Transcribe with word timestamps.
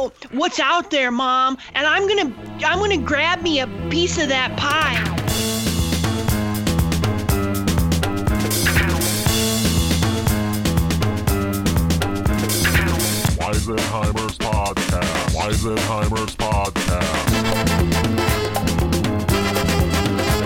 know 0.00 0.12
what's 0.32 0.58
out 0.60 0.90
there, 0.90 1.10
Mom, 1.10 1.58
and 1.74 1.86
I'm 1.86 2.08
gonna 2.08 2.34
I'm 2.64 2.78
gonna 2.78 2.98
grab 2.98 3.42
me 3.42 3.60
a 3.60 3.66
piece 3.90 4.20
of 4.20 4.28
that 4.28 4.56
pie. 4.56 4.96
Weisenheimer's 13.36 14.38
Podcast. 14.38 15.34
Weisenheimer's 15.34 16.36
Podcast. 16.36 17.80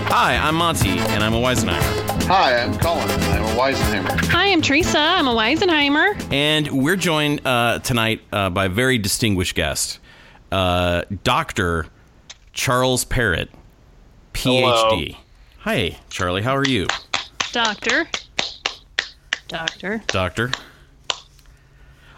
Hi, 0.09 0.36
I'm 0.36 0.55
Monty, 0.55 0.98
and 0.98 1.23
I'm 1.23 1.34
a 1.34 1.39
Weisenheimer. 1.39 2.23
Hi, 2.27 2.62
I'm 2.62 2.77
Colin. 2.79 3.11
I'm 3.11 3.43
a 3.43 3.44
Weisenheimer. 3.55 4.21
Hi, 4.30 4.50
I'm 4.50 4.61
Teresa. 4.61 4.98
I'm 4.98 5.29
a 5.29 5.32
Weisenheimer. 5.32 6.32
And 6.32 6.68
we're 6.73 6.96
joined 6.96 7.46
uh, 7.46 7.79
tonight 7.79 8.20
uh, 8.32 8.50
by 8.50 8.64
a 8.64 8.69
very 8.69 8.98
distinguished 8.98 9.55
guest, 9.55 10.01
uh, 10.51 11.02
Dr. 11.23 11.87
Charles 12.52 13.05
Parrott, 13.05 13.51
PhD. 14.32 15.16
Hi, 15.59 15.96
Charlie. 16.10 16.43
How 16.43 16.56
are 16.56 16.66
you? 16.66 16.88
Doctor. 17.52 18.09
Doctor. 19.46 20.02
Doctor. 20.09 20.51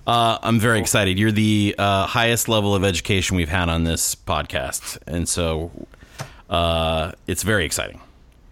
Uh, 0.06 0.38
I'm 0.42 0.58
very 0.58 0.80
excited. 0.80 1.18
You're 1.18 1.32
the 1.32 1.74
uh, 1.76 2.06
highest 2.06 2.48
level 2.48 2.74
of 2.74 2.82
education 2.82 3.36
we've 3.36 3.50
had 3.50 3.68
on 3.68 3.84
this 3.84 4.14
podcast, 4.14 4.96
and 5.06 5.28
so 5.28 5.70
uh, 6.48 7.12
it's 7.26 7.42
very 7.42 7.66
exciting. 7.66 8.00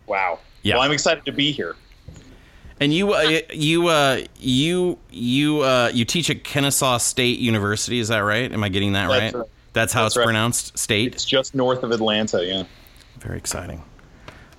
Wow. 0.07 0.41
Yeah. 0.63 0.75
Well, 0.75 0.83
I'm 0.83 0.93
excited 0.93 1.25
to 1.25 1.33
be 1.33 1.51
here. 1.51 1.77
And 2.81 2.93
you, 2.93 3.13
uh, 3.13 3.41
you, 3.53 3.89
uh, 3.89 4.23
you, 4.39 4.99
you, 5.11 5.61
uh, 5.61 5.91
you 5.95 6.05
teach 6.05 6.29
at 6.31 6.45
Kennesaw 6.45 6.99
State 6.99 7.39
University. 7.39 7.99
Is 7.99 8.09
that 8.09 8.19
right? 8.19 8.51
Am 8.51 8.65
I 8.65 8.69
getting 8.69 8.93
that 8.95 9.09
That's 9.09 9.35
right? 9.35 9.41
right. 9.41 9.51
That's 9.73 9.93
how 9.93 10.03
That's 10.03 10.13
it's 10.13 10.19
right. 10.19 10.25
pronounced. 10.25 10.79
State. 10.79 11.15
It's 11.15 11.25
just 11.25 11.55
north 11.55 11.83
of 11.83 11.93
Atlanta. 11.93 12.45
Yeah. 12.45 12.65
Very 13.21 13.39
exciting. 13.39 13.83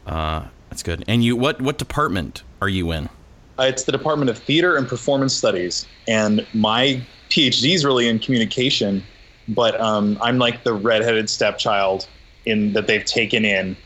Uh, 0.08 0.45
that's 0.70 0.84
good. 0.84 1.04
And 1.08 1.23
you, 1.23 1.36
what, 1.36 1.62
what 1.62 1.78
department 1.78 2.44
are 2.62 2.70
you 2.70 2.92
in? 2.92 3.09
Uh, 3.58 3.64
it's 3.64 3.84
the 3.84 3.92
Department 3.92 4.30
of 4.30 4.38
Theater 4.38 4.76
and 4.76 4.88
Performance 4.88 5.34
Studies, 5.34 5.86
and 6.09 6.45
my 6.54 7.02
PhD 7.30 7.73
is 7.73 7.86
really 7.86 8.09
in 8.09 8.20
communication, 8.20 9.02
but 9.48 9.80
um, 9.80 10.17
I'm 10.22 10.38
like 10.38 10.66
the 10.66 10.73
redheaded 10.73 11.30
stepchild 11.30 12.06
in 12.45 12.73
that 12.73 12.88
they've 12.88 13.06
taken 13.06 13.45
in 13.45 13.78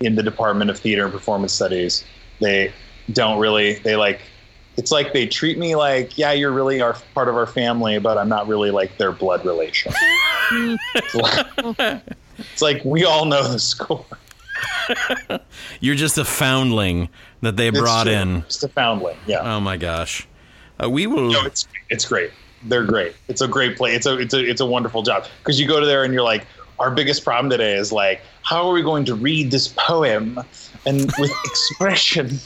in 0.00 0.14
the 0.14 0.22
Department 0.22 0.70
of 0.70 0.78
Theater 0.78 1.04
and 1.04 1.12
Performance 1.12 1.52
Studies. 1.52 2.04
They 2.40 2.72
don't 3.12 3.38
really. 3.38 3.74
They 3.74 3.96
like. 3.96 4.20
It's 4.76 4.92
like 4.92 5.12
they 5.12 5.26
treat 5.26 5.58
me 5.58 5.74
like, 5.74 6.16
yeah, 6.16 6.30
you're 6.30 6.52
really 6.52 6.80
our 6.80 6.96
part 7.12 7.28
of 7.28 7.34
our 7.34 7.48
family, 7.48 7.98
but 7.98 8.16
I'm 8.16 8.28
not 8.28 8.46
really 8.46 8.70
like 8.70 8.96
their 8.96 9.10
blood 9.10 9.44
relation. 9.44 9.92
it's, 10.94 11.14
like, 11.16 12.02
it's 12.38 12.62
like 12.62 12.84
we 12.84 13.04
all 13.04 13.24
know 13.24 13.42
the 13.48 13.58
score. 13.58 14.06
You're 15.80 15.94
just 15.94 16.16
a 16.18 16.24
foundling 16.24 17.08
that 17.40 17.56
they 17.56 17.70
brought 17.70 18.08
in. 18.08 18.42
Just 18.42 18.64
a 18.64 18.68
foundling. 18.68 19.16
Yeah. 19.26 19.40
Oh 19.40 19.60
my 19.60 19.76
gosh. 19.76 20.26
Uh, 20.82 20.88
we 20.88 21.06
will. 21.06 21.30
No, 21.30 21.44
it's 21.44 21.66
it's 21.90 22.04
great. 22.04 22.30
They're 22.64 22.84
great. 22.84 23.14
It's 23.28 23.40
a 23.40 23.48
great 23.48 23.76
play. 23.76 23.94
It's 23.94 24.06
a 24.06 24.16
it's 24.16 24.34
a 24.34 24.44
it's 24.44 24.60
a 24.60 24.66
wonderful 24.66 25.02
job 25.02 25.26
because 25.38 25.60
you 25.60 25.66
go 25.66 25.80
to 25.80 25.86
there 25.86 26.04
and 26.04 26.12
you're 26.12 26.22
like, 26.22 26.46
our 26.78 26.90
biggest 26.90 27.24
problem 27.24 27.50
today 27.50 27.74
is 27.74 27.92
like, 27.92 28.20
how 28.42 28.66
are 28.66 28.72
we 28.72 28.82
going 28.82 29.04
to 29.06 29.14
read 29.14 29.50
this 29.50 29.68
poem 29.68 30.40
and 30.86 31.12
with 31.18 31.32
expression? 31.44 32.38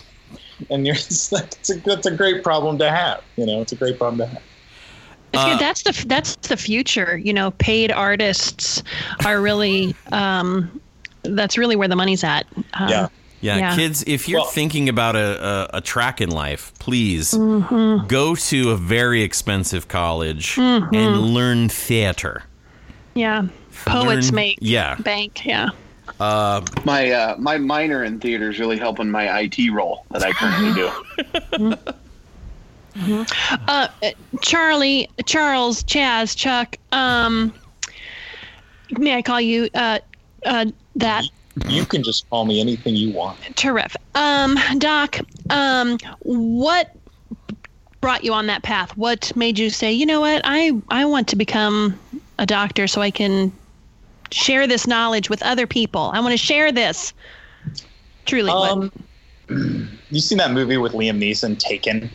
And 0.70 0.86
you're 0.86 0.94
it's, 1.10 1.32
like, 1.32 1.44
it's 1.52 1.70
a 1.70 1.74
that's 1.80 2.06
a 2.06 2.10
great 2.10 2.42
problem 2.42 2.78
to 2.78 2.90
have. 2.90 3.22
You 3.36 3.46
know, 3.46 3.60
it's 3.60 3.72
a 3.72 3.76
great 3.76 3.98
problem 3.98 4.18
to 4.18 4.26
have. 4.26 4.42
It's 5.32 5.42
Uh. 5.42 5.56
That's 5.58 5.82
the 5.82 6.04
that's 6.06 6.36
the 6.36 6.56
future. 6.56 7.16
You 7.16 7.32
know, 7.32 7.50
paid 7.52 7.90
artists 7.90 8.82
are 9.24 9.40
really 9.40 9.94
um, 10.12 10.80
that's 11.22 11.56
really 11.56 11.76
where 11.76 11.88
the 11.88 11.96
money's 11.96 12.24
at. 12.24 12.46
Um, 12.74 12.88
Yeah. 12.88 13.08
Yeah, 13.40 13.56
Yeah. 13.56 13.74
kids, 13.76 14.04
if 14.06 14.28
you're 14.28 14.40
Well- 14.42 14.50
thinking 14.50 14.88
about 14.88 15.16
a, 15.16 15.68
a, 15.74 15.78
a 15.78 15.80
track 15.80 16.20
in 16.20 16.30
life, 16.30 16.72
please 16.78 17.32
Mm-hmm. 17.32 18.06
go 18.06 18.36
to 18.36 18.70
a 18.70 18.76
very 18.76 19.22
expensive 19.22 19.88
college 19.88 20.56
and 20.58 21.18
learn 21.20 21.68
theater. 21.68 22.44
yeah. 23.14 23.46
Poets 23.84 24.26
Learn- 24.28 24.34
make 24.36 24.58
yeah. 24.60 24.94
bank. 24.96 25.44
Yeah. 25.44 25.70
My 26.84 27.10
uh, 27.10 27.36
my 27.38 27.58
minor 27.58 28.04
in 28.04 28.20
theater 28.20 28.50
is 28.50 28.58
really 28.58 28.78
helping 28.78 29.10
my 29.10 29.40
IT 29.40 29.70
role 29.72 30.04
that 30.10 30.22
I 30.22 30.32
currently 30.32 30.72
do. 30.74 31.74
Uh, 33.68 33.88
Charlie, 34.42 35.08
Charles, 35.24 35.82
Chaz, 35.84 36.36
Chuck. 36.36 36.76
Um, 36.92 37.54
may 38.90 39.16
I 39.16 39.22
call 39.22 39.40
you 39.40 39.68
uh, 39.74 39.98
uh, 40.44 40.66
that? 40.96 41.24
You 41.68 41.84
can 41.84 42.02
just 42.02 42.28
call 42.30 42.44
me 42.44 42.60
anything 42.60 42.94
you 42.94 43.12
want. 43.12 43.38
Terrific. 43.56 44.00
Um, 44.14 44.58
Doc, 44.78 45.20
um, 45.50 45.98
what 46.20 46.94
brought 48.00 48.24
you 48.24 48.32
on 48.32 48.46
that 48.46 48.62
path? 48.62 48.96
What 48.96 49.34
made 49.36 49.58
you 49.58 49.70
say, 49.70 49.92
you 49.92 50.06
know 50.06 50.20
what, 50.20 50.42
I, 50.44 50.72
I 50.88 51.04
want 51.04 51.28
to 51.28 51.36
become 51.36 51.98
a 52.38 52.46
doctor 52.46 52.86
so 52.86 53.00
I 53.00 53.10
can 53.10 53.52
share 54.32 54.66
this 54.66 54.86
knowledge 54.86 55.30
with 55.30 55.42
other 55.42 55.66
people. 55.66 56.10
I 56.14 56.20
want 56.20 56.32
to 56.32 56.38
share 56.38 56.72
this. 56.72 57.12
Truly. 58.24 58.50
Um, 58.50 58.92
you 60.10 60.20
seen 60.20 60.38
that 60.38 60.52
movie 60.52 60.76
with 60.76 60.92
Liam 60.92 61.18
Neeson, 61.18 61.58
Taken? 61.58 62.10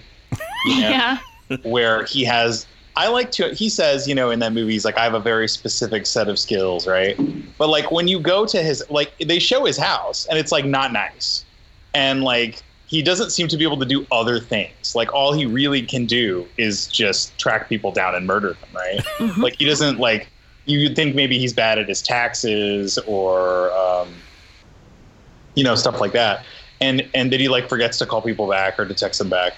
You 0.65 0.81
know? 0.81 0.89
yeah. 0.89 1.17
where 1.63 2.03
he 2.05 2.23
has 2.25 2.65
I 2.97 3.09
like 3.09 3.31
to 3.33 3.53
he 3.53 3.69
says, 3.69 4.07
you 4.07 4.15
know, 4.15 4.31
in 4.31 4.39
that 4.39 4.53
movie 4.53 4.71
he's 4.73 4.83
like 4.83 4.97
I 4.97 5.03
have 5.03 5.13
a 5.13 5.19
very 5.19 5.47
specific 5.47 6.05
set 6.05 6.27
of 6.27 6.39
skills, 6.39 6.87
right? 6.87 7.17
But 7.57 7.69
like 7.69 7.91
when 7.91 8.07
you 8.07 8.19
go 8.19 8.45
to 8.47 8.61
his 8.61 8.83
like 8.89 9.13
they 9.19 9.39
show 9.39 9.65
his 9.65 9.77
house 9.77 10.25
and 10.25 10.39
it's 10.39 10.51
like 10.51 10.65
not 10.65 10.91
nice. 10.91 11.45
And 11.93 12.23
like 12.23 12.63
he 12.87 13.03
doesn't 13.03 13.29
seem 13.31 13.47
to 13.49 13.57
be 13.57 13.65
able 13.65 13.77
to 13.77 13.85
do 13.85 14.07
other 14.11 14.39
things. 14.39 14.95
Like 14.95 15.13
all 15.13 15.31
he 15.31 15.45
really 15.45 15.83
can 15.83 16.05
do 16.05 16.47
is 16.57 16.87
just 16.87 17.37
track 17.37 17.69
people 17.69 17.91
down 17.91 18.15
and 18.15 18.25
murder 18.25 18.53
them, 18.53 18.69
right? 18.73 19.37
Like 19.37 19.57
he 19.59 19.65
doesn't 19.65 19.99
like 19.99 20.27
you'd 20.67 20.95
think 20.95 21.15
maybe 21.15 21.39
he's 21.39 21.53
bad 21.53 21.79
at 21.79 21.89
his 21.89 22.01
taxes 22.01 22.97
or 22.99 23.71
um 23.71 24.13
you 25.55 25.63
know, 25.63 25.73
stuff 25.73 25.99
like 25.99 26.11
that. 26.11 26.45
And 26.79 27.09
and 27.15 27.33
that 27.33 27.39
he 27.39 27.49
like 27.49 27.67
forgets 27.67 27.97
to 27.97 28.05
call 28.05 28.21
people 28.21 28.47
back 28.47 28.79
or 28.79 28.85
to 28.85 28.93
text 28.93 29.17
them 29.17 29.29
back 29.29 29.53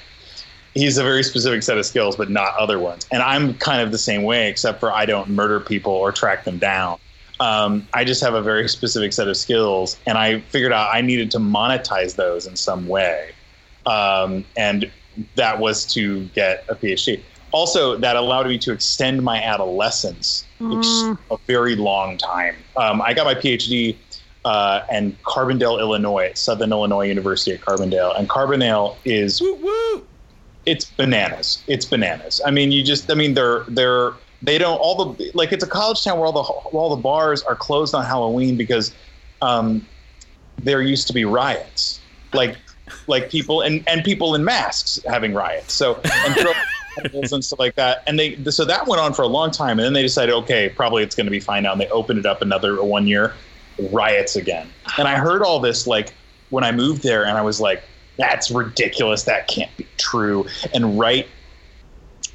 he's 0.73 0.97
a 0.97 1.03
very 1.03 1.23
specific 1.23 1.63
set 1.63 1.77
of 1.77 1.85
skills, 1.85 2.15
but 2.15 2.29
not 2.29 2.55
other 2.57 2.79
ones. 2.79 3.07
And 3.11 3.21
I'm 3.21 3.53
kind 3.55 3.81
of 3.81 3.91
the 3.91 3.97
same 3.97 4.23
way, 4.23 4.49
except 4.49 4.79
for 4.79 4.91
I 4.91 5.05
don't 5.05 5.29
murder 5.29 5.59
people 5.59 5.93
or 5.93 6.11
track 6.11 6.45
them 6.45 6.57
down. 6.57 6.99
Um, 7.39 7.87
I 7.93 8.03
just 8.03 8.21
have 8.21 8.33
a 8.33 8.41
very 8.41 8.67
specific 8.67 9.13
set 9.13 9.27
of 9.27 9.37
skills, 9.37 9.97
and 10.05 10.17
I 10.17 10.41
figured 10.41 10.73
out 10.73 10.93
I 10.93 11.01
needed 11.01 11.31
to 11.31 11.39
monetize 11.39 12.15
those 12.15 12.45
in 12.45 12.57
some 12.57 12.87
way, 12.87 13.31
um, 13.85 14.43
and 14.57 14.91
that 15.35 15.59
was 15.59 15.85
to 15.93 16.25
get 16.35 16.65
a 16.67 16.75
PhD. 16.75 17.21
Also, 17.51 17.97
that 17.97 18.15
allowed 18.15 18.47
me 18.47 18.57
to 18.59 18.71
extend 18.71 19.21
my 19.23 19.41
adolescence 19.41 20.45
ex- 20.61 21.03
a 21.31 21.37
very 21.47 21.75
long 21.75 22.17
time. 22.17 22.55
Um, 22.77 23.01
I 23.01 23.13
got 23.13 23.25
my 23.25 23.35
PhD 23.35 23.95
uh, 24.45 24.81
in 24.91 25.17
Carbondale, 25.23 25.79
Illinois, 25.79 26.31
Southern 26.35 26.71
Illinois 26.71 27.07
University 27.07 27.51
at 27.51 27.61
Carbondale, 27.61 28.17
and 28.17 28.29
Carbondale 28.29 28.95
is 29.05 29.41
Woo 29.41 29.55
woo. 29.55 30.05
it's 30.65 30.85
bananas. 30.85 31.63
It's 31.67 31.85
bananas. 31.85 32.41
I 32.45 32.51
mean, 32.51 32.71
you 32.71 32.83
just. 32.83 33.09
I 33.11 33.15
mean, 33.15 33.33
they're 33.33 33.63
they're 33.67 34.13
they 34.41 34.57
don't 34.57 34.77
all 34.77 35.13
the 35.13 35.31
like 35.33 35.51
it's 35.51 35.63
a 35.63 35.67
college 35.67 36.03
town 36.03 36.17
where 36.17 36.27
all 36.27 36.31
the 36.31 36.43
where 36.69 36.81
all 36.81 36.95
the 36.95 37.01
bars 37.01 37.43
are 37.43 37.55
closed 37.55 37.93
on 37.93 38.05
Halloween 38.05 38.55
because 38.57 38.93
um, 39.41 39.85
there 40.57 40.81
used 40.81 41.07
to 41.07 41.13
be 41.13 41.25
riots, 41.25 41.99
like 42.33 42.57
like 43.07 43.29
people 43.29 43.61
and 43.61 43.83
and 43.87 44.03
people 44.03 44.35
in 44.35 44.43
masks 44.43 44.99
having 45.07 45.33
riots. 45.33 45.73
So 45.73 45.99
and 46.05 46.35
and 47.13 47.43
stuff 47.43 47.59
like 47.59 47.75
that. 47.75 48.03
And 48.07 48.19
they 48.19 48.43
so 48.45 48.65
that 48.65 48.87
went 48.87 49.01
on 49.01 49.13
for 49.13 49.21
a 49.21 49.27
long 49.27 49.51
time, 49.51 49.79
and 49.79 49.85
then 49.85 49.93
they 49.93 50.01
decided, 50.01 50.33
okay, 50.33 50.69
probably 50.69 51.03
it's 51.03 51.15
going 51.15 51.25
to 51.25 51.31
be 51.31 51.39
fine 51.39 51.63
now. 51.63 51.71
And 51.71 51.81
they 51.81 51.89
opened 51.89 52.19
it 52.19 52.25
up 52.25 52.41
another 52.41 52.83
one 52.83 53.07
year, 53.07 53.33
riots 53.91 54.35
again. 54.35 54.69
And 54.97 55.07
I 55.07 55.17
heard 55.17 55.41
all 55.41 55.59
this 55.59 55.87
like 55.87 56.13
when 56.49 56.63
I 56.63 56.71
moved 56.71 57.03
there, 57.03 57.25
and 57.25 57.37
I 57.37 57.41
was 57.41 57.59
like, 57.59 57.83
that's 58.17 58.51
ridiculous. 58.51 59.23
That 59.23 59.47
can't 59.47 59.75
be 59.77 59.87
true. 59.97 60.45
And 60.73 60.99
right, 60.99 61.27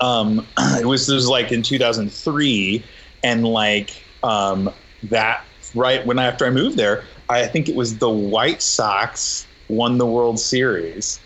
um, 0.00 0.46
it 0.58 0.86
was 0.86 1.06
this 1.06 1.14
was 1.14 1.28
like 1.28 1.52
in 1.52 1.62
2003, 1.62 2.84
and 3.22 3.46
like 3.46 4.02
um, 4.22 4.72
that 5.04 5.44
right 5.74 6.04
when 6.06 6.18
after 6.18 6.46
I 6.46 6.50
moved 6.50 6.76
there, 6.76 7.04
I 7.28 7.46
think 7.46 7.68
it 7.68 7.76
was 7.76 7.98
the 7.98 8.10
White 8.10 8.62
Sox 8.62 9.46
won 9.68 9.98
the 9.98 10.06
World 10.06 10.38
Series, 10.38 11.20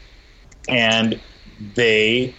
and 0.69 1.21
they 1.75 2.35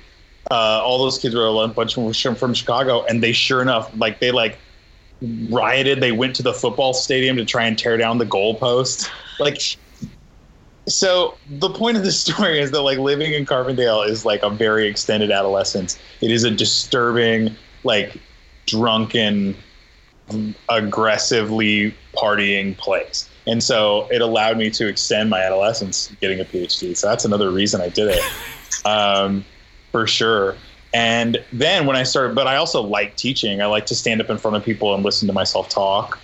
uh, 0.51 0.81
all 0.83 0.97
those 0.99 1.17
kids 1.17 1.35
were 1.35 1.45
a 1.45 1.67
bunch 1.67 1.97
of 1.97 2.03
them 2.23 2.35
from 2.35 2.53
Chicago, 2.53 3.03
and 3.05 3.21
they 3.21 3.31
sure 3.31 3.61
enough 3.61 3.91
like 3.97 4.19
they 4.19 4.31
like 4.31 4.57
rioted. 5.49 6.01
They 6.01 6.11
went 6.11 6.35
to 6.37 6.43
the 6.43 6.53
football 6.53 6.93
stadium 6.93 7.37
to 7.37 7.45
try 7.45 7.65
and 7.65 7.77
tear 7.77 7.97
down 7.97 8.17
the 8.17 8.25
goalpost. 8.25 9.09
Like 9.39 9.61
so 10.89 11.37
the 11.49 11.69
point 11.69 11.97
of 11.97 12.03
the 12.03 12.11
story 12.11 12.59
is 12.59 12.71
that 12.71 12.81
like 12.81 12.97
living 12.97 13.33
in 13.33 13.45
Carbondale 13.45 14.07
is 14.07 14.25
like 14.25 14.43
a 14.43 14.49
very 14.49 14.87
extended 14.87 15.31
adolescence. 15.31 15.99
It 16.21 16.31
is 16.31 16.43
a 16.43 16.51
disturbing, 16.51 17.55
like 17.83 18.17
drunken, 18.65 19.55
aggressively 20.67 21.95
partying 22.13 22.77
place. 22.77 23.29
And 23.47 23.63
so 23.63 24.07
it 24.11 24.21
allowed 24.21 24.57
me 24.57 24.69
to 24.71 24.87
extend 24.87 25.29
my 25.29 25.41
adolescence 25.41 26.13
getting 26.21 26.39
a 26.39 26.45
PhD. 26.45 26.95
So 26.95 27.07
that's 27.07 27.25
another 27.25 27.51
reason 27.51 27.81
I 27.81 27.89
did 27.89 28.09
it, 28.09 28.23
um, 28.85 29.45
for 29.91 30.07
sure. 30.07 30.56
And 30.94 31.38
then 31.53 31.86
when 31.86 31.95
I 31.95 32.03
started, 32.03 32.36
but 32.36 32.47
I 32.47 32.56
also 32.56 32.81
like 32.81 33.15
teaching. 33.15 33.62
I 33.62 33.68
like 33.68 33.86
to 33.88 33.95
stand 33.95 34.21
up 34.21 34.30
in 34.30 34.38
front 34.38 34.57
of 34.57 34.63
people 34.63 34.95
and 34.95 35.03
listen 35.03 35.27
to 35.27 35.33
myself 35.33 35.69
talk. 35.69 36.19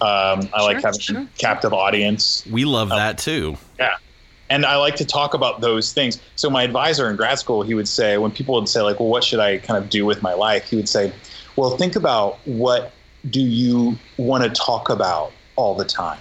Um, 0.00 0.48
I 0.52 0.62
like 0.62 0.82
having 0.82 1.00
sure. 1.00 1.20
a 1.20 1.28
captive 1.38 1.72
audience. 1.72 2.44
We 2.50 2.64
love 2.64 2.88
that 2.90 3.18
too. 3.18 3.56
Yeah. 3.78 3.96
And 4.50 4.66
I 4.66 4.76
like 4.76 4.96
to 4.96 5.04
talk 5.06 5.32
about 5.32 5.62
those 5.62 5.94
things. 5.94 6.20
So 6.36 6.50
my 6.50 6.62
advisor 6.62 7.08
in 7.08 7.16
grad 7.16 7.38
school, 7.38 7.62
he 7.62 7.72
would 7.72 7.88
say, 7.88 8.18
when 8.18 8.30
people 8.30 8.54
would 8.56 8.68
say, 8.68 8.82
like, 8.82 9.00
well, 9.00 9.08
what 9.08 9.24
should 9.24 9.40
I 9.40 9.58
kind 9.58 9.82
of 9.82 9.88
do 9.88 10.04
with 10.04 10.22
my 10.22 10.34
life? 10.34 10.68
He 10.68 10.76
would 10.76 10.88
say, 10.88 11.12
well, 11.56 11.76
think 11.78 11.96
about 11.96 12.38
what 12.44 12.92
do 13.30 13.40
you 13.40 13.96
want 14.18 14.44
to 14.44 14.50
talk 14.50 14.90
about 14.90 15.32
all 15.56 15.74
the 15.74 15.86
time? 15.86 16.18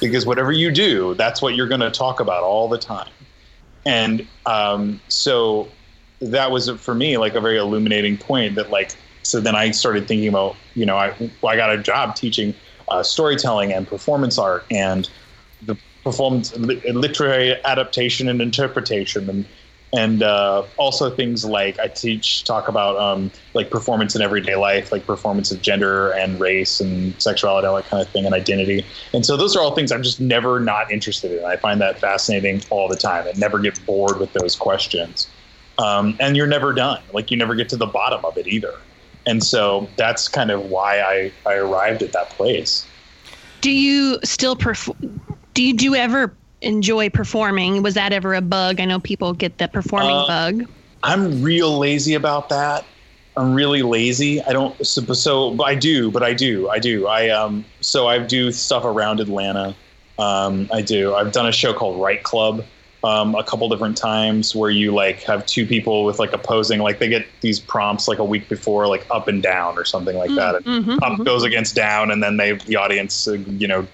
Because 0.00 0.26
whatever 0.26 0.52
you 0.52 0.70
do, 0.70 1.14
that's 1.14 1.42
what 1.42 1.56
you're 1.56 1.66
going 1.66 1.80
to 1.80 1.90
talk 1.90 2.20
about 2.20 2.44
all 2.44 2.68
the 2.68 2.78
time. 2.78 3.10
And 3.84 4.26
um, 4.44 5.00
so 5.08 5.68
that 6.20 6.50
was 6.50 6.70
for 6.70 6.94
me 6.94 7.18
like 7.18 7.34
a 7.34 7.40
very 7.40 7.58
illuminating 7.58 8.16
point 8.16 8.54
that 8.54 8.70
like 8.70 8.94
so 9.22 9.40
then 9.40 9.56
I 9.56 9.70
started 9.72 10.06
thinking 10.06 10.28
about 10.28 10.56
you 10.74 10.86
know 10.86 10.96
I 10.96 11.14
well, 11.40 11.52
I 11.52 11.56
got 11.56 11.70
a 11.70 11.78
job 11.78 12.14
teaching 12.14 12.54
uh, 12.88 13.02
storytelling 13.02 13.72
and 13.72 13.86
performance 13.86 14.38
art 14.38 14.64
and 14.70 15.08
the 15.62 15.76
performance 16.04 16.56
li- 16.56 16.80
literary 16.92 17.56
adaptation 17.64 18.28
and 18.28 18.40
interpretation 18.40 19.28
and 19.28 19.46
and 19.92 20.22
uh, 20.22 20.64
also 20.76 21.14
things 21.14 21.44
like 21.44 21.78
I 21.78 21.88
teach 21.88 22.44
talk 22.44 22.68
about 22.68 22.96
um, 22.98 23.30
like 23.54 23.70
performance 23.70 24.14
in 24.16 24.20
everyday 24.20 24.56
life, 24.56 24.90
like 24.90 25.06
performance 25.06 25.50
of 25.52 25.62
gender 25.62 26.10
and 26.10 26.40
race 26.40 26.80
and 26.80 27.20
sexuality, 27.22 27.66
all 27.66 27.76
that 27.76 27.88
kind 27.88 28.04
of 28.04 28.12
thing, 28.12 28.26
and 28.26 28.34
identity. 28.34 28.84
And 29.14 29.24
so 29.24 29.36
those 29.36 29.56
are 29.56 29.62
all 29.62 29.74
things 29.74 29.92
I'm 29.92 30.02
just 30.02 30.20
never 30.20 30.60
not 30.60 30.90
interested 30.90 31.32
in. 31.32 31.44
I 31.44 31.56
find 31.56 31.80
that 31.80 32.00
fascinating 32.00 32.62
all 32.68 32.88
the 32.88 32.96
time, 32.96 33.26
and 33.26 33.38
never 33.38 33.58
get 33.58 33.84
bored 33.86 34.18
with 34.18 34.32
those 34.32 34.56
questions. 34.56 35.28
Um, 35.78 36.16
and 36.20 36.36
you're 36.36 36.46
never 36.46 36.72
done. 36.72 37.02
Like 37.12 37.30
you 37.30 37.36
never 37.36 37.54
get 37.54 37.68
to 37.70 37.76
the 37.76 37.86
bottom 37.86 38.24
of 38.24 38.38
it 38.38 38.46
either. 38.46 38.74
And 39.26 39.42
so 39.42 39.90
that's 39.96 40.28
kind 40.28 40.50
of 40.50 40.62
why 40.66 41.00
I, 41.00 41.32
I 41.44 41.54
arrived 41.54 42.02
at 42.02 42.12
that 42.12 42.30
place. 42.30 42.86
Do 43.60 43.70
you 43.70 44.18
still 44.24 44.56
perform? 44.56 45.20
Do 45.54 45.62
you 45.62 45.74
do 45.74 45.94
ever 45.94 46.36
enjoy 46.62 47.10
performing? 47.10 47.82
Was 47.82 47.94
that 47.94 48.12
ever 48.12 48.34
a 48.34 48.40
bug? 48.40 48.80
I 48.80 48.84
know 48.84 49.00
people 49.00 49.32
get 49.32 49.58
the 49.58 49.68
performing 49.68 50.16
Uh, 50.16 50.26
bug. 50.26 50.62
I'm 51.02 51.42
real 51.42 51.78
lazy 51.78 52.14
about 52.14 52.48
that. 52.50 52.86
I'm 53.36 53.52
really 53.52 53.82
lazy. 53.82 54.40
I 54.42 54.52
don't 54.52 54.84
so, 54.86 55.02
so 55.12 55.50
but 55.54 55.64
I 55.64 55.74
do, 55.74 56.10
but 56.10 56.22
I 56.22 56.32
do. 56.32 56.70
I 56.70 56.78
do. 56.78 57.06
I 57.06 57.28
um 57.28 57.64
so 57.80 58.06
I 58.06 58.18
do 58.18 58.50
stuff 58.50 58.84
around 58.84 59.20
Atlanta. 59.20 59.74
Um 60.18 60.68
I 60.72 60.80
do. 60.80 61.14
I've 61.14 61.32
done 61.32 61.46
a 61.46 61.52
show 61.52 61.74
called 61.74 62.00
Write 62.00 62.22
Club 62.22 62.64
um 63.06 63.34
a 63.36 63.44
couple 63.44 63.68
different 63.68 63.96
times 63.96 64.54
where 64.54 64.70
you 64.70 64.92
like 64.92 65.22
have 65.22 65.46
two 65.46 65.64
people 65.66 66.04
with 66.04 66.18
like 66.18 66.32
opposing 66.32 66.80
like 66.80 66.98
they 66.98 67.08
get 67.08 67.24
these 67.40 67.60
prompts 67.60 68.08
like 68.08 68.18
a 68.18 68.24
week 68.24 68.48
before 68.48 68.88
like 68.88 69.06
up 69.10 69.28
and 69.28 69.42
down 69.42 69.78
or 69.78 69.84
something 69.84 70.16
like 70.16 70.34
that. 70.34 70.56
And 70.56 70.64
Mhm, 70.66 70.98
up 71.02 71.24
goes 71.24 71.44
against 71.44 71.74
down 71.74 72.10
and 72.10 72.22
then 72.22 72.36
they 72.36 72.52
the 72.52 72.76
audience 72.76 73.28
uh, 73.28 73.32
you 73.62 73.68
know 73.68 73.86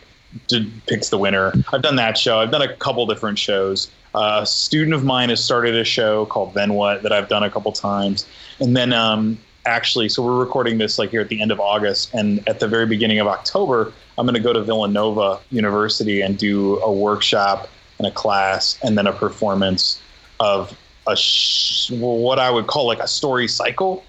d- 0.49 0.70
picks 0.87 1.11
the 1.11 1.19
winner. 1.19 1.53
I've 1.73 1.82
done 1.82 1.97
that 1.97 2.17
show. 2.17 2.38
I've 2.41 2.50
done 2.50 2.62
a 2.62 2.75
couple 2.76 3.05
different 3.06 3.38
shows. 3.38 3.91
Uh, 4.14 4.41
a 4.43 4.47
student 4.47 4.94
of 4.94 5.05
mine 5.05 5.29
has 5.31 5.43
started 5.44 5.75
a 5.75 5.85
show 5.85 6.26
called 6.26 6.55
then 6.55 6.75
what 6.75 7.03
that 7.03 7.12
i've 7.12 7.29
done 7.29 7.43
a 7.43 7.50
couple 7.50 7.73
times. 7.73 8.26
And 8.61 8.76
then 8.76 8.93
um, 8.93 9.38
actually 9.67 10.09
so 10.09 10.23
we're 10.23 10.38
recording 10.38 10.79
this 10.79 10.99
like 10.99 11.11
here 11.11 11.20
at 11.20 11.29
the 11.29 11.41
end 11.41 11.53
of 11.53 11.61
august 11.61 12.12
and 12.12 12.43
at 12.49 12.59
the 12.59 12.67
very 12.67 12.85
beginning 12.85 13.20
of 13.20 13.29
october 13.29 13.93
i'm 14.19 14.26
going 14.26 14.35
to 14.35 14.41
go 14.41 14.53
to 14.53 14.61
villanova 14.61 15.38
university 15.50 16.20
and 16.20 16.37
do 16.37 16.81
a 16.81 16.93
workshop 16.93 17.69
and 18.02 18.12
a 18.12 18.14
class 18.14 18.78
and 18.82 18.99
then 18.99 19.06
a 19.06 19.12
performance 19.12 20.00
of 20.40 20.76
a 21.06 21.16
sh- 21.16 21.90
what 21.93 22.38
i 22.38 22.50
would 22.50 22.66
call 22.66 22.87
like 22.87 23.00
a 23.00 23.08
story 23.08 23.49
cycle. 23.49 24.04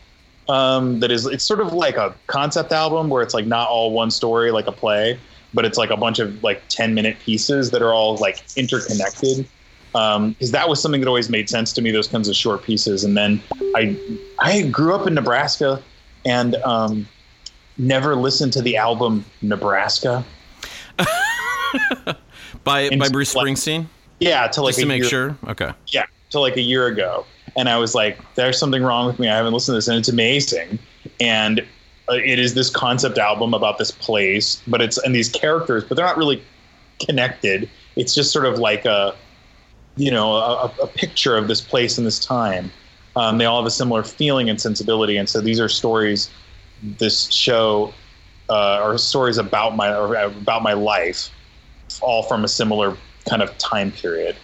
Um, 0.49 0.99
that 0.99 1.09
is 1.09 1.25
it's 1.25 1.45
sort 1.45 1.61
of 1.61 1.71
like 1.71 1.95
a 1.95 2.13
concept 2.27 2.73
album 2.73 3.07
where 3.09 3.23
it's 3.23 3.33
like 3.33 3.45
not 3.45 3.69
all 3.69 3.93
one 3.93 4.11
story 4.11 4.51
like 4.51 4.67
a 4.67 4.73
play 4.73 5.17
but 5.53 5.65
it's 5.65 5.77
like 5.77 5.89
a 5.89 5.97
bunch 5.97 6.19
of 6.19 6.43
like 6.43 6.61
10 6.69 6.93
minute 6.93 7.17
pieces 7.19 7.71
that 7.71 7.81
are 7.81 7.93
all 7.93 8.17
like 8.17 8.43
interconnected. 8.57 9.47
Because 9.93 10.51
that 10.51 10.67
was 10.67 10.81
something 10.81 11.01
that 11.01 11.07
always 11.07 11.29
made 11.29 11.49
sense 11.49 11.71
to 11.73 11.81
me 11.81 11.91
those 11.91 12.07
kinds 12.07 12.27
of 12.27 12.35
short 12.35 12.63
pieces. 12.63 13.03
And 13.03 13.15
then 13.15 13.41
i 13.75 13.95
i 14.39 14.63
grew 14.63 14.95
up 14.95 15.07
in 15.07 15.13
nebraska 15.13 15.81
and 16.25 16.55
um, 16.57 17.07
never 17.77 18.15
listened 18.15 18.53
to 18.53 18.61
the 18.61 18.77
album 18.77 19.25
nebraska 19.41 20.23
By 22.63 22.89
by 22.89 23.09
Bruce 23.09 23.35
like- 23.35 23.45
Springsteen. 23.47 23.87
yeah 24.19 24.47
to 24.47 24.61
like 24.61 24.71
Just 24.71 24.79
to 24.81 24.85
make 24.85 25.01
year- 25.01 25.09
sure. 25.09 25.37
Okay. 25.47 25.71
yeah 25.87 26.05
to 26.31 26.39
like 26.39 26.55
a 26.57 26.61
year 26.61 26.87
ago 26.87 27.25
and 27.55 27.69
i 27.69 27.77
was 27.77 27.93
like 27.93 28.17
there's 28.35 28.57
something 28.57 28.81
wrong 28.83 29.05
with 29.05 29.19
me 29.19 29.27
i 29.29 29.35
haven't 29.35 29.53
listened 29.53 29.73
to 29.73 29.77
this 29.77 29.87
and 29.87 29.97
it's 29.99 30.09
amazing 30.09 30.79
and 31.19 31.59
uh, 32.09 32.13
it 32.15 32.39
is 32.39 32.53
this 32.55 32.69
concept 32.71 33.17
album 33.19 33.53
about 33.53 33.77
this 33.77 33.91
place 33.91 34.61
but 34.67 34.81
it's 34.81 34.97
and 35.03 35.13
these 35.13 35.29
characters 35.29 35.83
but 35.83 35.95
they're 35.95 36.05
not 36.05 36.17
really 36.17 36.41
connected 36.99 37.69
it's 37.95 38.15
just 38.15 38.31
sort 38.31 38.45
of 38.45 38.57
like 38.57 38.85
a 38.85 39.13
you 39.95 40.09
know 40.09 40.33
a, 40.33 40.71
a 40.81 40.87
picture 40.87 41.35
of 41.37 41.47
this 41.47 41.61
place 41.61 41.97
and 41.99 42.07
this 42.07 42.19
time 42.19 42.71
um, 43.15 43.37
they 43.37 43.45
all 43.45 43.59
have 43.61 43.67
a 43.67 43.71
similar 43.71 44.01
feeling 44.03 44.49
and 44.49 44.59
sensibility 44.59 45.17
and 45.17 45.29
so 45.29 45.39
these 45.39 45.59
are 45.59 45.69
stories 45.69 46.31
this 46.97 47.31
show 47.31 47.93
uh, 48.49 48.79
are 48.81 48.97
stories 48.97 49.37
about 49.37 49.75
my 49.75 49.93
or 49.95 50.15
about 50.15 50.63
my 50.63 50.73
life 50.73 51.29
all 52.01 52.23
from 52.23 52.43
a 52.43 52.47
similar 52.47 52.97
kind 53.29 53.41
of 53.41 53.57
time 53.57 53.91
period 53.91 54.35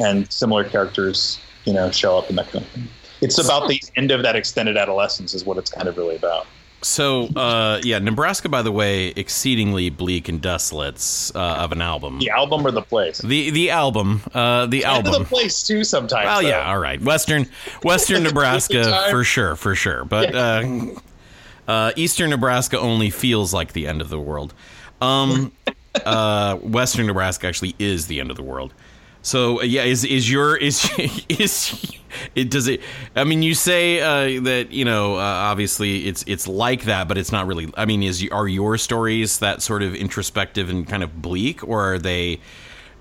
and 0.00 0.30
similar 0.32 0.64
characters, 0.64 1.38
you 1.64 1.72
know, 1.72 1.90
show 1.90 2.18
up 2.18 2.30
in 2.30 2.36
that 2.36 2.50
kind 2.50 2.64
of 2.64 2.70
thing. 2.70 2.88
It's 3.20 3.38
about 3.38 3.68
the 3.68 3.82
end 3.96 4.10
of 4.10 4.22
that 4.22 4.36
extended 4.36 4.76
adolescence, 4.76 5.34
is 5.34 5.44
what 5.44 5.58
it's 5.58 5.70
kind 5.70 5.88
of 5.88 5.96
really 5.96 6.16
about. 6.16 6.46
So, 6.80 7.24
uh, 7.34 7.80
yeah, 7.82 7.98
Nebraska, 7.98 8.48
by 8.48 8.62
the 8.62 8.70
way, 8.70 9.08
exceedingly 9.08 9.90
bleak 9.90 10.28
and 10.28 10.40
desolate 10.40 11.32
uh, 11.34 11.38
of 11.38 11.72
an 11.72 11.82
album. 11.82 12.20
The 12.20 12.30
album 12.30 12.64
or 12.64 12.70
the 12.70 12.82
place? 12.82 13.18
The 13.18 13.50
the 13.50 13.70
album, 13.70 14.22
uh, 14.32 14.66
the 14.66 14.84
album. 14.84 15.12
the 15.12 15.24
place 15.24 15.64
too. 15.64 15.82
Sometimes. 15.82 16.26
Well, 16.26 16.42
though. 16.42 16.48
yeah, 16.48 16.70
all 16.70 16.78
right. 16.78 17.00
Western 17.02 17.46
Western 17.82 18.22
Nebraska 18.28 19.08
for 19.10 19.24
sure, 19.24 19.56
for 19.56 19.74
sure. 19.74 20.04
But 20.04 20.32
uh, 20.32 20.62
uh, 21.66 21.92
Eastern 21.96 22.30
Nebraska 22.30 22.78
only 22.78 23.10
feels 23.10 23.52
like 23.52 23.72
the 23.72 23.88
end 23.88 24.00
of 24.00 24.08
the 24.08 24.20
world. 24.20 24.54
Um, 25.00 25.52
uh, 26.06 26.56
Western 26.56 27.06
Nebraska 27.06 27.46
actually 27.46 27.74
is 27.78 28.06
the 28.06 28.20
end 28.20 28.30
of 28.30 28.36
the 28.36 28.42
world. 28.42 28.74
So 29.22 29.60
uh, 29.60 29.64
yeah, 29.64 29.82
is 29.82 30.04
is 30.04 30.30
your 30.30 30.56
is 30.56 30.88
is 31.28 31.96
it 32.34 32.50
does 32.50 32.68
it? 32.68 32.80
I 33.16 33.24
mean, 33.24 33.42
you 33.42 33.54
say 33.54 34.00
uh, 34.00 34.40
that 34.42 34.70
you 34.70 34.84
know 34.84 35.16
uh, 35.16 35.18
obviously 35.18 36.06
it's 36.06 36.24
it's 36.26 36.46
like 36.46 36.84
that, 36.84 37.08
but 37.08 37.18
it's 37.18 37.32
not 37.32 37.46
really. 37.46 37.72
I 37.76 37.84
mean, 37.84 38.02
is 38.02 38.26
are 38.30 38.48
your 38.48 38.78
stories 38.78 39.38
that 39.40 39.62
sort 39.62 39.82
of 39.82 39.94
introspective 39.94 40.70
and 40.70 40.86
kind 40.88 41.02
of 41.02 41.20
bleak, 41.20 41.66
or 41.66 41.94
are 41.94 41.98
they 41.98 42.40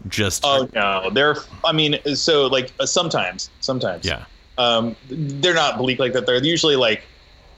just? 0.08 0.44
Oh 0.46 0.70
no, 0.74 1.10
they're. 1.12 1.38
I 1.64 1.72
mean, 1.72 2.00
so 2.16 2.48
like 2.48 2.74
uh, 2.80 2.86
sometimes, 2.86 3.50
sometimes. 3.62 4.06
yeah. 4.06 4.26
Um, 4.58 4.96
they're 5.08 5.54
not 5.54 5.78
bleak 5.78 6.00
like 6.00 6.14
that. 6.14 6.26
They're 6.26 6.44
usually 6.44 6.76
like 6.76 7.04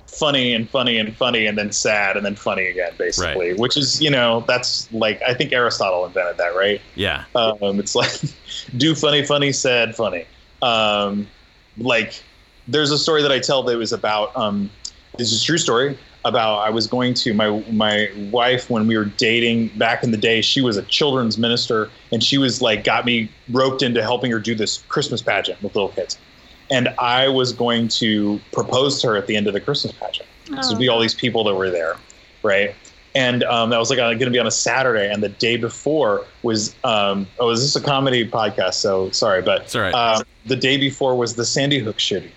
funny 0.09 0.53
and 0.53 0.69
funny 0.69 0.97
and 0.97 1.15
funny 1.15 1.45
and 1.45 1.57
then 1.57 1.71
sad 1.71 2.17
and 2.17 2.25
then 2.25 2.35
funny 2.35 2.65
again, 2.65 2.93
basically. 2.97 3.53
Which 3.53 3.77
is, 3.77 4.01
you 4.01 4.09
know, 4.09 4.43
that's 4.47 4.91
like 4.91 5.21
I 5.21 5.33
think 5.33 5.53
Aristotle 5.53 6.05
invented 6.05 6.37
that, 6.37 6.55
right? 6.55 6.81
Yeah. 6.95 7.25
Um, 7.35 7.79
it's 7.79 7.95
like 7.95 8.11
do 8.77 8.95
funny, 8.95 9.23
funny, 9.25 9.51
sad, 9.51 9.95
funny. 9.95 10.25
Um, 10.61 11.27
like 11.77 12.21
there's 12.67 12.91
a 12.91 12.97
story 12.97 13.21
that 13.21 13.31
I 13.31 13.39
tell 13.39 13.63
that 13.63 13.77
was 13.77 13.93
about. 13.93 14.35
Um, 14.35 14.69
this 15.17 15.31
is 15.31 15.41
a 15.41 15.45
true 15.45 15.57
story 15.57 15.97
about 16.25 16.59
I 16.59 16.69
was 16.69 16.87
going 16.87 17.13
to 17.15 17.33
my 17.33 17.63
my 17.71 18.09
wife 18.31 18.69
when 18.69 18.87
we 18.87 18.97
were 18.97 19.05
dating 19.05 19.69
back 19.77 20.03
in 20.03 20.11
the 20.11 20.17
day. 20.17 20.41
She 20.41 20.61
was 20.61 20.77
a 20.77 20.83
children's 20.83 21.37
minister, 21.37 21.89
and 22.11 22.23
she 22.23 22.37
was 22.37 22.61
like 22.61 22.83
got 22.83 23.05
me 23.05 23.29
roped 23.51 23.81
into 23.81 24.01
helping 24.01 24.31
her 24.31 24.39
do 24.39 24.55
this 24.55 24.83
Christmas 24.89 25.21
pageant 25.21 25.61
with 25.61 25.75
little 25.75 25.89
kids. 25.89 26.17
And 26.71 26.89
I 26.99 27.27
was 27.27 27.51
going 27.53 27.87
to 27.89 28.39
propose 28.51 29.01
to 29.01 29.07
her 29.07 29.17
at 29.17 29.27
the 29.27 29.35
end 29.35 29.47
of 29.47 29.53
the 29.53 29.61
Christmas 29.61 29.93
pageant. 29.93 30.27
So 30.63 30.69
it'd 30.69 30.79
be 30.79 30.87
all 30.89 30.99
these 30.99 31.13
people 31.13 31.43
that 31.45 31.53
were 31.55 31.69
there, 31.69 31.95
right? 32.43 32.75
And 33.15 33.43
um, 33.43 33.69
that 33.71 33.77
was 33.77 33.89
like 33.89 33.97
going 33.97 34.19
to 34.19 34.29
be 34.29 34.39
on 34.39 34.47
a 34.47 34.51
Saturday, 34.51 35.11
and 35.11 35.21
the 35.23 35.29
day 35.29 35.57
before 35.57 36.25
was 36.43 36.75
um, 36.83 37.27
oh, 37.39 37.49
is 37.49 37.61
this 37.61 37.75
a 37.75 37.85
comedy 37.85 38.27
podcast? 38.29 38.75
So 38.75 39.09
sorry, 39.11 39.41
but 39.41 39.63
It's 39.63 39.75
all 39.75 39.81
right. 39.81 39.93
um, 39.93 40.23
the 40.45 40.55
day 40.55 40.77
before 40.77 41.15
was 41.15 41.35
the 41.35 41.45
Sandy 41.45 41.79
Hook 41.79 41.99
shooting, 41.99 42.31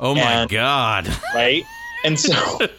Oh 0.00 0.14
my 0.14 0.20
and- 0.42 0.50
god. 0.50 1.08
right? 1.34 1.62
And 2.04 2.18
so 2.18 2.32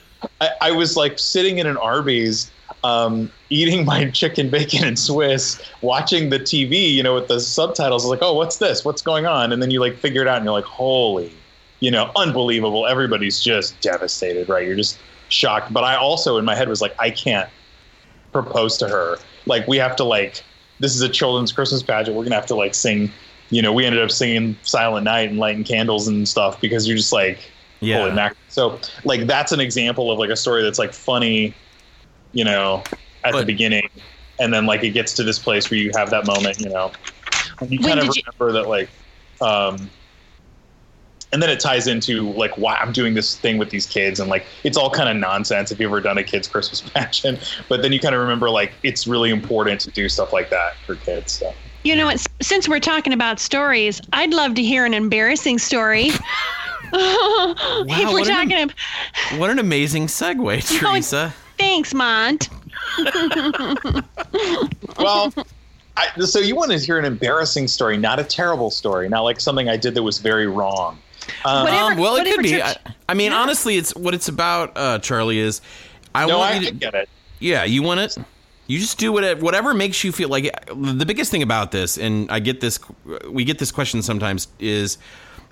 I, 0.41 0.49
I 0.61 0.71
was 0.71 0.95
like 0.97 1.17
sitting 1.19 1.57
in 1.59 1.67
an 1.67 1.77
Arby's, 1.77 2.51
um, 2.83 3.31
eating 3.49 3.85
my 3.85 4.09
chicken, 4.11 4.49
bacon, 4.49 4.83
and 4.85 4.97
Swiss, 4.99 5.61
watching 5.81 6.29
the 6.29 6.39
TV, 6.39 6.91
you 6.93 7.03
know, 7.03 7.15
with 7.15 7.27
the 7.27 7.39
subtitles. 7.39 8.03
I 8.03 8.07
was 8.07 8.11
like, 8.19 8.21
oh, 8.21 8.33
what's 8.33 8.57
this? 8.57 8.83
What's 8.83 9.01
going 9.01 9.25
on? 9.25 9.51
And 9.51 9.61
then 9.61 9.71
you 9.71 9.79
like 9.79 9.97
figure 9.97 10.21
it 10.21 10.27
out, 10.27 10.37
and 10.37 10.45
you're 10.45 10.53
like, 10.53 10.65
holy, 10.65 11.31
you 11.79 11.91
know, 11.91 12.11
unbelievable. 12.15 12.87
Everybody's 12.87 13.41
just 13.41 13.79
devastated, 13.81 14.49
right? 14.49 14.65
You're 14.65 14.75
just 14.75 14.99
shocked. 15.29 15.73
But 15.73 15.83
I 15.83 15.95
also 15.95 16.37
in 16.37 16.45
my 16.45 16.55
head 16.55 16.69
was 16.69 16.81
like, 16.81 16.95
I 16.99 17.09
can't 17.09 17.49
propose 18.31 18.77
to 18.77 18.87
her. 18.87 19.17
Like 19.45 19.67
we 19.67 19.77
have 19.77 19.95
to 19.97 20.03
like 20.03 20.43
this 20.79 20.95
is 20.95 21.01
a 21.01 21.09
children's 21.09 21.51
Christmas 21.51 21.83
pageant. 21.83 22.15
We're 22.17 22.23
gonna 22.23 22.35
have 22.35 22.45
to 22.47 22.55
like 22.55 22.73
sing. 22.73 23.11
You 23.49 23.61
know, 23.61 23.71
we 23.71 23.85
ended 23.85 24.01
up 24.01 24.09
singing 24.09 24.57
Silent 24.63 25.03
Night 25.03 25.29
and 25.29 25.37
lighting 25.37 25.63
candles 25.63 26.07
and 26.07 26.27
stuff 26.27 26.59
because 26.59 26.87
you're 26.87 26.97
just 26.97 27.13
like, 27.13 27.51
Yeah. 27.81 27.99
holy 27.99 28.11
mac. 28.11 28.35
So 28.47 28.79
like 29.03 29.27
that's 29.27 29.51
an 29.51 29.59
example 29.59 30.11
of 30.11 30.17
like 30.17 30.29
a 30.31 30.35
story 30.35 30.63
that's 30.63 30.79
like 30.79 30.93
funny, 30.93 31.53
you 32.33 32.43
know, 32.43 32.83
at 33.23 33.33
the 33.33 33.45
beginning, 33.45 33.89
and 34.39 34.53
then 34.53 34.65
like 34.65 34.83
it 34.83 34.89
gets 34.91 35.13
to 35.13 35.23
this 35.23 35.39
place 35.39 35.69
where 35.71 35.79
you 35.79 35.91
have 35.95 36.09
that 36.09 36.25
moment, 36.27 36.59
you 36.59 36.69
know, 36.69 36.91
and 37.61 37.71
you 37.71 37.79
kind 37.79 37.99
of 37.99 38.07
did 38.07 38.15
you- 38.17 38.23
remember 38.37 38.59
that 38.61 38.67
like, 38.69 38.89
um, 39.41 39.89
and 41.31 41.41
then 41.41 41.49
it 41.49 41.59
ties 41.59 41.87
into 41.87 42.29
like 42.33 42.55
why 42.57 42.75
I'm 42.75 42.91
doing 42.91 43.13
this 43.15 43.35
thing 43.37 43.57
with 43.57 43.69
these 43.71 43.85
kids, 43.87 44.19
and 44.19 44.29
like 44.29 44.45
it's 44.63 44.77
all 44.77 44.89
kind 44.91 45.09
of 45.09 45.15
nonsense 45.17 45.71
if 45.71 45.79
you've 45.79 45.89
ever 45.89 46.01
done 46.01 46.17
a 46.17 46.23
kids 46.23 46.47
Christmas 46.47 46.81
pageant, 46.93 47.39
but 47.69 47.81
then 47.81 47.91
you 47.93 47.99
kind 47.99 48.13
of 48.13 48.21
remember 48.21 48.49
like 48.49 48.73
it's 48.83 49.07
really 49.07 49.29
important 49.31 49.79
to 49.81 49.91
do 49.91 50.09
stuff 50.09 50.31
like 50.33 50.49
that 50.49 50.75
for 50.85 50.95
kids. 50.95 51.31
So. 51.33 51.53
You 51.85 51.95
know 51.97 52.05
what? 52.05 52.25
Since 52.41 52.69
we're 52.69 52.79
talking 52.79 53.11
about 53.13 53.39
stories, 53.41 53.99
I'd 54.13 54.33
love 54.33 54.53
to 54.55 54.63
hear 54.63 54.85
an 54.85 54.93
embarrassing 54.93 55.57
story. 55.59 56.11
if 56.93 58.07
we're 58.07 58.11
what 58.13 58.27
an- 58.29 58.33
talking, 58.49 58.53
ab- 58.71 59.39
What 59.39 59.49
an 59.49 59.59
amazing 59.59 60.07
segue, 60.07 60.79
Teresa. 60.79 61.33
Thanks, 61.63 61.93
Mont. 61.93 62.49
well, 64.99 65.33
I, 65.95 66.07
so 66.19 66.39
you 66.39 66.55
want 66.55 66.71
to 66.71 66.77
hear 66.79 66.99
an 66.99 67.05
embarrassing 67.05 67.67
story, 67.67 67.97
not 67.97 68.19
a 68.19 68.23
terrible 68.23 68.69
story, 68.69 69.07
not 69.09 69.21
like 69.21 69.39
something 69.39 69.69
I 69.69 69.77
did 69.77 69.93
that 69.95 70.03
was 70.03 70.17
very 70.19 70.47
wrong. 70.47 70.97
Um, 71.45 71.63
Whatever- 71.63 71.91
Um, 71.93 71.97
well, 71.99 72.15
it 72.17 72.25
could 72.25 72.43
be. 72.43 72.51
church- 72.51 72.61
I, 72.85 72.95
I 73.09 73.13
mean, 73.13 73.31
honestly, 73.31 73.77
it's 73.77 73.95
what 73.95 74.13
it's 74.13 74.27
about. 74.27 74.73
Uh, 74.75 74.99
Charlie 74.99 75.39
is. 75.39 75.61
I 76.13 76.25
no, 76.25 76.37
want 76.39 76.55
I, 76.55 76.59
you 76.59 76.67
I 76.67 76.69
to. 76.69 76.75
get 76.75 76.93
it. 76.95 77.09
Yeah, 77.39 77.63
you 77.63 77.81
want 77.81 77.99
it. 78.01 78.17
You 78.67 78.79
just 78.79 78.97
do 78.97 79.11
whatever, 79.11 79.41
whatever 79.41 79.73
makes 79.73 80.03
you 80.03 80.11
feel 80.11 80.29
like. 80.29 80.43
The 80.67 81.05
biggest 81.05 81.31
thing 81.31 81.43
about 81.43 81.71
this, 81.71 81.97
and 81.97 82.29
I 82.31 82.39
get 82.39 82.61
this, 82.61 82.79
we 83.29 83.43
get 83.45 83.59
this 83.59 83.71
question 83.71 84.01
sometimes, 84.01 84.47
is, 84.59 84.97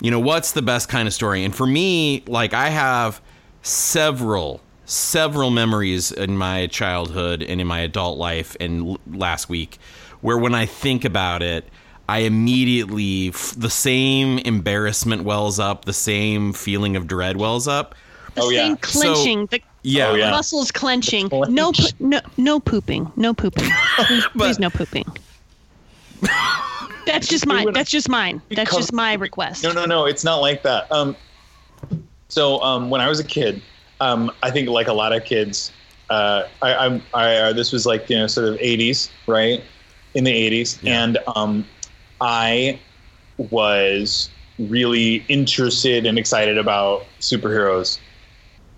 you 0.02 0.12
know, 0.12 0.20
what's 0.20 0.52
the 0.54 0.62
best 0.62 0.88
kind 0.90 1.08
of 1.08 1.14
story? 1.14 1.44
And 1.44 1.54
for 1.56 1.66
me, 1.68 2.24
like 2.28 2.54
I 2.54 2.70
have 2.70 3.22
several, 3.64 4.62
several 4.92 5.50
memories 5.52 6.12
in 6.12 6.38
my 6.38 6.68
childhood 6.68 7.42
and 7.42 7.62
in 7.62 7.68
my 7.68 7.80
adult 7.80 8.18
life 8.18 8.56
and 8.60 8.98
last 9.08 9.48
week, 9.50 9.78
where 10.22 10.38
when 10.38 10.54
I 10.54 10.66
think 10.66 11.06
about 11.06 11.42
it, 11.42 11.66
I 12.10 12.20
immediately 12.20 13.30
f- 13.30 13.54
the 13.58 13.70
same 13.70 14.38
embarrassment 14.40 15.24
wells 15.24 15.60
up, 15.60 15.86
the 15.86 15.94
same 15.94 16.52
feeling 16.52 16.96
of 16.98 17.08
dread 17.08 17.38
wells 17.38 17.68
up. 17.68 17.96
The 18.36 18.42
Oh, 18.42 18.50
yeah. 18.50 18.66
same 18.68 18.78
clenching, 18.78 19.46
the 19.48 19.62
Yeah, 19.84 20.10
Oh, 20.10 20.16
yeah. 20.16 20.30
muscles 20.32 20.72
clenching. 20.72 21.30
No, 21.32 21.72
po- 21.72 21.88
no, 22.00 22.20
no 22.38 22.60
pooping. 22.60 23.12
No 23.16 23.34
pooping. 23.34 23.70
Please, 23.98 24.26
please 24.38 24.60
no 24.60 24.70
pooping. 24.70 25.06
That's 27.06 27.28
just 27.28 27.46
mine. 27.48 27.72
That's 27.74 27.90
just 27.90 28.10
mine. 28.10 28.42
That's 28.52 28.76
just 28.76 28.94
my 28.94 29.14
request. 29.14 29.64
No, 29.64 29.72
no, 29.72 29.86
no. 29.86 30.06
It's 30.06 30.24
not 30.24 30.38
like 30.38 30.64
that. 30.64 30.92
Um, 30.92 31.16
so 32.30 32.62
um, 32.62 32.90
when 32.90 33.02
I 33.02 33.08
was 33.10 33.20
a 33.20 33.24
kid, 33.24 33.62
um, 34.02 34.32
I 34.44 34.52
think 34.52 34.68
like 34.68 34.88
a 34.88 34.94
lot 34.94 35.14
of 35.14 35.24
kids, 35.24 35.72
uh, 36.10 36.44
I, 36.62 36.74
I'm, 36.76 37.02
I, 37.14 37.36
uh, 37.38 37.54
this 37.54 37.72
was 37.72 37.86
like 37.86 38.10
you 38.10 38.18
know 38.18 38.28
sort 38.28 38.50
of 38.50 38.56
80s, 38.60 39.10
right? 39.28 39.64
In 40.14 40.26
the 40.26 40.34
80s, 40.34 40.78
Yeah. 40.84 41.04
and 41.04 41.18
um, 41.36 41.66
I 42.20 42.80
was 43.38 44.30
really 44.60 45.24
interested 45.30 46.06
and 46.06 46.20
excited 46.20 46.58
about 46.58 47.06
superheroes. 47.22 47.98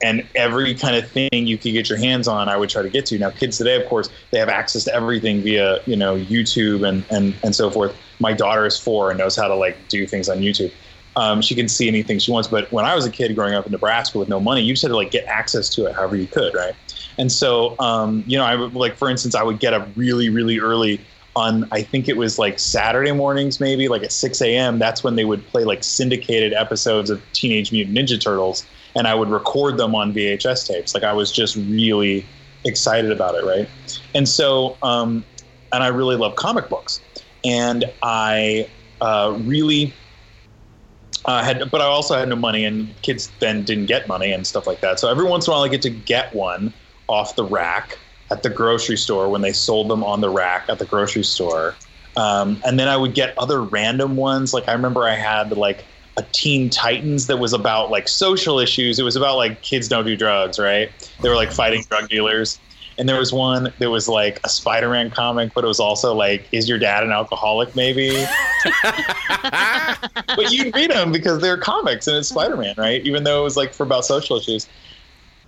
And 0.04 0.28
every 0.36 0.76
kind 0.76 0.98
of 0.98 1.10
thing 1.10 1.30
you 1.32 1.58
could 1.58 1.72
get 1.72 1.88
your 1.88 1.98
hands 1.98 2.28
on, 2.28 2.50
I 2.50 2.58
would 2.58 2.70
try 2.70 2.82
to 2.82 2.90
get 2.90 3.06
to. 3.08 3.18
Now, 3.18 3.30
kids 3.30 3.58
today, 3.58 3.82
of 3.82 3.88
course, 3.88 4.10
they 4.32 4.40
have 4.40 4.50
access 4.50 4.84
to 4.84 4.94
everything 4.94 5.42
via, 5.42 5.80
you 5.86 5.96
know, 5.96 6.18
YouTube 6.18 6.88
and 6.88 7.06
and 7.10 7.34
and 7.42 7.56
so 7.56 7.72
forth. 7.72 7.96
My 8.20 8.34
daughter 8.34 8.66
is 8.66 8.78
four 8.78 9.10
and 9.12 9.18
knows 9.18 9.36
how 9.38 9.48
to 9.48 9.56
like 9.56 9.78
do 9.88 10.06
things 10.06 10.28
on 10.28 10.40
YouTube. 10.40 10.72
Um, 11.16 11.42
she 11.42 11.54
can 11.54 11.68
see 11.68 11.88
anything 11.88 12.20
she 12.20 12.32
wants. 12.32 12.48
But 12.48 12.72
when 12.72 12.86
I 12.86 12.96
was 12.96 13.06
a 13.06 13.10
kid 13.12 13.36
growing 13.36 13.54
up 13.54 13.66
in 13.66 13.72
Nebraska 13.72 14.18
with 14.18 14.30
no 14.30 14.40
money, 14.40 14.62
you 14.62 14.74
just 14.74 14.82
had 14.82 14.90
to 14.90 14.96
like 14.96 15.12
get 15.12 15.26
access 15.26 15.70
to 15.76 15.86
it 15.86 15.96
however 15.96 16.16
you 16.16 16.28
could, 16.28 16.54
right? 16.56 16.74
And 17.18 17.32
so, 17.32 17.76
um, 17.80 18.24
you 18.28 18.38
know, 18.38 18.44
I 18.44 18.56
would 18.56 18.74
like, 18.74 18.98
for 18.98 19.10
instance, 19.10 19.36
I 19.36 19.44
would 19.44 19.60
get 19.60 19.74
up 19.74 19.88
really, 19.96 20.30
really 20.30 20.60
early 20.60 21.00
on. 21.36 21.68
I 21.72 21.84
think 21.84 22.08
it 22.08 22.18
was 22.18 22.40
like 22.40 22.60
Saturday 22.60 23.12
mornings, 23.12 23.60
maybe 23.60 23.88
like 23.88 24.04
at 24.04 24.12
6 24.12 24.42
a.m. 24.42 24.80
That's 24.80 25.04
when 25.04 25.16
they 25.16 25.26
would 25.26 25.46
play 25.48 25.64
like 25.64 25.84
syndicated 25.84 26.54
episodes 26.54 27.10
of 27.10 27.22
Teenage 27.34 27.72
Mutant 27.72 27.98
Ninja 27.98 28.22
Turtles, 28.22 28.66
and 28.96 29.08
I 29.08 29.14
would 29.14 29.30
record 29.30 29.78
them 29.78 29.96
on 29.96 30.14
VHS 30.14 30.68
tapes. 30.68 30.94
Like 30.94 31.04
I 31.04 31.14
was 31.14 31.32
just 31.32 31.56
really 31.56 32.26
excited 32.66 33.12
about 33.12 33.36
it, 33.36 33.44
right? 33.44 33.70
And 34.16 34.28
so, 34.28 34.78
um, 34.82 35.26
and 35.72 35.84
I 35.84 35.88
really 35.88 36.16
love 36.16 36.36
comic 36.36 36.70
books, 36.70 37.02
and 37.44 37.86
I 38.02 38.70
uh, 39.02 39.38
really 39.44 39.94
uh, 41.26 41.44
had, 41.44 41.70
but 41.72 41.82
I 41.82 41.86
also 41.86 42.18
had 42.18 42.28
no 42.28 42.36
money, 42.36 42.66
and 42.66 42.94
kids 43.02 43.32
then 43.40 43.64
didn't 43.64 43.86
get 43.86 44.08
money 44.08 44.32
and 44.32 44.46
stuff 44.46 44.68
like 44.68 44.82
that. 44.82 45.00
So 45.00 45.10
every 45.10 45.26
once 45.26 45.48
in 45.48 45.52
a 45.52 45.56
while, 45.56 45.64
I 45.64 45.70
get 45.70 45.82
to 45.84 45.90
get 45.90 46.34
one 46.34 46.74
off 47.08 47.36
the 47.36 47.46
rack 47.46 47.98
at 48.32 48.44
the 48.44 48.50
grocery 48.50 48.98
store 48.98 49.30
when 49.30 49.42
they 49.42 49.54
sold 49.54 49.90
them 49.90 50.04
on 50.04 50.22
the 50.22 50.30
rack 50.30 50.66
at 50.70 50.80
the 50.80 50.86
grocery 50.86 51.24
store. 51.24 51.76
Um, 52.16 52.62
and 52.66 52.80
then 52.80 52.88
I 52.88 52.98
would 52.98 53.14
get 53.14 53.38
other 53.38 53.62
random 53.62 54.16
ones. 54.16 54.54
Like 54.54 54.68
I 54.68 54.74
remember 54.74 55.08
I 55.08 55.16
had 55.16 55.52
like 55.52 55.86
a 56.18 56.24
Teen 56.32 56.70
Titans 56.70 57.28
that 57.28 57.38
was 57.38 57.54
about 57.54 57.90
like 57.90 58.08
social 58.08 58.60
issues. 58.60 59.00
It 59.00 59.04
was 59.04 59.16
about 59.16 59.38
like 59.38 59.62
kids 59.62 59.88
don't 59.88 60.06
do 60.06 60.16
drugs, 60.16 60.60
right? 60.60 60.92
They 61.22 61.30
were 61.30 61.36
like 61.36 61.52
fighting 61.52 61.84
drug 61.90 62.10
dealers. 62.10 62.60
And 62.98 63.10
there 63.10 63.18
was 63.18 63.34
one 63.34 63.74
that 63.80 63.90
was 63.90 64.08
like 64.08 64.40
a 64.44 64.50
Spider-Man 64.50 65.10
comic, 65.10 65.54
but 65.54 65.64
it 65.64 65.68
was 65.68 65.80
also 65.80 66.14
like, 66.14 66.48
"Is 66.52 66.70
your 66.70 66.78
dad 66.78 67.04
an 67.04 67.12
alcoholic?" 67.12 67.76
Maybe. 67.76 68.10
but 70.28 70.52
you'd 70.52 70.76
read 70.76 70.92
them 70.92 71.12
because 71.12 71.42
they're 71.42 71.58
comics 71.58 72.08
and 72.08 72.18
it's 72.18 72.30
Spider-Man, 72.30 72.76
right? 72.78 73.06
Even 73.06 73.24
though 73.24 73.42
it 73.42 73.44
was 73.44 73.58
like 73.58 73.74
for 73.74 73.84
about 73.84 74.06
social 74.06 74.38
issues. 74.38 74.68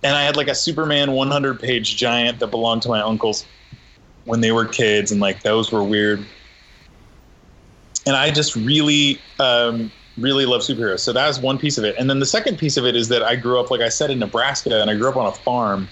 And 0.02 0.14
I 0.14 0.22
had 0.22 0.36
like 0.36 0.48
a 0.48 0.54
Superman 0.54 1.10
100-page 1.10 1.96
giant 1.96 2.38
that 2.40 2.48
belonged 2.48 2.82
to 2.82 2.88
my 2.88 3.00
uncles 3.00 3.44
when 4.24 4.40
they 4.40 4.52
were 4.52 4.66
kids, 4.66 5.12
and 5.12 5.20
like 5.20 5.42
those 5.42 5.72
were 5.72 5.84
weird. 5.84 6.24
And 8.06 8.14
I 8.14 8.30
just 8.30 8.54
really, 8.54 9.20
um, 9.40 9.90
really 10.16 10.46
love 10.46 10.60
superheroes. 10.60 11.00
So 11.00 11.12
that 11.12 11.26
was 11.26 11.40
one 11.40 11.58
piece 11.58 11.78
of 11.78 11.84
it. 11.84 11.96
And 11.98 12.08
then 12.08 12.20
the 12.20 12.26
second 12.26 12.58
piece 12.58 12.76
of 12.76 12.84
it 12.84 12.96
is 12.96 13.08
that 13.08 13.22
I 13.22 13.36
grew 13.36 13.60
up, 13.60 13.70
like 13.70 13.80
I 13.80 13.88
said, 13.88 14.10
in 14.10 14.18
Nebraska, 14.18 14.80
and 14.80 14.90
I 14.90 14.94
grew 14.94 15.08
up 15.08 15.16
on 15.16 15.26
a 15.26 15.32
farm. 15.32 15.88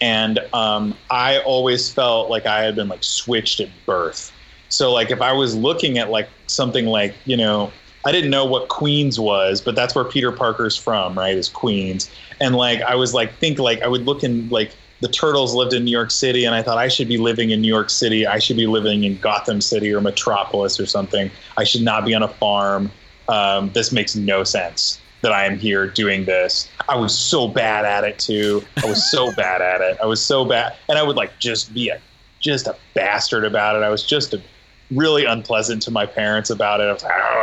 And 0.00 0.38
um, 0.52 0.96
I 1.10 1.38
always 1.40 1.90
felt 1.90 2.30
like 2.30 2.46
I 2.46 2.62
had 2.62 2.76
been 2.76 2.88
like 2.88 3.02
switched 3.02 3.60
at 3.60 3.68
birth. 3.86 4.32
So 4.68 4.92
like 4.92 5.10
if 5.10 5.20
I 5.20 5.32
was 5.32 5.54
looking 5.54 5.98
at 5.98 6.10
like 6.10 6.28
something 6.46 6.86
like 6.86 7.14
you 7.24 7.36
know 7.36 7.72
I 8.04 8.12
didn't 8.12 8.30
know 8.30 8.44
what 8.44 8.68
Queens 8.68 9.18
was, 9.18 9.60
but 9.60 9.74
that's 9.74 9.94
where 9.94 10.04
Peter 10.04 10.30
Parker's 10.30 10.76
from, 10.76 11.16
right? 11.16 11.36
Is 11.36 11.48
Queens. 11.48 12.10
And 12.40 12.54
like 12.54 12.82
I 12.82 12.94
was 12.96 13.14
like 13.14 13.34
think 13.38 13.58
like 13.58 13.82
I 13.82 13.88
would 13.88 14.04
look 14.04 14.22
in 14.22 14.48
like 14.48 14.72
the 15.00 15.08
Turtles 15.08 15.54
lived 15.54 15.72
in 15.72 15.84
New 15.84 15.90
York 15.90 16.10
City, 16.10 16.44
and 16.44 16.54
I 16.54 16.62
thought 16.62 16.78
I 16.78 16.88
should 16.88 17.08
be 17.08 17.18
living 17.18 17.50
in 17.50 17.60
New 17.60 17.68
York 17.68 17.90
City. 17.90 18.26
I 18.26 18.38
should 18.38 18.56
be 18.56 18.66
living 18.66 19.04
in 19.04 19.18
Gotham 19.18 19.60
City 19.60 19.92
or 19.92 20.00
Metropolis 20.00 20.80
or 20.80 20.86
something. 20.86 21.30
I 21.56 21.64
should 21.64 21.82
not 21.82 22.04
be 22.04 22.14
on 22.14 22.22
a 22.22 22.28
farm. 22.28 22.90
Um, 23.28 23.70
this 23.72 23.90
makes 23.90 24.14
no 24.14 24.44
sense 24.44 25.00
that 25.24 25.32
I 25.32 25.44
am 25.46 25.58
here 25.58 25.86
doing 25.86 26.24
this. 26.24 26.68
I 26.88 26.96
was 26.96 27.16
so 27.16 27.48
bad 27.48 27.84
at 27.84 28.04
it 28.04 28.18
too. 28.18 28.62
I 28.82 28.86
was 28.86 29.10
so 29.10 29.32
bad 29.36 29.60
at 29.60 29.80
it. 29.80 29.98
I 30.02 30.06
was 30.06 30.24
so 30.24 30.44
bad, 30.44 30.76
and 30.88 30.98
I 30.98 31.02
would 31.02 31.16
like 31.16 31.38
just 31.38 31.74
be 31.74 31.88
a 31.88 32.00
just 32.40 32.66
a 32.66 32.76
bastard 32.94 33.44
about 33.44 33.74
it. 33.74 33.82
I 33.82 33.88
was 33.88 34.04
just 34.04 34.34
a, 34.34 34.42
really 34.90 35.24
unpleasant 35.24 35.82
to 35.82 35.90
my 35.90 36.04
parents 36.04 36.50
about 36.50 36.80
it. 36.80 36.84
I 36.84 36.92
was 36.92 37.02
like, 37.02 37.12
"Oh, 37.16 37.34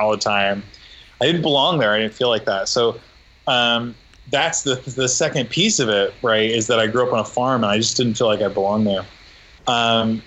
all 0.00 0.10
the 0.12 0.18
time. 0.18 0.62
I 1.20 1.26
didn't 1.26 1.42
belong 1.42 1.78
there. 1.78 1.92
I 1.92 1.98
didn't 1.98 2.14
feel 2.14 2.28
like 2.28 2.44
that. 2.44 2.68
So 2.68 3.00
um, 3.46 3.94
that's 4.30 4.62
the 4.62 4.76
the 4.96 5.08
second 5.08 5.50
piece 5.50 5.78
of 5.78 5.88
it, 5.88 6.14
right? 6.22 6.50
Is 6.50 6.66
that 6.68 6.78
I 6.78 6.86
grew 6.86 7.06
up 7.06 7.12
on 7.12 7.18
a 7.18 7.24
farm 7.24 7.64
and 7.64 7.72
I 7.72 7.78
just 7.78 7.96
didn't 7.96 8.14
feel 8.14 8.26
like 8.26 8.40
I 8.40 8.48
belonged 8.48 8.86
there. 8.86 9.04
Um, 9.66 10.22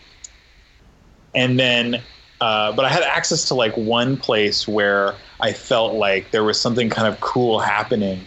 and 1.35 1.59
then, 1.59 2.01
uh, 2.41 2.71
but 2.71 2.85
I 2.85 2.89
had 2.89 3.03
access 3.03 3.47
to 3.49 3.55
like 3.55 3.75
one 3.77 4.17
place 4.17 4.67
where 4.67 5.15
I 5.39 5.53
felt 5.53 5.93
like 5.93 6.31
there 6.31 6.43
was 6.43 6.59
something 6.59 6.89
kind 6.89 7.07
of 7.07 7.19
cool 7.19 7.59
happening. 7.59 8.25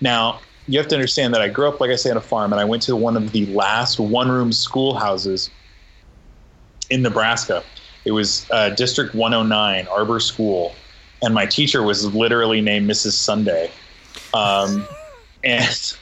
Now, 0.00 0.40
you 0.66 0.78
have 0.78 0.88
to 0.88 0.94
understand 0.94 1.32
that 1.34 1.40
I 1.40 1.48
grew 1.48 1.68
up, 1.68 1.80
like 1.80 1.90
I 1.90 1.96
say, 1.96 2.10
on 2.10 2.16
a 2.16 2.20
farm, 2.20 2.52
and 2.52 2.60
I 2.60 2.64
went 2.64 2.82
to 2.84 2.96
one 2.96 3.16
of 3.16 3.32
the 3.32 3.46
last 3.46 3.98
one 3.98 4.30
room 4.30 4.52
schoolhouses 4.52 5.50
in 6.90 7.02
Nebraska. 7.02 7.64
It 8.04 8.12
was 8.12 8.46
uh, 8.50 8.70
District 8.70 9.14
109, 9.14 9.86
Arbor 9.88 10.20
School. 10.20 10.74
And 11.22 11.34
my 11.34 11.46
teacher 11.46 11.82
was 11.82 12.14
literally 12.14 12.60
named 12.60 12.88
Mrs. 12.88 13.12
Sunday. 13.12 13.70
Um, 14.34 14.86
and, 15.44 15.94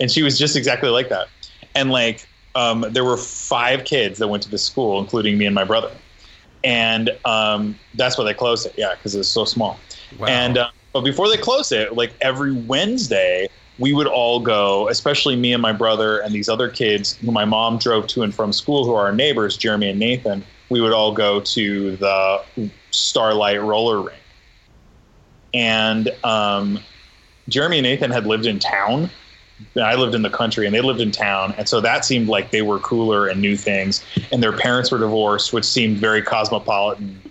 and 0.00 0.10
she 0.10 0.22
was 0.22 0.38
just 0.38 0.56
exactly 0.56 0.88
like 0.88 1.08
that. 1.08 1.28
And 1.74 1.90
like, 1.90 2.26
um, 2.54 2.84
there 2.90 3.04
were 3.04 3.16
five 3.16 3.84
kids 3.84 4.18
that 4.18 4.28
went 4.28 4.42
to 4.44 4.50
the 4.50 4.58
school, 4.58 5.00
including 5.00 5.38
me 5.38 5.46
and 5.46 5.54
my 5.54 5.64
brother. 5.64 5.90
And 6.64 7.10
um, 7.24 7.78
that's 7.94 8.16
why 8.16 8.24
they 8.24 8.34
closed 8.34 8.66
it. 8.66 8.74
Yeah, 8.76 8.94
because 8.94 9.14
it 9.14 9.18
was 9.18 9.30
so 9.30 9.44
small. 9.44 9.78
Wow. 10.18 10.26
And 10.26 10.58
uh, 10.58 10.70
But 10.92 11.02
before 11.02 11.28
they 11.28 11.36
closed 11.36 11.72
it, 11.72 11.94
like 11.94 12.12
every 12.20 12.52
Wednesday, 12.52 13.48
we 13.78 13.92
would 13.92 14.06
all 14.06 14.40
go, 14.40 14.88
especially 14.88 15.36
me 15.36 15.52
and 15.52 15.62
my 15.62 15.72
brother 15.72 16.18
and 16.18 16.34
these 16.34 16.48
other 16.48 16.68
kids 16.68 17.16
who 17.16 17.32
my 17.32 17.44
mom 17.44 17.78
drove 17.78 18.06
to 18.08 18.22
and 18.22 18.34
from 18.34 18.52
school, 18.52 18.84
who 18.84 18.94
are 18.94 19.06
our 19.06 19.14
neighbors, 19.14 19.56
Jeremy 19.56 19.88
and 19.88 19.98
Nathan. 19.98 20.44
We 20.68 20.80
would 20.80 20.92
all 20.92 21.12
go 21.12 21.40
to 21.40 21.96
the 21.96 22.42
Starlight 22.90 23.62
roller 23.62 24.02
rink. 24.02 24.18
And 25.54 26.10
um, 26.24 26.80
Jeremy 27.48 27.78
and 27.78 27.84
Nathan 27.84 28.10
had 28.10 28.26
lived 28.26 28.46
in 28.46 28.58
town. 28.58 29.10
I 29.76 29.94
lived 29.94 30.14
in 30.14 30.22
the 30.22 30.30
country 30.30 30.66
and 30.66 30.74
they 30.74 30.80
lived 30.80 31.00
in 31.00 31.10
town. 31.10 31.54
And 31.56 31.68
so 31.68 31.80
that 31.80 32.04
seemed 32.04 32.28
like 32.28 32.50
they 32.50 32.62
were 32.62 32.78
cooler 32.80 33.28
and 33.28 33.40
knew 33.40 33.56
things. 33.56 34.04
And 34.30 34.42
their 34.42 34.56
parents 34.56 34.90
were 34.90 34.98
divorced, 34.98 35.52
which 35.52 35.64
seemed 35.64 35.98
very 35.98 36.22
cosmopolitan. 36.22 37.22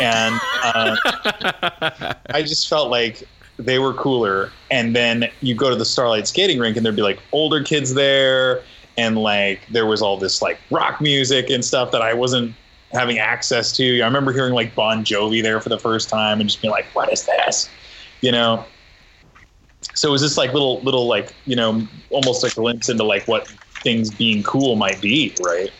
And 0.00 0.40
uh, 0.62 0.96
I 2.30 2.42
just 2.42 2.68
felt 2.68 2.90
like 2.90 3.26
they 3.58 3.78
were 3.78 3.92
cooler. 3.94 4.50
And 4.70 4.94
then 4.94 5.30
you 5.40 5.54
go 5.54 5.70
to 5.70 5.76
the 5.76 5.84
Starlight 5.84 6.28
skating 6.28 6.58
rink 6.58 6.76
and 6.76 6.84
there'd 6.84 6.96
be 6.96 7.02
like 7.02 7.20
older 7.32 7.62
kids 7.62 7.94
there. 7.94 8.62
And 8.96 9.18
like 9.18 9.60
there 9.70 9.86
was 9.86 10.02
all 10.02 10.16
this 10.16 10.42
like 10.42 10.58
rock 10.70 11.00
music 11.00 11.50
and 11.50 11.64
stuff 11.64 11.92
that 11.92 12.02
I 12.02 12.14
wasn't 12.14 12.54
having 12.92 13.18
access 13.18 13.76
to. 13.76 14.00
I 14.00 14.04
remember 14.04 14.32
hearing 14.32 14.54
like 14.54 14.74
Bon 14.74 15.04
Jovi 15.04 15.42
there 15.42 15.60
for 15.60 15.68
the 15.68 15.78
first 15.78 16.08
time 16.08 16.40
and 16.40 16.48
just 16.48 16.62
being 16.62 16.72
like, 16.72 16.86
what 16.94 17.12
is 17.12 17.24
this? 17.24 17.68
You 18.20 18.32
know? 18.32 18.64
So 19.94 20.08
it 20.08 20.12
was 20.12 20.22
just 20.22 20.36
like 20.36 20.52
little, 20.52 20.80
little 20.80 21.06
like, 21.06 21.32
you 21.44 21.54
know, 21.54 21.86
almost 22.10 22.42
like 22.42 22.52
a 22.52 22.56
glimpse 22.56 22.88
into 22.88 23.04
like 23.04 23.28
what 23.28 23.48
things 23.82 24.10
being 24.10 24.42
cool 24.42 24.74
might 24.74 25.00
be, 25.00 25.34
right? 25.44 25.70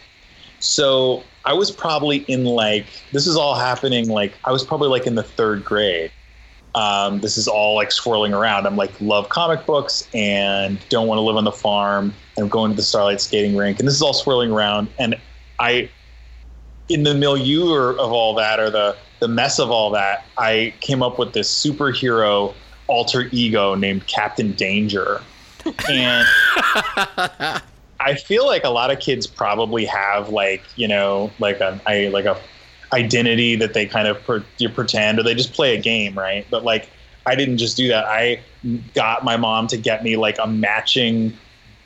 So 0.61 1.23
I 1.45 1.53
was 1.53 1.71
probably 1.71 2.19
in 2.29 2.45
like, 2.45 2.87
this 3.13 3.27
is 3.27 3.37
all 3.37 3.55
happening 3.55 4.09
like, 4.09 4.35
I 4.45 4.53
was 4.53 4.65
probably 4.65 4.89
like 4.89 5.07
in 5.07 5.15
the 5.15 5.23
third 5.23 5.65
grade. 5.65 6.11
Um, 6.75 7.21
this 7.21 7.37
is 7.39 7.49
all 7.49 7.75
like 7.75 7.91
swirling 7.91 8.35
around. 8.35 8.67
I'm 8.67 8.77
like, 8.77 8.93
love 9.01 9.31
comic 9.31 9.67
books 9.67 10.09
and 10.15 10.79
don't 10.91 11.09
want 11.09 11.19
to 11.19 11.23
live 11.23 11.37
on 11.37 11.45
the 11.45 11.53
farm. 11.53 12.15
And 12.37 12.45
I'm 12.45 12.49
going 12.49 12.71
to 12.71 12.77
the 12.77 12.83
Starlight 12.83 13.21
skating 13.21 13.57
rink. 13.57 13.79
And 13.79 13.89
this 13.89 13.95
is 13.95 14.03
all 14.03 14.13
swirling 14.13 14.53
around. 14.53 14.89
And 14.99 15.17
I, 15.59 15.91
in 16.89 17.03
the 17.03 17.15
milieu 17.15 17.97
of 17.99 18.13
all 18.13 18.35
that 18.35 18.61
or 18.61 18.71
the 18.71 18.97
the 19.21 19.29
mess 19.29 19.59
of 19.59 19.71
all 19.71 19.91
that, 19.91 20.25
I 20.37 20.73
came 20.81 21.03
up 21.03 21.19
with 21.19 21.33
this 21.33 21.53
superhero 21.53 22.55
alter 22.87 23.29
ego 23.33 23.75
named 23.75 24.07
Captain 24.07 24.53
Danger, 24.53 25.21
and 25.91 26.27
I 28.01 28.15
feel 28.15 28.47
like 28.47 28.65
a 28.65 28.71
lot 28.71 28.91
of 28.91 29.01
kids 29.01 29.27
probably 29.27 29.85
have 29.87 30.29
like 30.29 30.63
you 30.77 30.89
know 30.89 31.31
like 31.39 31.61
a 31.61 31.81
I 31.87 32.09
like 32.09 32.25
a 32.25 32.39
identity 32.93 33.55
that 33.57 33.75
they 33.75 33.85
kind 33.85 34.09
of 34.09 34.23
per, 34.25 34.43
you 34.57 34.69
pretend 34.69 35.19
or 35.19 35.23
they 35.23 35.35
just 35.35 35.53
play 35.53 35.77
a 35.77 35.81
game, 35.81 36.17
right? 36.19 36.47
But 36.51 36.65
like 36.65 36.89
I 37.27 37.35
didn't 37.35 37.59
just 37.59 37.77
do 37.77 37.89
that. 37.89 38.07
I 38.07 38.41
got 38.95 39.25
my 39.25 39.37
mom 39.37 39.67
to 39.69 39.77
get 39.77 40.03
me 40.03 40.17
like 40.17 40.37
a 40.43 40.47
matching 40.47 41.37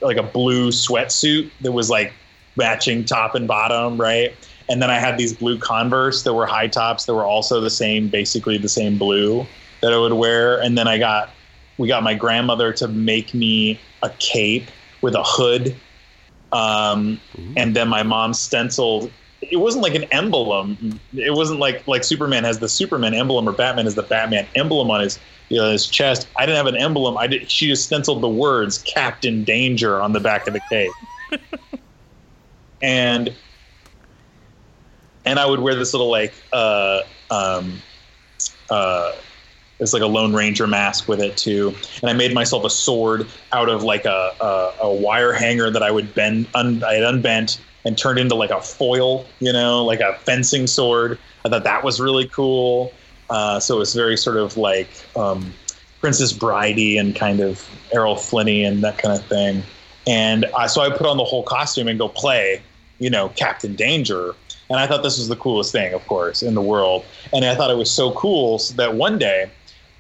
like 0.00 0.16
a 0.16 0.23
blue 0.23 0.71
sweatsuit 0.71 1.50
that 1.61 1.73
was 1.73 1.88
like 1.88 2.12
matching 2.57 3.04
top 3.04 3.35
and 3.35 3.49
bottom, 3.49 4.00
right? 4.00 4.35
And 4.69 4.83
then 4.83 4.90
I 4.90 4.99
had 4.99 5.19
these 5.19 5.33
blue 5.33 5.59
Converse 5.59 6.23
that 6.23 6.35
were 6.35 6.47
high 6.47 6.69
tops 6.69 7.07
that 7.07 7.14
were 7.14 7.25
also 7.25 7.61
the 7.61 7.71
same, 7.71 8.09
basically 8.09 8.59
the 8.59 8.69
same 8.69 8.99
blue 8.99 9.47
that 9.81 9.92
I 9.92 9.99
would 9.99 10.14
wear. 10.14 10.61
And 10.61 10.76
then 10.78 10.88
I 10.88 10.99
got, 10.99 11.31
we 11.78 11.88
got 11.88 12.02
my 12.02 12.14
grandmother 12.14 12.73
to 12.75 12.88
make 12.88 13.35
me 13.35 13.81
a 14.02 14.11
cape 14.19 14.69
with 15.00 15.14
a 15.14 15.23
hood. 15.25 15.75
Um, 16.52 17.21
and 17.56 17.75
then 17.75 17.88
my 17.88 18.02
mom 18.02 18.35
stenciled. 18.35 19.11
It 19.40 19.56
wasn't 19.56 19.82
like 19.82 19.94
an 19.94 20.04
emblem. 20.04 21.00
It 21.14 21.35
wasn't 21.35 21.61
like 21.61 21.87
like 21.88 22.04
Superman 22.04 22.44
has 22.44 22.59
the 22.59 22.68
Superman 22.68 23.14
emblem 23.14 23.49
or 23.49 23.52
Batman 23.52 23.87
has 23.87 23.94
the 23.94 24.02
Batman 24.02 24.47
emblem 24.54 24.90
on 24.90 25.00
his 25.00 25.18
you 25.52 25.59
know, 25.59 25.71
his 25.71 25.87
chest. 25.87 26.28
I 26.37 26.47
didn't 26.47 26.56
have 26.56 26.75
an 26.75 26.80
emblem. 26.80 27.18
I 27.18 27.26
did. 27.26 27.50
She 27.50 27.68
just 27.68 27.85
stenciled 27.85 28.23
the 28.23 28.28
words 28.28 28.78
"Captain 28.78 29.44
Danger" 29.44 30.00
on 30.00 30.12
the 30.12 30.21
back 30.21 30.47
of 30.47 30.54
the 30.54 30.61
cape. 30.71 30.92
and 32.82 33.35
and 35.26 35.38
I 35.38 35.45
would 35.45 35.60
wear 35.60 35.75
this 35.75 35.93
little 35.93 36.10
like 36.10 36.32
uh, 36.54 37.02
um, 37.30 37.82
uh, 38.71 39.12
it's 39.82 39.92
like 39.92 40.02
a 40.02 40.06
Lone 40.06 40.32
Ranger 40.32 40.68
mask 40.68 41.08
with 41.08 41.21
it 41.21 41.36
too. 41.36 41.75
And 42.00 42.08
I 42.08 42.12
made 42.12 42.32
myself 42.32 42.64
a 42.64 42.71
sword 42.71 43.26
out 43.52 43.68
of 43.68 43.82
like 43.82 44.04
a, 44.04 44.32
a, 44.40 44.75
a 44.82 44.92
wire 44.95 45.32
hanger 45.32 45.71
that 45.71 45.82
I 45.82 45.90
would 45.90 46.14
bend, 46.14 46.47
un, 46.54 46.84
I 46.84 46.95
had 46.95 47.02
unbent 47.02 47.60
and 47.84 47.99
turned 47.99 48.21
into 48.21 48.36
like 48.36 48.50
a 48.50 48.60
foil, 48.60 49.26
you 49.40 49.52
know, 49.52 49.84
like 49.84 49.99
a 49.99 50.14
fencing 50.21 50.68
sword. 50.68 51.18
I 51.45 51.49
thought 51.49 51.64
that 51.64 51.82
was 51.82 52.00
really 52.00 52.28
cool. 52.28 52.92
Uh, 53.28 53.58
so 53.58 53.75
it 53.75 53.78
was 53.80 53.92
very 53.92 54.16
sort 54.16 54.36
of 54.36 54.56
like 54.56 54.88
um, 55.16 55.52
Princess 56.00 56.32
Bridey 56.32 56.99
and 56.99 57.16
kind 57.16 57.40
of 57.40 57.68
Errol 57.92 58.14
Flynn 58.14 58.64
and 58.64 58.84
that 58.84 58.99
kind 58.99 59.18
of 59.18 59.26
thing. 59.26 59.64
And 60.06 60.45
uh, 60.54 60.68
so 60.68 60.82
I 60.82 60.90
put 60.90 61.06
on 61.06 61.16
the 61.16 61.25
whole 61.25 61.42
costume 61.42 61.88
and 61.88 61.99
go 61.99 62.08
play, 62.08 62.62
you 63.00 63.10
know, 63.10 63.30
Captain 63.30 63.75
Danger. 63.75 64.36
And 64.71 64.78
I 64.78 64.86
thought 64.86 65.02
this 65.02 65.18
was 65.18 65.26
the 65.26 65.36
coolest 65.36 65.73
thing, 65.73 65.92
of 65.92 66.06
course, 66.06 66.40
in 66.40 66.54
the 66.54 66.62
world. 66.62 67.04
And 67.32 67.45
I 67.45 67.56
thought 67.56 67.71
it 67.71 67.76
was 67.76 67.90
so 67.90 68.12
cool 68.12 68.60
so 68.60 68.75
that 68.75 68.95
one 68.95 69.18
day 69.18 69.50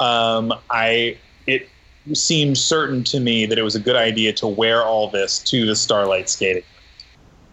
um, 0.02 0.52
I 0.68 1.16
it 1.46 1.68
seemed 2.12 2.58
certain 2.58 3.04
to 3.04 3.20
me 3.20 3.46
that 3.46 3.56
it 3.56 3.62
was 3.62 3.76
a 3.76 3.80
good 3.80 3.94
idea 3.94 4.32
to 4.32 4.48
wear 4.48 4.84
all 4.84 5.08
this 5.08 5.38
to 5.38 5.64
the 5.64 5.76
Starlight 5.76 6.28
skating 6.28 6.64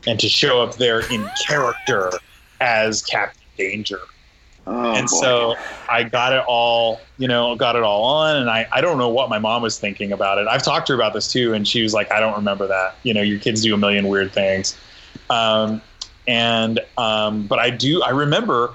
and 0.07 0.19
to 0.19 0.27
show 0.27 0.61
up 0.61 0.75
there 0.75 1.01
in 1.11 1.29
character 1.47 2.11
as 2.59 3.03
Captain 3.03 3.43
Danger. 3.57 4.01
Oh, 4.65 4.95
and 4.95 5.07
boy. 5.07 5.19
so 5.21 5.55
I 5.89 6.03
got 6.03 6.33
it 6.33 6.43
all, 6.47 6.99
you 7.17 7.27
know, 7.27 7.55
got 7.55 7.75
it 7.75 7.83
all 7.83 8.03
on. 8.03 8.37
And 8.37 8.49
I, 8.49 8.67
I 8.71 8.81
don't 8.81 8.97
know 8.97 9.09
what 9.09 9.29
my 9.29 9.39
mom 9.39 9.61
was 9.61 9.79
thinking 9.79 10.11
about 10.11 10.37
it. 10.39 10.47
I've 10.47 10.63
talked 10.63 10.87
to 10.87 10.93
her 10.93 10.99
about 10.99 11.13
this 11.13 11.31
too. 11.31 11.53
And 11.53 11.67
she 11.67 11.81
was 11.83 11.93
like, 11.93 12.11
I 12.11 12.19
don't 12.19 12.35
remember 12.35 12.67
that. 12.67 12.95
You 13.03 13.13
know, 13.13 13.21
your 13.21 13.39
kids 13.39 13.61
do 13.61 13.73
a 13.73 13.77
million 13.77 14.07
weird 14.07 14.31
things. 14.31 14.75
Um, 15.29 15.81
and, 16.27 16.79
um, 16.97 17.47
but 17.47 17.59
I 17.59 17.69
do, 17.69 18.01
I 18.03 18.09
remember 18.09 18.73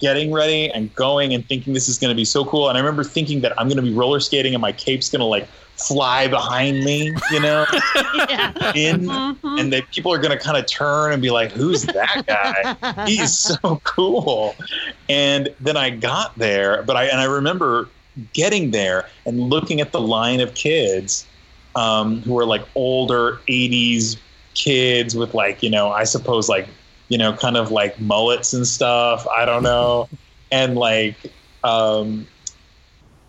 getting 0.00 0.32
ready 0.32 0.70
and 0.70 0.94
going 0.94 1.34
and 1.34 1.46
thinking 1.46 1.72
this 1.74 1.88
is 1.88 1.98
going 1.98 2.10
to 2.10 2.14
be 2.16 2.24
so 2.24 2.44
cool. 2.44 2.68
And 2.68 2.76
I 2.76 2.80
remember 2.80 3.04
thinking 3.04 3.40
that 3.42 3.58
I'm 3.58 3.68
going 3.68 3.76
to 3.76 3.82
be 3.82 3.92
roller 3.92 4.20
skating 4.20 4.54
and 4.54 4.60
my 4.62 4.72
cape's 4.72 5.08
going 5.08 5.20
to 5.20 5.26
like 5.26 5.46
fly 5.76 6.28
behind 6.28 6.84
me, 6.84 7.14
you 7.30 7.40
know, 7.40 7.64
yeah. 8.14 8.72
in, 8.74 9.00
Mhm. 9.06 9.60
and 9.60 9.72
that 9.72 9.90
people 9.90 10.12
are 10.12 10.18
going 10.18 10.36
to 10.36 10.42
kind 10.42 10.58
of 10.58 10.66
turn 10.66 11.12
and 11.12 11.22
be 11.22 11.30
like, 11.30 11.52
who's 11.52 11.84
that 11.84 12.24
guy? 12.26 13.06
He's 13.06 13.36
so 13.38 13.80
cool. 13.84 14.54
And 15.08 15.48
then 15.60 15.76
I 15.76 15.90
got 15.90 16.36
there, 16.36 16.82
but 16.82 16.96
I, 16.96 17.04
and 17.04 17.20
I 17.20 17.24
remember 17.24 17.88
getting 18.34 18.72
there 18.72 19.08
and 19.24 19.40
looking 19.40 19.80
at 19.80 19.92
the 19.92 20.00
line 20.00 20.40
of 20.40 20.54
kids 20.54 21.26
um, 21.76 22.20
who 22.22 22.34
were 22.34 22.44
like 22.44 22.62
older 22.74 23.40
80s 23.48 24.18
kids 24.54 25.14
with 25.14 25.32
like, 25.32 25.62
you 25.62 25.70
know, 25.70 25.90
I 25.90 26.04
suppose 26.04 26.48
like, 26.48 26.68
you 27.10 27.18
know, 27.18 27.34
kind 27.34 27.58
of 27.58 27.70
like 27.70 28.00
mullets 28.00 28.54
and 28.54 28.66
stuff. 28.66 29.26
I 29.28 29.44
don't 29.44 29.62
know. 29.62 30.08
and 30.50 30.76
like, 30.76 31.16
um, 31.62 32.26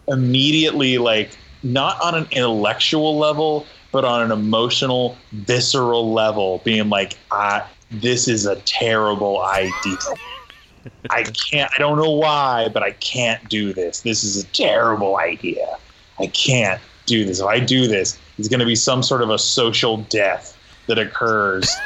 immediately 0.08 0.98
like 0.98 1.38
not 1.64 2.02
on 2.02 2.16
an 2.16 2.28
intellectual 2.32 3.18
level 3.18 3.66
but 3.92 4.06
on 4.06 4.22
an 4.22 4.32
emotional 4.32 5.18
visceral 5.32 6.12
level 6.14 6.62
being 6.64 6.90
like 6.90 7.18
ah 7.32 7.68
this 7.92 8.28
is 8.28 8.46
a 8.46 8.56
terrible 8.62 9.42
idea. 9.44 9.98
I 11.10 11.24
can't 11.24 11.72
i 11.76 11.78
don't 11.78 11.98
know 11.98 12.12
why 12.12 12.70
but 12.70 12.84
i 12.84 12.92
can't 12.92 13.48
do 13.50 13.74
this. 13.74 14.02
This 14.02 14.24
is 14.24 14.44
a 14.44 14.48
terrible 14.48 15.18
idea. 15.18 15.78
I 16.20 16.28
can't 16.28 16.82
do 17.06 17.26
this. 17.26 17.40
If 17.40 17.46
i 17.46 17.60
do 17.60 17.88
this 17.88 18.20
it's 18.38 18.48
going 18.48 18.60
to 18.60 18.66
be 18.66 18.76
some 18.76 19.04
sort 19.04 19.22
of 19.22 19.30
a 19.30 19.38
social 19.38 19.98
death 19.98 20.58
that 20.88 20.98
occurs. 21.00 21.70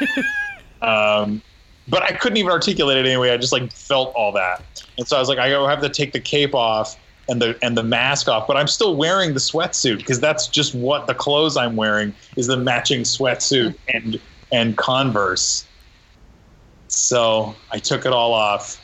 Um, 0.82 1.42
but 1.88 2.02
i 2.02 2.10
couldn't 2.12 2.36
even 2.38 2.50
articulate 2.50 2.96
it 2.96 3.06
anyway 3.06 3.30
i 3.30 3.36
just 3.36 3.52
like 3.52 3.72
felt 3.72 4.14
all 4.14 4.32
that 4.32 4.62
and 4.98 5.06
so 5.06 5.16
i 5.16 5.20
was 5.20 5.28
like 5.28 5.38
i 5.38 5.48
have 5.48 5.80
to 5.80 5.88
take 5.88 6.12
the 6.12 6.20
cape 6.20 6.54
off 6.54 6.96
and 7.28 7.42
the 7.42 7.58
and 7.62 7.76
the 7.76 7.82
mask 7.82 8.28
off, 8.28 8.46
but 8.46 8.56
I'm 8.56 8.68
still 8.68 8.96
wearing 8.96 9.34
the 9.34 9.40
sweatsuit 9.40 9.98
because 9.98 10.20
that's 10.20 10.46
just 10.46 10.74
what 10.74 11.06
the 11.06 11.14
clothes 11.14 11.56
I'm 11.56 11.76
wearing 11.76 12.14
is 12.36 12.46
the 12.46 12.56
matching 12.56 13.02
sweatsuit 13.02 13.74
mm. 13.74 13.76
and 13.88 14.20
and 14.52 14.76
Converse. 14.76 15.66
So 16.88 17.54
I 17.72 17.78
took 17.78 18.06
it 18.06 18.12
all 18.12 18.32
off 18.32 18.80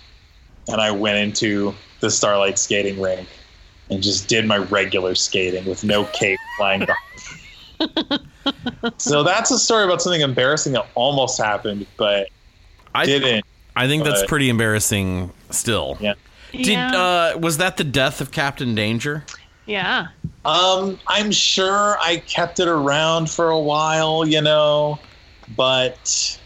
and 0.68 0.80
I 0.80 0.90
went 0.90 1.18
into 1.18 1.74
the 2.00 2.10
Starlight 2.10 2.58
skating 2.58 3.00
rink 3.00 3.28
and 3.90 4.02
just 4.02 4.28
did 4.28 4.46
my 4.46 4.58
regular 4.58 5.14
skating 5.14 5.64
with 5.66 5.84
no 5.84 6.04
cape 6.06 6.38
flying 6.56 6.86
behind. 6.86 8.20
so 8.96 9.22
that's 9.22 9.50
a 9.50 9.58
story 9.58 9.84
about 9.84 10.02
something 10.02 10.20
embarrassing 10.20 10.72
that 10.72 10.86
almost 10.94 11.40
happened, 11.40 11.86
but 11.96 12.28
I 12.94 13.06
didn't. 13.06 13.44
I 13.74 13.86
think 13.88 14.04
that's 14.04 14.24
pretty 14.26 14.48
embarrassing 14.48 15.32
still. 15.50 15.96
Yeah. 16.00 16.14
Did 16.52 16.66
yeah. 16.66 16.96
uh, 17.34 17.38
was 17.38 17.58
that 17.58 17.78
the 17.78 17.84
death 17.84 18.20
of 18.20 18.30
Captain 18.30 18.74
Danger? 18.74 19.24
yeah. 19.66 20.08
Um, 20.44 20.98
I'm 21.06 21.30
sure 21.30 21.96
I 22.00 22.16
kept 22.26 22.58
it 22.58 22.66
around 22.68 23.30
for 23.30 23.50
a 23.50 23.58
while, 23.58 24.26
you 24.26 24.40
know, 24.40 24.98
but 25.56 26.38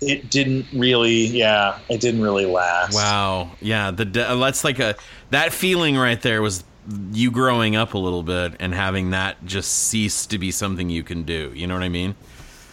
it 0.00 0.30
didn't 0.30 0.66
really. 0.72 1.26
Yeah, 1.26 1.78
it 1.88 2.00
didn't 2.00 2.22
really 2.22 2.46
last. 2.46 2.94
Wow. 2.94 3.52
Yeah. 3.60 3.92
The 3.92 4.04
de- 4.04 4.36
that's 4.36 4.64
like 4.64 4.78
a 4.80 4.96
that 5.30 5.52
feeling 5.52 5.96
right 5.96 6.20
there 6.20 6.42
was 6.42 6.64
you 7.12 7.30
growing 7.30 7.76
up 7.76 7.94
a 7.94 7.98
little 7.98 8.22
bit 8.22 8.54
and 8.60 8.74
having 8.74 9.10
that 9.10 9.44
just 9.46 9.72
cease 9.72 10.26
to 10.26 10.38
be 10.38 10.50
something 10.50 10.90
you 10.90 11.02
can 11.02 11.22
do. 11.22 11.52
You 11.54 11.66
know 11.66 11.74
what 11.74 11.82
I 11.82 11.88
mean? 11.88 12.14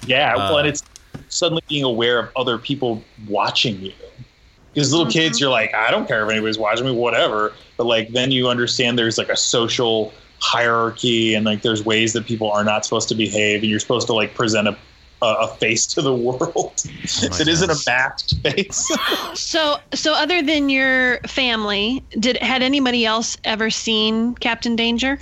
Yeah, 0.05 0.35
well, 0.35 0.55
Uh, 0.55 0.59
and 0.59 0.67
it's 0.67 0.83
suddenly 1.31 1.63
being 1.67 1.83
aware 1.83 2.19
of 2.19 2.29
other 2.35 2.57
people 2.57 3.03
watching 3.27 3.79
you. 3.81 3.93
Because 4.73 4.91
little 4.91 5.07
mm-hmm. 5.07 5.13
kids, 5.13 5.39
you're 5.39 5.49
like, 5.49 5.73
I 5.73 5.91
don't 5.91 6.07
care 6.07 6.23
if 6.23 6.29
anybody's 6.29 6.57
watching 6.57 6.85
me, 6.85 6.93
whatever. 6.93 7.53
But 7.77 7.87
like, 7.87 8.09
then 8.09 8.31
you 8.31 8.47
understand 8.47 8.97
there's 8.97 9.17
like 9.17 9.29
a 9.29 9.35
social 9.35 10.13
hierarchy, 10.39 11.35
and 11.35 11.45
like 11.45 11.61
there's 11.61 11.83
ways 11.83 12.13
that 12.13 12.25
people 12.25 12.51
are 12.51 12.63
not 12.63 12.85
supposed 12.85 13.09
to 13.09 13.15
behave, 13.15 13.61
and 13.61 13.69
you're 13.69 13.79
supposed 13.79 14.07
to 14.07 14.13
like 14.13 14.33
present 14.33 14.67
a 14.67 14.77
a, 15.21 15.25
a 15.25 15.47
face 15.55 15.85
to 15.87 16.01
the 16.01 16.13
world 16.15 16.51
oh 16.53 17.27
that 17.37 17.47
isn't 17.47 17.69
a 17.69 17.73
God. 17.73 17.83
masked 17.87 18.35
face. 18.41 18.91
So, 19.35 19.77
so 19.93 20.13
other 20.13 20.41
than 20.41 20.69
your 20.69 21.19
family, 21.19 22.03
did 22.19 22.37
had 22.37 22.61
anybody 22.61 23.05
else 23.05 23.37
ever 23.43 23.69
seen 23.69 24.35
Captain 24.35 24.75
Danger? 24.75 25.19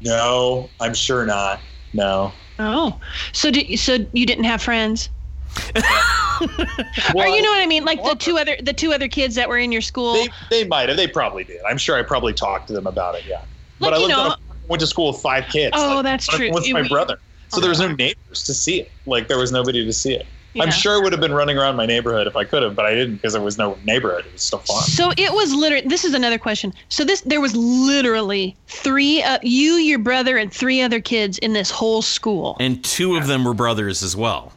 no, 0.00 0.68
I'm 0.80 0.92
sure 0.92 1.24
not. 1.24 1.60
No. 1.94 2.32
Oh, 2.58 3.00
so 3.32 3.50
did 3.50 3.78
so 3.78 3.98
you 4.12 4.26
didn't 4.26 4.44
have 4.44 4.62
friends, 4.62 5.08
or 7.14 7.26
you 7.26 7.42
know 7.42 7.50
what 7.50 7.62
I 7.62 7.66
mean? 7.66 7.84
Like 7.84 8.02
the 8.02 8.14
two 8.18 8.38
other 8.38 8.56
the 8.62 8.72
two 8.72 8.92
other 8.92 9.08
kids 9.08 9.34
that 9.34 9.48
were 9.48 9.58
in 9.58 9.72
your 9.72 9.80
school. 9.82 10.14
They, 10.14 10.28
they 10.50 10.64
might 10.66 10.88
have. 10.88 10.96
They 10.96 11.06
probably 11.08 11.44
did. 11.44 11.60
I'm 11.66 11.78
sure 11.78 11.96
I 11.98 12.02
probably 12.02 12.32
talked 12.32 12.68
to 12.68 12.72
them 12.72 12.86
about 12.86 13.14
it. 13.16 13.24
Yeah. 13.26 13.38
Like, 13.80 13.90
but 13.90 13.94
I 13.94 14.06
know- 14.06 14.36
went 14.68 14.80
to 14.80 14.86
school 14.86 15.12
with 15.12 15.20
five 15.20 15.44
kids. 15.48 15.74
Oh, 15.76 15.96
Like, 15.96 16.04
that's 16.04 16.26
true. 16.26 16.50
With 16.52 16.70
my 16.72 16.82
we- 16.82 16.88
brother, 16.88 17.18
so 17.48 17.60
there 17.60 17.70
was 17.70 17.80
no 17.80 17.88
neighbors 17.92 18.44
to 18.44 18.54
see 18.54 18.80
it. 18.80 18.90
Like 19.06 19.28
there 19.28 19.38
was 19.38 19.52
nobody 19.52 19.84
to 19.84 19.92
see 19.92 20.14
it. 20.14 20.26
Yeah. 20.54 20.62
I'm 20.62 20.70
sure 20.70 20.96
I 20.98 21.02
would 21.02 21.12
have 21.12 21.20
been 21.20 21.34
running 21.34 21.58
around 21.58 21.74
my 21.76 21.84
neighborhood 21.84 22.26
if 22.28 22.36
I 22.36 22.44
could 22.44 22.62
have, 22.62 22.76
but 22.76 22.86
I 22.86 22.94
didn't 22.94 23.16
because 23.16 23.32
there 23.32 23.42
was 23.42 23.58
no 23.58 23.76
neighborhood. 23.84 24.24
It 24.24 24.32
was 24.32 24.42
still 24.42 24.60
fun. 24.60 24.82
So 24.84 25.10
it 25.16 25.32
was 25.32 25.52
literally. 25.52 25.86
This 25.86 26.04
is 26.04 26.14
another 26.14 26.38
question. 26.38 26.72
So 26.88 27.04
this 27.04 27.20
there 27.22 27.40
was 27.40 27.54
literally 27.56 28.56
three. 28.68 29.22
Uh, 29.22 29.38
you, 29.42 29.74
your 29.74 29.98
brother, 29.98 30.36
and 30.36 30.52
three 30.52 30.80
other 30.80 31.00
kids 31.00 31.38
in 31.38 31.52
this 31.54 31.70
whole 31.70 32.02
school. 32.02 32.56
And 32.60 32.82
two 32.84 33.16
of 33.16 33.26
them 33.26 33.44
were 33.44 33.54
brothers 33.54 34.02
as 34.02 34.16
well. 34.16 34.52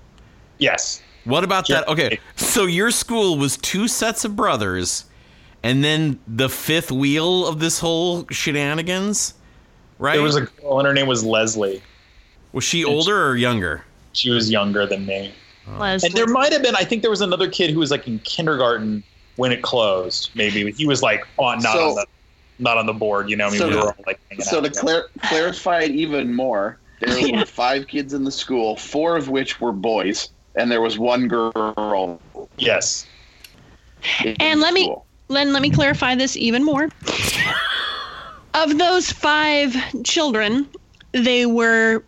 Yes. 0.59 1.01
What 1.25 1.43
about 1.43 1.67
Yeah. 1.67 1.81
that? 1.81 1.87
Okay, 1.89 2.19
so 2.35 2.65
your 2.65 2.89
school 2.91 3.37
was 3.37 3.57
two 3.57 3.87
sets 3.87 4.23
of 4.23 4.35
brothers, 4.35 5.05
and 5.63 5.83
then 5.83 6.19
the 6.27 6.47
fifth 6.47 6.91
wheel 6.91 7.45
of 7.47 7.59
this 7.59 7.79
whole 7.79 8.25
shenanigans, 8.29 9.33
right? 9.99 10.13
There 10.13 10.21
was 10.23 10.35
a 10.35 10.41
girl, 10.41 10.79
and 10.79 10.87
her 10.87 10.93
name 10.93 11.07
was 11.07 11.23
Leslie. 11.25 11.81
was 12.53 12.63
she 12.63 12.85
older 12.85 13.27
or 13.27 13.35
younger? 13.35 13.83
She 14.13 14.29
was 14.29 14.49
younger 14.49 14.85
than 14.85 15.05
me. 15.05 15.33
Leslie. 15.77 16.07
And 16.07 16.15
there 16.15 16.27
might 16.27 16.53
have 16.53 16.61
been. 16.63 16.75
I 16.75 16.83
think 16.83 17.01
there 17.01 17.11
was 17.11 17.21
another 17.21 17.49
kid 17.49 17.71
who 17.71 17.79
was 17.79 17.91
like 17.91 18.07
in 18.07 18.19
kindergarten 18.19 19.03
when 19.35 19.51
it 19.51 19.61
closed. 19.61 20.31
Maybe 20.35 20.71
he 20.71 20.85
was 20.87 21.01
like 21.01 21.25
on 21.37 21.59
not 21.61 21.73
So- 21.73 21.89
on 21.89 21.95
the 21.95 22.05
not 22.59 22.77
on 22.77 22.85
the 22.87 22.93
board. 22.93 23.29
You 23.29 23.35
know, 23.35 23.47
I 23.47 23.49
mean, 23.51 23.59
So 23.59 23.67
we 23.67 23.73
to- 23.73 23.79
were 23.79 23.85
all 23.87 23.95
like 24.07 24.19
So 24.39 24.57
out 24.57 24.63
to 24.63 24.69
clar- 24.71 25.09
clarify 25.27 25.81
it 25.81 25.91
even 25.91 26.33
more, 26.35 26.79
there 27.01 27.17
Yeah. 27.27 27.39
were 27.41 27.45
five 27.45 27.87
kids 27.87 28.13
in 28.13 28.23
the 28.23 28.31
school, 28.31 28.75
four 28.77 29.15
of 29.15 29.29
which 29.29 29.61
were 29.61 29.71
boys, 29.71 30.29
and 30.55 30.71
there 30.71 30.81
was 30.81 30.97
one 30.97 31.27
girl. 31.27 32.19
yes. 32.57 33.05
And 34.39 34.59
let 34.61 34.73
me- 34.73 34.93
Len, 35.29 35.51
let 35.53 35.61
me 35.61 35.69
clarify 35.69 36.15
this 36.15 36.37
even 36.37 36.63
more. 36.63 36.87
of 38.53 38.77
those 38.77 39.11
five 39.11 39.75
children, 40.03 40.67
they 41.11 41.45
were 41.45 42.03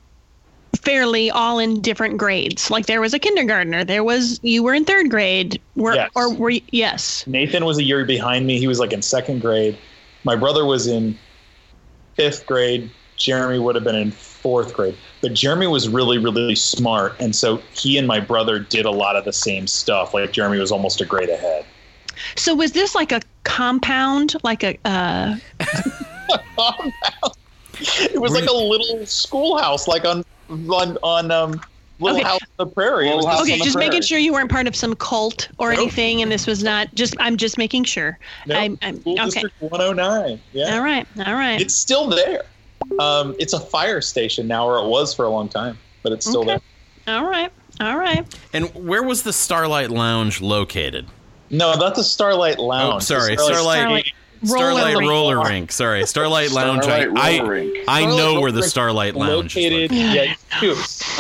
fairly 0.82 1.30
all 1.30 1.60
in 1.60 1.82
different 1.82 2.18
grades. 2.18 2.72
Like 2.72 2.86
there 2.86 3.02
was 3.02 3.14
a 3.14 3.20
kindergartner, 3.20 3.84
there 3.84 4.04
was 4.04 4.40
you 4.44 4.64
were 4.64 4.74
in 4.74 4.86
third 4.86 5.10
grade. 5.10 5.62
Were 5.76 5.96
Yes. 5.96 6.10
or 6.16 6.34
were 6.34 6.52
you, 6.52 6.62
yes. 6.72 7.26
Nathan 7.28 7.66
was 7.66 7.78
a 7.78 7.84
year 7.84 8.06
behind 8.06 8.48
me. 8.48 8.60
He 8.60 8.68
was 8.68 8.80
like 8.80 8.94
in 8.94 9.02
second 9.02 9.42
grade. 9.42 9.78
My 10.24 10.36
brother 10.36 10.66
was 10.66 10.88
in 10.88 11.18
fifth 12.16 12.46
grade. 12.46 12.90
Jeremy 13.18 13.60
would 13.60 13.76
have 13.76 13.84
been 13.84 13.96
in 13.96 14.12
fourth 14.12 14.74
grade. 14.74 14.96
But 15.22 15.34
Jeremy 15.34 15.68
was 15.68 15.90
really, 15.90 16.18
really 16.18 16.56
smart. 16.56 17.16
And 17.20 17.36
so 17.36 17.58
he 17.74 17.98
and 17.98 18.08
my 18.08 18.20
brother 18.20 18.60
did 18.60 18.86
a 18.86 18.92
lot 18.92 19.16
of 19.18 19.26
the 19.26 19.34
same 19.34 19.68
stuff. 19.68 20.14
Like 20.14 20.32
Jeremy 20.32 20.60
was 20.60 20.72
almost 20.72 21.02
a 21.02 21.06
grade 21.06 21.30
ahead. 21.30 21.66
So 22.36 22.56
was 22.56 22.72
this 22.72 22.96
like 22.96 23.12
a 23.12 23.22
compound, 23.44 24.36
like 24.44 24.64
a 24.64 24.78
uh 24.86 25.36
It 28.14 28.20
was 28.20 28.34
like 28.34 28.46
a 28.50 28.54
little 28.54 29.06
schoolhouse, 29.06 29.88
like 29.88 30.06
on 30.06 30.24
on, 30.50 30.98
on 31.04 31.32
um, 31.32 31.62
Little 32.00 32.18
Okay. 32.20 32.28
House 32.28 32.40
on 32.58 32.68
the 32.68 32.74
Prairie. 32.74 33.10
It 33.10 33.16
was 33.16 33.26
Little 33.26 33.38
House 33.38 33.40
the 33.40 33.44
Okay, 33.44 33.54
on 33.54 33.60
the 33.60 33.66
just 33.66 33.78
making 33.78 34.02
sure 34.02 34.18
you 34.18 34.34
weren't 34.34 34.50
part 34.50 34.68
of 34.68 34.76
some 34.76 34.96
cult 34.96 35.50
or 35.58 35.70
Nope. 35.70 35.80
anything 35.80 36.22
and 36.22 36.32
this 36.32 36.48
was 36.48 36.64
not 36.64 36.94
just 36.96 37.16
I'm 37.20 37.38
just 37.38 37.58
making 37.58 37.84
sure. 37.84 38.18
Nope. 38.48 38.58
I'm, 38.58 38.78
I'm 38.82 39.00
School 39.02 39.14
okay. 39.14 39.26
District 39.26 39.56
109. 39.62 40.42
Yeah. 40.54 40.76
All 40.76 40.82
right. 40.84 41.08
All 41.26 41.34
right. 41.36 41.60
It's 41.62 41.76
still 41.76 42.08
there. 42.08 42.44
Um, 43.00 43.36
it's 43.38 43.54
a 43.54 43.60
fire 43.60 44.02
station 44.02 44.48
now, 44.48 44.66
or 44.68 44.78
it 44.84 44.88
was 44.88 45.14
for 45.14 45.26
a 45.26 45.30
long 45.30 45.48
time, 45.50 45.78
but 46.02 46.12
it's 46.12 46.26
still 46.26 46.42
Okay. 46.42 46.58
there. 47.06 47.18
All 47.18 47.30
right. 47.30 47.52
All 47.80 47.98
right. 47.98 48.26
And 48.54 48.74
where 48.74 49.04
was 49.04 49.24
the 49.24 49.34
Starlight 49.34 49.90
Lounge 49.90 50.42
located? 50.42 51.06
No, 51.50 51.78
that's 51.78 52.00
a 52.00 52.04
Starlight 52.04 52.60
Lounge. 52.60 52.96
Oh, 52.96 53.00
sorry, 53.00 53.36
The 53.36 53.42
Starlight. 53.44 53.80
Starlight 53.80 54.14
Starlight 54.44 54.96
roller 54.96 55.08
Roller, 55.10 55.38
rink. 55.38 55.50
Rink. 55.50 55.72
Sorry, 55.72 56.06
Starlight 56.06 56.52
Lounge. 56.52 56.84
Starlight 56.84 57.10
I, 57.18 57.40
Roller 57.40 57.46
I, 57.46 57.48
Rink. 57.48 57.78
I 57.88 58.02
Starlight 58.02 58.18
know 58.18 58.42
where 58.42 58.52
the 58.52 58.64
Starlight 58.64 59.16
Lounge 59.16 59.56
located. 59.56 59.92
is. 59.92 59.98
Yeah, 59.98 60.24
you 60.24 60.36
do. 60.62 60.72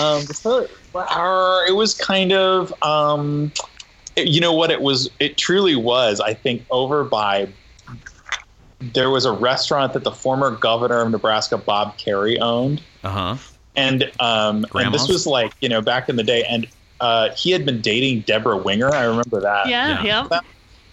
Um, 0.02 0.26
the 0.26 0.34
Starlight- 0.34 0.70
uh, 0.96 1.62
it 1.68 1.74
was 1.76 1.94
kind 1.96 2.32
of. 2.34 2.74
Um, 2.84 3.52
it- 4.16 4.28
you 4.28 4.40
know 4.42 4.54
what? 4.54 4.72
It 4.72 4.82
was. 4.82 5.10
It 5.20 5.38
truly 5.38 5.76
was. 5.76 6.20
I 6.20 6.34
think 6.34 6.66
over 6.72 7.04
by. 7.04 7.48
There 8.94 9.10
was 9.10 9.26
a 9.26 9.32
restaurant 9.34 9.92
that 9.94 10.06
the 10.06 10.12
former 10.12 10.52
governor 10.52 11.02
of 11.02 11.12
Nebraska, 11.12 11.58
Bob 11.58 11.98
Kerrey, 11.98 12.40
owned. 12.40 12.82
Uh 13.04 13.10
huh. 13.10 13.36
and 13.76 14.10
um, 14.22 14.66
and 14.74 14.94
this 14.94 15.08
was 15.10 15.28
like 15.28 15.52
you 15.60 15.68
know 15.68 15.82
back 15.82 16.08
in 16.08 16.16
the 16.16 16.24
day, 16.24 16.44
and 16.46 16.66
uh, 17.02 17.30
he 17.36 17.52
had 17.52 17.66
been 17.66 17.82
dating 17.82 18.22
Debra 18.22 18.56
Winger. 18.58 18.90
I 18.94 19.04
remember 19.04 19.42
that. 19.42 19.68
Yeah. 19.68 20.02
Yeah. 20.04 20.28
Yep. 20.32 20.46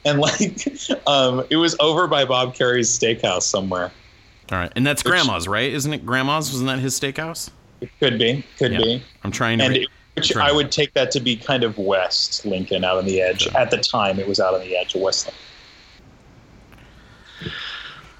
And 0.06 0.20
like, 0.20 0.66
um, 1.06 1.44
it 1.50 1.56
was 1.56 1.76
over 1.80 2.06
by 2.06 2.24
Bob 2.24 2.54
Kerrey's 2.54 2.88
steakhouse 2.98 3.42
somewhere. 3.42 3.92
All 4.50 4.58
right, 4.58 4.72
and 4.76 4.86
that's 4.86 5.02
Grandma's, 5.02 5.46
right? 5.48 5.70
Isn't 5.72 5.92
it 5.92 6.06
Grandma's? 6.06 6.50
Wasn't 6.52 6.68
that 6.68 6.78
his 6.78 6.98
steakhouse? 6.98 7.50
It 7.80 7.90
could 8.00 8.18
be, 8.18 8.44
could 8.56 8.72
Yeah. 8.72 8.78
be, 8.78 9.02
I'm 9.24 9.32
trying 9.32 9.58
to. 9.58 9.64
and 9.64 9.74
re- 9.74 9.80
it, 9.82 9.88
which 10.14 10.26
Sure. 10.28 10.40
I 10.40 10.50
would 10.52 10.70
take 10.72 10.94
that 10.94 11.10
to 11.10 11.20
be 11.20 11.36
kind 11.36 11.62
of 11.64 11.76
West 11.76 12.46
Lincoln, 12.46 12.84
out 12.84 12.96
on 12.98 13.04
the 13.04 13.20
edge. 13.20 13.42
Sure. 13.42 13.56
At 13.56 13.70
the 13.70 13.76
time, 13.78 14.18
it 14.20 14.26
was 14.26 14.40
out 14.40 14.54
on 14.54 14.60
the 14.60 14.74
edge 14.76 14.94
of 14.94 15.00
West 15.02 15.26
Lincoln. 17.42 17.58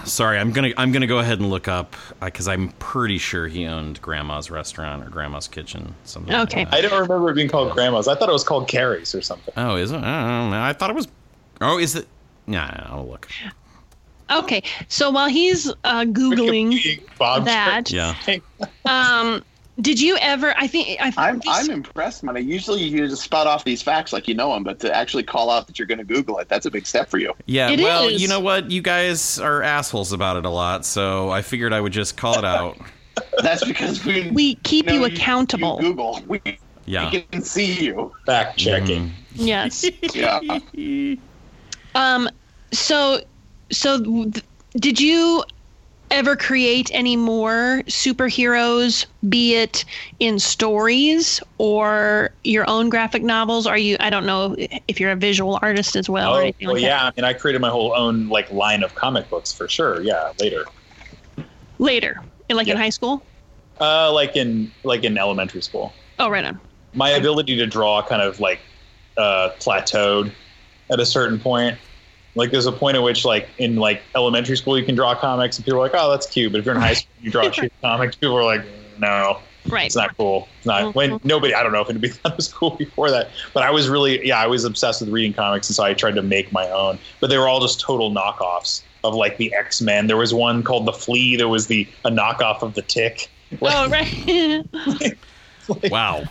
Sorry, 0.05 0.37
I'm 0.39 0.51
gonna 0.51 0.71
I'm 0.77 0.91
gonna 0.91 1.07
go 1.07 1.19
ahead 1.19 1.39
and 1.39 1.49
look 1.49 1.67
up 1.67 1.95
because 2.19 2.47
I'm 2.47 2.69
pretty 2.79 3.17
sure 3.17 3.47
he 3.47 3.65
owned 3.65 4.01
Grandma's 4.01 4.49
restaurant 4.51 5.03
or 5.05 5.09
Grandma's 5.09 5.47
kitchen. 5.47 5.93
Something. 6.03 6.33
like 6.33 6.47
Okay. 6.51 6.63
that. 6.65 6.73
I 6.73 6.81
don't 6.81 6.99
remember 7.01 7.29
it 7.31 7.35
being 7.35 7.49
called 7.49 7.71
Grandma's. 7.73 8.07
I 8.07 8.15
thought 8.15 8.29
it 8.29 8.33
was 8.33 8.43
called 8.43 8.67
Kerrey's 8.67 9.13
or 9.13 9.21
something. 9.21 9.53
Oh, 9.57 9.75
is 9.75 9.91
it? 9.91 9.97
I 9.97 10.39
don't 10.41 10.51
know. 10.51 10.61
I 10.61 10.73
thought 10.73 10.89
it 10.89 10.95
was. 10.95 11.07
Oh, 11.61 11.77
is 11.77 11.95
it? 11.95 12.07
Nah, 12.47 12.69
I'll 12.89 13.07
look. 13.07 13.27
Okay. 14.31 14.63
So 14.87 15.09
while 15.11 15.27
he's 15.29 15.69
uh, 15.83 16.05
googling 16.05 17.01
Bob 17.17 17.45
that, 17.45 17.91
Yeah. 17.91 18.15
Um, 18.85 19.43
did 19.79 20.01
you 20.01 20.17
ever? 20.17 20.53
I 20.57 20.67
think 20.67 20.99
I. 21.01 21.13
I'm 21.17 21.35
these- 21.39 21.43
I'm 21.47 21.69
impressed, 21.71 22.23
man. 22.23 22.47
Usually 22.47 22.81
you 22.83 23.07
just 23.07 23.21
spot 23.23 23.47
off 23.47 23.63
these 23.63 23.81
facts 23.81 24.11
like 24.11 24.27
you 24.27 24.33
know 24.35 24.53
them, 24.53 24.63
but 24.63 24.79
to 24.81 24.95
actually 24.95 25.23
call 25.23 25.49
out 25.49 25.67
that 25.67 25.79
you're 25.79 25.87
going 25.87 25.97
to 25.99 26.03
Google 26.03 26.37
it, 26.39 26.49
that's 26.49 26.65
a 26.65 26.71
big 26.71 26.85
step 26.85 27.09
for 27.09 27.17
you. 27.17 27.33
Yeah. 27.45 27.69
It 27.69 27.79
well, 27.79 28.07
is. 28.07 28.21
you 28.21 28.27
know 28.27 28.39
what? 28.39 28.69
You 28.69 28.81
guys 28.81 29.39
are 29.39 29.63
assholes 29.63 30.11
about 30.11 30.37
it 30.37 30.45
a 30.45 30.49
lot, 30.49 30.85
so 30.85 31.29
I 31.29 31.41
figured 31.41 31.73
I 31.73 31.79
would 31.81 31.93
just 31.93 32.17
call 32.17 32.37
it 32.37 32.45
out. 32.45 32.77
That's 33.41 33.63
because 33.65 34.05
we 34.05 34.29
we 34.31 34.55
keep 34.55 34.85
know 34.87 34.93
you 34.93 35.05
accountable. 35.05 35.77
You 35.81 35.89
Google, 35.89 36.21
we, 36.27 36.41
Yeah. 36.85 37.11
we 37.11 37.21
can 37.21 37.41
see 37.41 37.73
you. 37.85 38.13
Fact 38.25 38.57
checking. 38.57 39.11
Yes. 39.33 39.85
Yeah. 40.13 41.15
Um. 41.95 42.29
So, 42.71 43.19
so 43.69 44.01
th- 44.01 44.43
did 44.77 44.99
you 44.99 45.43
ever 46.11 46.35
create 46.35 46.91
any 46.93 47.15
more 47.15 47.81
superheroes, 47.87 49.05
be 49.29 49.55
it 49.55 49.83
in 50.19 50.37
stories 50.39 51.41
or 51.57 52.29
your 52.43 52.69
own 52.69 52.89
graphic 52.89 53.23
novels? 53.23 53.65
Are 53.65 53.77
you? 53.77 53.97
I 53.99 54.09
don't 54.09 54.25
know 54.25 54.55
if 54.87 54.99
you're 54.99 55.11
a 55.11 55.15
visual 55.15 55.57
artist 55.61 55.95
as 55.95 56.09
well 56.09 56.33
or 56.33 56.37
Oh, 56.37 56.41
anything 56.41 56.67
well, 56.67 56.75
like 56.75 56.83
yeah. 56.83 57.05
I 57.05 57.11
mean, 57.15 57.25
I 57.25 57.33
created 57.33 57.61
my 57.61 57.69
whole 57.69 57.95
own 57.95 58.27
like 58.27 58.51
line 58.51 58.83
of 58.83 58.93
comic 58.95 59.29
books 59.29 59.51
for 59.53 59.67
sure. 59.67 60.01
Yeah, 60.03 60.31
later. 60.39 60.65
that. 61.37 61.45
Later, 61.79 62.21
like 62.49 62.67
in 62.67 62.77
high 62.77 62.89
school. 62.89 63.25
Uh, 63.79 64.11
like 64.13 64.35
in 64.35 64.71
like 64.83 65.03
in 65.03 65.17
elementary 65.17 65.61
school. 65.61 65.93
Oh, 66.19 66.29
right 66.29 66.45
on. 66.45 66.59
my 66.93 67.09
ability 67.09 67.55
to 67.57 67.65
draw 67.65 68.03
kind 68.03 68.21
of 68.21 68.39
like 68.39 68.59
uh, 69.17 69.49
plateaued 69.59 70.31
at 70.91 70.99
a 70.99 71.05
certain 71.05 71.39
point. 71.39 71.79
Like 72.35 72.51
there's 72.51 72.65
a 72.65 72.71
point 72.71 72.97
at 72.97 73.03
which 73.03 73.25
like 73.25 73.49
in 73.57 73.75
like 73.75 74.01
elementary 74.15 74.57
school 74.57 74.77
you 74.77 74.85
can 74.85 74.95
draw 74.95 75.15
comics 75.15 75.57
and 75.57 75.65
people 75.65 75.79
are 75.79 75.83
like, 75.83 75.93
oh 75.95 76.09
that's 76.11 76.27
cute. 76.27 76.51
But 76.51 76.59
if 76.59 76.65
you're 76.65 76.75
in 76.75 76.81
high 76.81 76.93
school 76.93 77.11
you 77.21 77.31
draw 77.31 77.49
cute 77.51 77.73
comics, 77.81 78.15
people 78.15 78.37
are 78.37 78.43
like, 78.43 78.63
no. 78.99 79.39
Right. 79.67 79.85
It's 79.85 79.95
not 79.95 80.17
cool. 80.17 80.47
It's 80.57 80.65
not 80.65 80.95
when 80.95 81.11
mm-hmm. 81.11 81.27
nobody. 81.27 81.53
I 81.53 81.61
don't 81.61 81.71
know 81.71 81.81
if 81.81 81.89
anybody 81.89 82.13
thought 82.13 82.31
it 82.31 82.37
was 82.37 82.51
cool 82.51 82.71
before 82.71 83.11
that, 83.11 83.29
but 83.53 83.63
I 83.63 83.69
was 83.69 83.89
really 83.89 84.25
yeah. 84.25 84.39
I 84.39 84.47
was 84.47 84.63
obsessed 84.63 85.01
with 85.01 85.11
reading 85.11 85.33
comics, 85.33 85.69
and 85.69 85.75
so 85.75 85.83
I 85.83 85.93
tried 85.93 86.15
to 86.15 86.23
make 86.23 86.51
my 86.51 86.67
own. 86.71 86.97
But 87.19 87.29
they 87.29 87.37
were 87.37 87.47
all 87.47 87.59
just 87.59 87.79
total 87.79 88.11
knockoffs 88.11 88.81
of 89.03 89.13
like 89.13 89.37
the 89.37 89.53
X 89.53 89.79
Men. 89.79 90.07
There 90.07 90.17
was 90.17 90.33
one 90.33 90.63
called 90.63 90.87
the 90.87 90.93
Flea. 90.93 91.35
There 91.35 91.47
was 91.47 91.67
the 91.67 91.87
a 92.05 92.09
knockoff 92.09 92.63
of 92.63 92.73
the 92.73 92.81
Tick. 92.81 93.29
Oh, 93.61 93.89
right. 93.89 95.13
Wow. 95.91 96.23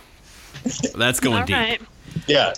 That's 0.95 1.19
going 1.19 1.37
All 1.37 1.45
deep. 1.45 1.55
right. 1.55 1.81
Yeah. 2.27 2.53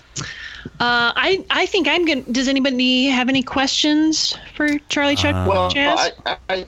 Uh, 0.65 1.12
I 1.15 1.45
I 1.49 1.65
think 1.65 1.88
I'm 1.88 2.06
gonna. 2.06 2.21
Does 2.21 2.47
anybody 2.47 3.06
have 3.08 3.30
any 3.30 3.43
questions 3.43 4.38
for 4.56 4.78
Charlie 4.89 5.15
Chuck? 5.15 5.36
Uh, 5.36 5.45
Well, 5.47 5.69
Jazz? 5.69 6.12
I, 6.26 6.38
I, 6.49 6.65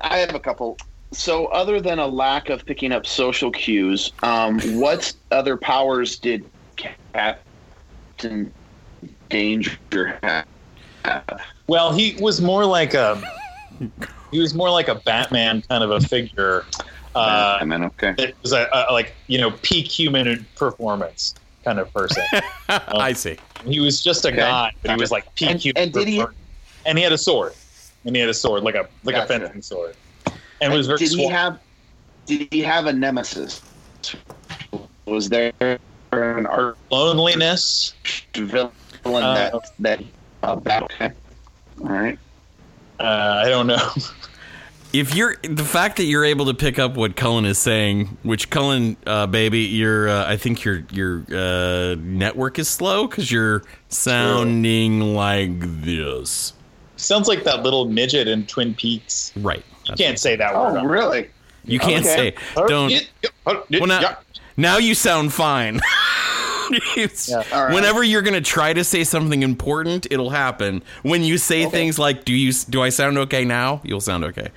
I 0.00 0.18
have 0.18 0.34
a 0.34 0.40
couple. 0.40 0.76
So, 1.12 1.46
other 1.46 1.80
than 1.80 1.98
a 1.98 2.06
lack 2.06 2.48
of 2.50 2.66
picking 2.66 2.90
up 2.92 3.06
social 3.06 3.50
cues, 3.50 4.12
um, 4.22 4.60
what 4.78 5.12
other 5.30 5.56
powers 5.56 6.18
did 6.18 6.44
Captain 6.76 8.52
Danger 9.28 10.18
have? 10.22 11.40
Well, 11.66 11.92
he 11.92 12.16
was 12.20 12.40
more 12.40 12.64
like 12.64 12.94
a 12.94 13.22
he 14.30 14.40
was 14.40 14.54
more 14.54 14.70
like 14.70 14.88
a 14.88 14.96
Batman 14.96 15.62
kind 15.62 15.84
of 15.84 15.90
a 15.90 16.00
figure. 16.00 16.64
Uh, 17.14 17.58
I 17.60 17.64
mean, 17.64 17.84
okay. 17.84 18.14
it 18.18 18.34
was 18.42 18.52
a, 18.52 18.68
a 18.72 18.92
like 18.92 19.14
you 19.28 19.38
know 19.38 19.52
peak 19.62 19.86
human 19.86 20.44
performance 20.56 21.34
kind 21.64 21.78
of 21.78 21.92
person. 21.92 22.24
I 22.68 23.12
see. 23.12 23.36
he 23.66 23.80
was 23.80 24.02
just 24.02 24.24
a 24.24 24.28
Okay. 24.28 24.36
god, 24.36 24.72
but 24.82 24.92
he 24.92 24.96
was 24.96 25.10
like 25.10 25.24
PQ. 25.34 25.72
And- 25.76 25.78
and 25.78 25.92
did 25.92 26.08
he- 26.08 26.24
and 26.86 26.98
he 26.98 27.04
had 27.04 27.12
a 27.12 27.18
sword, 27.18 27.54
and 28.04 28.14
he 28.14 28.20
had 28.20 28.28
a 28.30 28.34
sword 28.34 28.62
like 28.62 28.74
a 28.74 28.86
like 29.04 29.16
Gotcha. 29.16 29.24
a 29.36 29.38
fencing 29.40 29.62
sword, 29.62 29.96
and 30.60 30.72
it 30.72 30.76
was 30.76 30.86
very 30.86 30.98
did 30.98 31.10
he 31.10 31.26
have? 31.28 31.58
Did 32.26 32.48
he 32.50 32.60
have 32.60 32.86
a 32.86 32.92
nemesis? 32.92 33.62
Was 35.06 35.28
there 35.28 35.52
an 36.12 36.46
art 36.46 36.76
loneliness. 36.90 37.94
villain 38.34 38.72
Uh, 39.04 39.34
that 39.34 39.54
that 39.78 40.02
uh, 40.42 40.56
battle? 40.56 40.88
Okay. 40.94 41.12
All 41.82 41.88
right. 41.88 42.18
Uh, 43.00 43.42
I 43.44 43.48
don't 43.48 43.66
know. 43.66 43.90
If 44.94 45.12
you're 45.16 45.34
the 45.42 45.64
fact 45.64 45.96
that 45.96 46.04
you're 46.04 46.24
able 46.24 46.46
to 46.46 46.54
pick 46.54 46.78
up 46.78 46.94
what 46.94 47.16
Colin 47.16 47.44
is 47.46 47.58
saying, 47.58 48.16
which 48.22 48.48
Colin, 48.48 48.96
uh, 49.06 49.26
baby, 49.26 49.62
your 49.62 50.08
uh, 50.08 50.30
I 50.30 50.36
think 50.36 50.64
your 50.64 50.84
your 50.92 51.24
uh, 51.34 51.96
network 51.98 52.60
is 52.60 52.68
slow 52.68 53.08
because 53.08 53.30
you're 53.32 53.64
sounding 53.88 55.00
like 55.14 55.58
this. 55.82 56.52
Sounds 56.96 57.26
like 57.26 57.42
that 57.42 57.64
little 57.64 57.86
midget 57.88 58.28
in 58.28 58.46
Twin 58.46 58.72
Peaks. 58.72 59.32
Right. 59.36 59.64
You 59.86 59.94
can't 59.96 60.18
say 60.18 60.36
that 60.36 60.54
word. 60.54 60.78
Oh, 60.78 60.84
really? 60.84 61.28
You 61.64 61.80
can't 61.80 62.04
Okay. 62.06 62.32
say. 62.54 62.64
Don't. 62.68 62.92
Well, 63.44 63.86
now, 63.86 64.16
now 64.56 64.78
you 64.78 64.94
sound 64.94 65.32
fine. 65.32 65.80
Yeah. 66.96 67.06
All 67.52 67.64
right. 67.66 67.74
Whenever 67.74 68.02
you're 68.02 68.22
gonna 68.22 68.40
try 68.40 68.72
to 68.72 68.82
say 68.84 69.04
something 69.04 69.42
important, 69.42 70.06
it'll 70.10 70.30
happen. 70.30 70.82
When 71.02 71.22
you 71.22 71.36
say 71.36 71.66
Okay. 71.66 71.70
things 71.70 71.98
like, 71.98 72.24
"Do 72.24 72.32
you 72.32 72.52
do 72.70 72.80
I 72.82 72.88
sound 72.88 73.18
okay 73.18 73.44
now?" 73.44 73.82
You'll 73.84 74.00
sound 74.00 74.24
okay. 74.24 74.48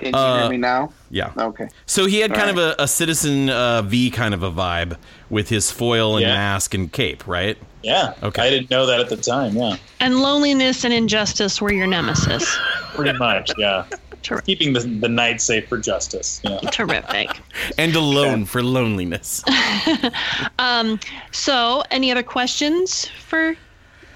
Can 0.00 0.08
you 0.08 0.14
Uh, 0.18 0.40
hear 0.42 0.50
me 0.50 0.56
now? 0.56 0.92
Yeah. 1.10 1.32
Okay. 1.36 1.68
So 1.86 2.06
he 2.06 2.18
had 2.20 2.30
All 2.32 2.36
kind 2.36 2.50
of 2.50 2.58
a, 2.58 2.74
a 2.82 2.88
Citizen 2.88 3.50
uh, 3.50 3.82
V 3.82 4.10
kind 4.10 4.34
of 4.34 4.42
a 4.42 4.50
vibe 4.50 4.96
with 5.28 5.48
his 5.48 5.70
foil 5.70 6.16
and 6.16 6.22
Yeah. 6.22 6.34
mask 6.34 6.74
and 6.74 6.90
cape, 6.92 7.26
right? 7.26 7.56
Yeah. 7.82 8.14
Okay. 8.22 8.42
I 8.42 8.50
didn't 8.50 8.70
know 8.70 8.86
that 8.86 9.00
at 9.00 9.08
the 9.08 9.16
time. 9.16 9.56
Yeah. 9.56 9.76
and 10.00 10.20
loneliness 10.20 10.84
and 10.84 10.92
injustice 10.92 11.60
were 11.62 11.72
your 11.72 11.86
nemesis. 11.86 12.58
Pretty 12.94 13.16
much. 13.18 13.50
Yeah. 13.58 13.84
Ter- 14.22 14.42
Keeping 14.42 14.74
the 14.74 14.80
the 14.80 15.08
night 15.08 15.40
safe 15.40 15.66
for 15.68 15.78
justice. 15.78 16.40
Yeah. 16.44 16.58
terrific. 16.70 17.30
And 17.78 17.94
alone 17.96 18.44
for 18.44 18.62
loneliness. 18.62 19.42
um, 20.58 20.98
So, 21.32 21.82
any 21.90 22.10
other 22.10 22.22
questions 22.22 23.06
for 23.28 23.56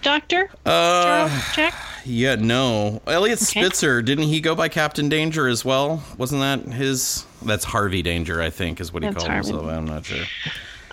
Doctor 0.04 0.48
Uh, 0.64 1.28
Jack? 1.54 1.74
yeah, 2.04 2.36
no. 2.36 3.00
Eliot 3.08 3.42
Okay. 3.42 3.60
Spitzer, 3.62 4.02
didn't 4.02 4.24
he 4.26 4.40
go 4.40 4.54
by 4.54 4.68
Captain 4.68 5.08
Danger 5.08 5.48
as 5.48 5.64
well? 5.64 6.04
Wasn't 6.18 6.40
that 6.40 6.72
his? 6.74 7.24
That's 7.42 7.64
Harvey 7.64 8.02
Danger, 8.02 8.40
I 8.40 8.50
think, 8.50 8.80
is 8.80 8.92
what 8.92 9.02
he 9.02 9.08
That's 9.08 9.24
called 9.24 9.32
Harvey. 9.32 9.48
himself. 9.48 9.70
I'm 9.72 9.84
not 9.86 10.04
sure. 10.06 10.24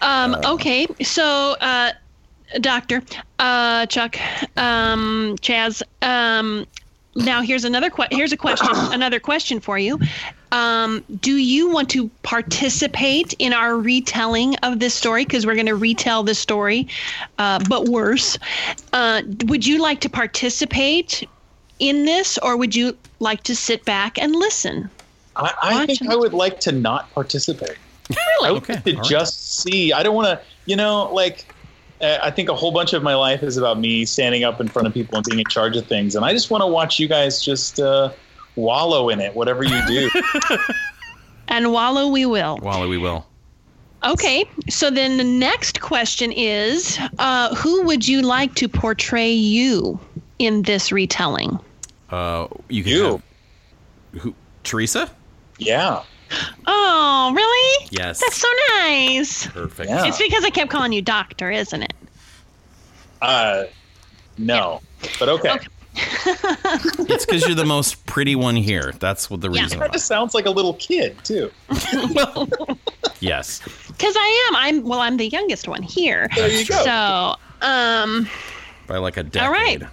Um, 0.02 0.36
okay, 0.46 0.88
so 1.04 1.56
uh, 1.62 1.92
Doctor 2.62 3.04
uh, 3.38 3.86
Chuck 3.86 4.16
um, 4.58 5.36
Chaz. 5.42 5.84
Um, 6.02 6.66
now 7.16 7.42
here's 7.42 7.64
another 7.66 7.90
que- 7.90 8.08
here's 8.12 8.32
a 8.32 8.38
question 8.38 8.68
another 8.94 9.20
question 9.20 9.60
for 9.60 9.78
you. 9.78 10.00
Um, 10.52 11.04
do 11.22 11.36
you 11.38 11.70
want 11.70 11.90
to 11.92 12.10
participate 12.24 13.34
in 13.40 13.54
our 13.54 13.78
retelling 13.78 14.56
of 14.58 14.80
this 14.80 14.94
story? 14.94 15.24
Because 15.24 15.46
we're 15.46 15.56
going 15.56 15.66
to 15.68 15.76
retell 15.76 16.24
this 16.24 16.40
story, 16.40 16.88
uh, 17.38 17.60
but 17.70 17.88
worse. 17.88 18.38
Uh, 18.92 19.22
would 19.46 19.66
you 19.66 19.82
like 19.82 20.02
to 20.02 20.10
participate 20.10 21.26
in 21.80 22.04
this, 22.06 22.38
or 22.40 22.58
would 22.58 22.76
you 22.76 22.98
like 23.20 23.44
to 23.44 23.56
sit 23.56 23.86
back 23.86 24.18
and 24.20 24.36
listen? 24.36 24.90
I, 25.38 25.54
I 25.64 25.86
think 25.86 26.02
him. 26.02 26.12
I 26.12 26.16
would 26.18 26.34
like 26.34 26.60
to 26.62 26.72
not 26.74 27.10
participate. 27.14 27.78
really? 28.10 28.50
I 28.50 28.52
would 28.52 28.64
Okay, 28.64 28.74
like 28.74 28.84
to 28.84 28.92
all 28.96 29.02
right. 29.02 29.10
just 29.10 29.62
see. 29.62 29.94
I 29.94 30.04
don't 30.04 30.16
want 30.16 30.28
to, 30.28 30.46
you 30.66 30.76
know, 30.76 31.10
like. 31.14 31.46
Uh, 32.02 32.18
I 32.24 32.32
think 32.32 32.50
a 32.50 32.56
whole 32.56 32.72
bunch 32.72 32.94
of 32.94 33.04
my 33.04 33.16
life 33.16 33.44
is 33.44 33.58
about 33.58 33.80
me 33.80 34.06
standing 34.06 34.44
up 34.44 34.60
in 34.60 34.68
front 34.68 34.88
of 34.88 34.94
people 34.94 35.16
and 35.18 35.26
being 35.26 35.40
in 35.40 35.46
charge 35.46 35.78
of 35.78 35.86
things, 35.86 36.16
and 36.16 36.26
I 36.26 36.34
just 36.34 36.50
want 36.50 36.62
to 36.62 36.68
watch 36.68 37.00
you 37.00 37.08
guys 37.08 37.44
just 37.44 37.80
uh, 37.80 38.12
wallow 38.56 39.10
in 39.10 39.20
it, 39.20 39.36
whatever 39.36 39.64
you 39.64 39.80
do. 39.88 40.10
And 41.48 41.74
wallow 41.74 42.08
we 42.08 42.26
will. 42.26 42.58
Wallow 42.62 42.88
we 42.88 42.98
will. 42.98 43.26
Okay, 44.06 44.46
so 44.70 44.90
then 44.90 45.18
the 45.18 45.24
next 45.26 45.82
question 45.82 46.32
is 46.32 46.98
uh, 47.20 47.54
who 47.56 47.84
would 47.84 48.08
you 48.08 48.22
like 48.22 48.56
to 48.56 48.70
portray 48.70 49.30
you 49.32 50.00
in 50.40 50.62
this 50.62 50.94
retelling? 50.94 51.60
Uh, 52.10 52.48
you 52.70 52.84
can 52.84 52.92
You. 52.94 53.04
have- 53.04 54.22
who? 54.22 54.34
Teresa? 54.64 55.10
yeah, 55.58 56.04
Oh, 56.68 57.32
really? 57.36 57.88
Yes. 57.92 58.20
That's 58.22 58.38
so 58.38 58.48
nice. 58.80 59.48
Perfect. 59.48 59.90
Yeah. 59.90 60.06
It's 60.06 60.18
because 60.18 60.44
I 60.44 60.50
kept 60.50 60.70
calling 60.72 60.92
you 60.94 61.02
doctor, 61.02 61.52
isn't 61.52 61.82
it? 61.84 61.94
uh, 63.22 63.66
no, 64.38 64.82
but 65.20 65.30
okay. 65.30 65.52
Okay. 65.52 65.68
It's 67.10 67.26
because 67.26 67.46
you're 67.46 67.56
the 67.56 67.66
most 67.66 68.06
pretty 68.06 68.36
one 68.36 68.56
here. 68.56 68.94
That's 69.00 69.30
what 69.30 69.42
the 69.42 69.52
Yeah. 69.52 69.64
reason. 69.64 69.80
That 69.80 69.90
why. 69.90 69.94
just 69.94 70.08
sounds 70.08 70.34
like 70.34 70.46
a 70.46 70.50
little 70.50 70.74
kid 70.76 71.18
too. 71.24 71.52
Yes. 73.20 73.62
Because 73.88 74.16
I 74.18 74.48
am. 74.50 74.56
I'm 74.56 74.84
well. 74.84 75.00
I'm 75.00 75.18
the 75.18 75.28
youngest 75.28 75.68
one 75.68 75.84
here. 75.84 76.28
There 76.36 76.50
you 76.50 76.66
go. 76.66 76.84
So, 76.84 77.36
um, 77.62 78.28
By 78.88 78.98
like 78.98 79.18
a 79.18 79.22
decade. 79.24 79.44
All 79.46 79.52
right. 79.52 79.84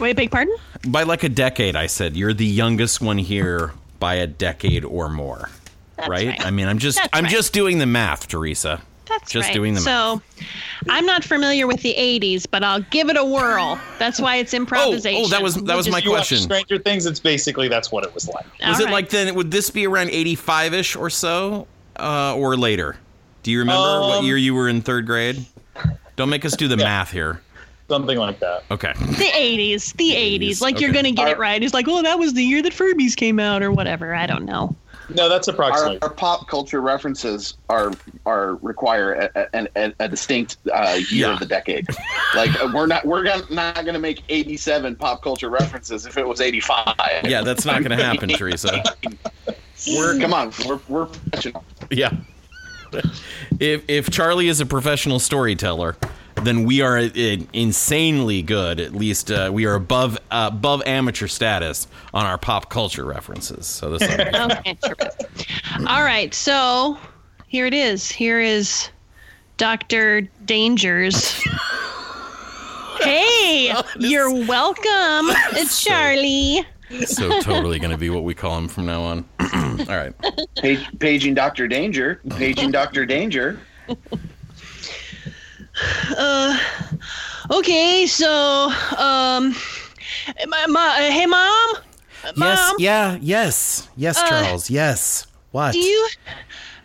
wait, 0.00 0.16
beg 0.16 0.30
pardon? 0.30 0.56
By 0.88 1.02
like 1.02 1.24
a 1.24 1.28
decade, 1.28 1.76
I 1.76 1.86
said 1.88 2.16
you're 2.16 2.32
the 2.32 2.46
youngest 2.46 3.02
one 3.02 3.18
here 3.18 3.72
by 4.00 4.14
a 4.14 4.26
decade 4.26 4.82
or 4.86 5.10
more. 5.10 5.50
That's 5.96 6.08
right? 6.08 6.28
right. 6.28 6.46
I 6.46 6.50
mean, 6.50 6.66
I'm 6.68 6.78
just 6.78 6.98
That's 6.98 7.08
I'm 7.12 7.24
right. 7.24 7.32
just 7.32 7.52
doing 7.52 7.78
the 7.78 7.86
math, 7.86 8.28
Teresa. 8.28 8.82
That's 9.06 9.30
Just 9.30 9.48
right. 9.48 9.54
doing 9.54 9.74
the 9.74 9.82
math. 9.82 10.22
so, 10.40 10.46
I'm 10.88 11.04
not 11.04 11.22
familiar 11.24 11.66
with 11.66 11.82
the 11.82 11.94
'80s, 11.94 12.46
but 12.50 12.64
I'll 12.64 12.80
give 12.90 13.10
it 13.10 13.18
a 13.18 13.24
whirl. 13.24 13.78
That's 13.98 14.18
why 14.18 14.36
it's 14.36 14.54
improvisation. 14.54 15.24
oh, 15.26 15.28
that 15.28 15.42
was- 15.42 15.56
that 15.56 15.76
was 15.76 15.90
my 15.90 15.98
You 15.98 16.08
question. 16.10 16.38
Stranger 16.38 16.78
Things. 16.78 17.04
It's 17.04 17.20
basically 17.20 17.68
that's 17.68 17.92
what 17.92 18.04
it 18.04 18.14
was 18.14 18.28
like. 18.28 18.46
Was 18.66 18.80
All 18.80 18.86
it 18.86 18.90
like 18.90 19.10
then? 19.10 19.34
Would 19.34 19.50
this 19.50 19.68
be 19.68 19.86
around 19.86 20.08
85ish 20.08 20.98
or 20.98 21.10
so, 21.10 21.66
uh, 21.98 22.34
or 22.34 22.56
later? 22.56 22.96
Do 23.42 23.50
you 23.50 23.58
remember 23.58 24.00
what 24.00 24.18
Um, 24.20 24.24
year 24.24 24.38
you 24.38 24.54
were 24.54 24.70
in 24.70 24.80
third 24.80 25.04
grade? 25.06 25.44
Don't 26.16 26.30
make 26.30 26.46
us 26.46 26.56
do 26.56 26.66
the 26.66 26.78
math 26.78 27.10
here. 27.12 27.42
Something 27.90 28.16
like 28.16 28.40
that. 28.40 28.64
Okay. 28.70 28.94
the 28.96 29.30
80s? 29.34 29.92
The 29.96 30.12
80s. 30.12 30.62
Like 30.62 30.80
you're 30.80 30.92
gonna 30.92 31.12
get 31.12 31.28
it 31.28 31.38
right. 31.38 31.62
It's 31.62 31.74
like, 31.74 31.86
oh, 31.88 32.00
that 32.02 32.18
was 32.18 32.32
the 32.32 32.42
year 32.42 32.62
that 32.62 32.72
Furbies 32.72 33.14
came 33.14 33.38
out, 33.38 33.62
or 33.62 33.70
whatever. 33.70 34.14
I 34.14 34.26
don't 34.26 34.46
know. 34.46 34.74
No, 35.10 35.28
that's 35.28 35.48
Our, 35.48 35.54
approximately. 35.54 35.98
our 36.02 36.10
pop 36.10 36.48
culture 36.48 36.80
references 36.80 37.54
are 37.68 37.92
are 38.26 38.54
require 38.56 39.12
a, 39.34 39.48
a, 39.54 39.68
a, 39.76 39.92
a 40.00 40.08
distinct 40.08 40.56
uh, 40.72 40.94
year 41.10 41.26
Yeah. 41.28 41.32
of 41.34 41.40
the 41.40 41.46
decade. 41.46 41.86
Like 42.34 42.50
uh, 42.62 42.70
we're 42.74 42.86
not 42.86 43.04
we're 43.04 43.22
gonna, 43.22 43.44
not 43.50 43.74
going 43.76 43.94
to 43.94 44.00
make 44.00 44.22
eighty 44.28 44.56
seven 44.56 44.96
pop 44.96 45.22
culture 45.22 45.50
references 45.50 46.06
if 46.06 46.16
it 46.16 46.26
was 46.26 46.40
eighty 46.40 46.60
five. 46.60 46.94
Yeah, 47.24 47.42
that's 47.42 47.64
not 47.64 47.82
going 47.84 47.96
to 47.96 48.02
happen, 48.04 48.28
Teresa. 48.30 48.82
we're 49.88 50.18
come 50.18 50.32
on, 50.32 50.52
we're 50.66 50.80
we're 50.88 51.06
professional. 51.06 51.64
Yeah. 51.90 52.10
If 53.60 53.82
if 53.88 54.10
Charlie 54.10 54.48
is 54.48 54.60
a 54.60 54.66
professional 54.66 55.18
storyteller, 55.18 55.96
then 56.46 56.64
we 56.64 56.80
are 56.80 56.98
uh, 56.98 57.08
insanely 57.52 58.42
good. 58.42 58.80
At 58.80 58.92
least 58.94 59.30
uh, 59.30 59.50
we 59.52 59.66
are 59.66 59.74
above 59.74 60.18
uh, 60.30 60.50
above 60.52 60.82
amateur 60.86 61.26
status 61.26 61.86
on 62.12 62.26
our 62.26 62.38
pop 62.38 62.70
culture 62.70 63.04
references. 63.04 63.66
So 63.66 63.96
this. 63.96 64.02
Okay. 64.34 64.76
All 65.86 66.02
right, 66.02 66.32
so 66.34 66.98
here 67.48 67.66
it 67.66 67.74
is. 67.74 68.10
Here 68.10 68.40
is 68.40 68.88
Doctor 69.56 70.22
Dangers. 70.44 71.40
Hey, 73.00 73.74
you're 73.98 74.30
welcome, 74.46 75.26
It's 75.52 75.82
Charlie. 75.84 76.64
so 77.06 77.40
totally 77.40 77.78
going 77.78 77.90
to 77.90 77.98
be 77.98 78.08
what 78.08 78.22
we 78.24 78.34
call 78.34 78.56
him 78.56 78.68
from 78.68 78.86
now 78.86 79.02
on. 79.02 79.24
All 79.40 79.86
right. 79.96 80.12
Page, 80.56 80.86
paging 81.00 81.34
Doctor 81.34 81.66
Danger. 81.66 82.20
Paging 82.30 82.70
Doctor 82.70 83.04
Danger. 83.04 83.58
Uh, 86.16 86.58
okay, 87.50 88.06
so 88.06 88.70
um, 88.98 89.54
my, 90.48 90.66
my, 90.68 91.08
hey 91.10 91.26
mom, 91.26 91.76
Yes. 92.24 92.36
mom, 92.36 92.76
Yeah. 92.78 93.18
Yes. 93.20 93.88
Yes, 93.96 94.18
Uh, 94.18 94.28
Charles. 94.28 94.70
Yes. 94.70 95.26
What? 95.50 95.72
do 95.72 95.78
you 95.78 96.08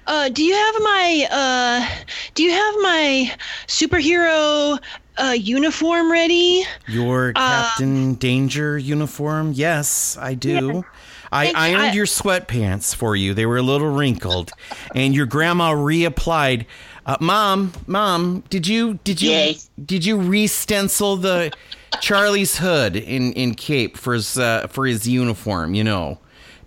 uh 0.07 0.29
do 0.29 0.43
you 0.43 0.53
have 0.55 0.75
my 0.81 1.27
uh 1.31 1.99
do 2.33 2.43
you 2.43 2.51
have 2.51 2.75
my 2.81 3.31
superhero 3.67 4.79
uh 5.17 5.31
uniform 5.37 6.11
ready? 6.11 6.63
Your 6.87 7.31
Uh, 7.35 7.63
Captain 7.63 8.13
Danger 8.15 8.77
uniform? 8.77 9.53
Yes, 9.53 10.17
I 10.19 10.33
do. 10.33 10.83
I 11.31 11.45
Thank- 11.45 11.57
ironed 11.57 11.81
I- 11.83 11.93
your 11.93 12.05
sweatpants 12.07 12.95
for 12.95 13.15
you. 13.15 13.33
They 13.35 13.45
were 13.45 13.57
a 13.57 13.61
little 13.61 13.89
wrinkled, 13.91 14.51
and 14.95 15.13
your 15.13 15.25
grandma 15.27 15.73
reapplied. 15.73 16.65
Uh, 17.05 17.17
mom, 17.19 17.73
mom, 17.87 18.43
did 18.49 18.67
you 18.67 18.99
did 19.03 19.21
you 19.21 19.31
Yes. 19.31 19.69
did 19.85 20.05
you 20.05 20.17
re-stencil 20.17 21.15
the 21.17 21.51
Charlie's 21.99 22.57
hood 22.57 22.95
in 22.95 23.33
in 23.33 23.55
cape 23.55 23.97
for 23.97 24.13
his 24.13 24.37
uh, 24.37 24.67
for 24.67 24.85
his 24.85 25.07
uniform? 25.07 25.73
You 25.73 25.83
know, 25.83 26.19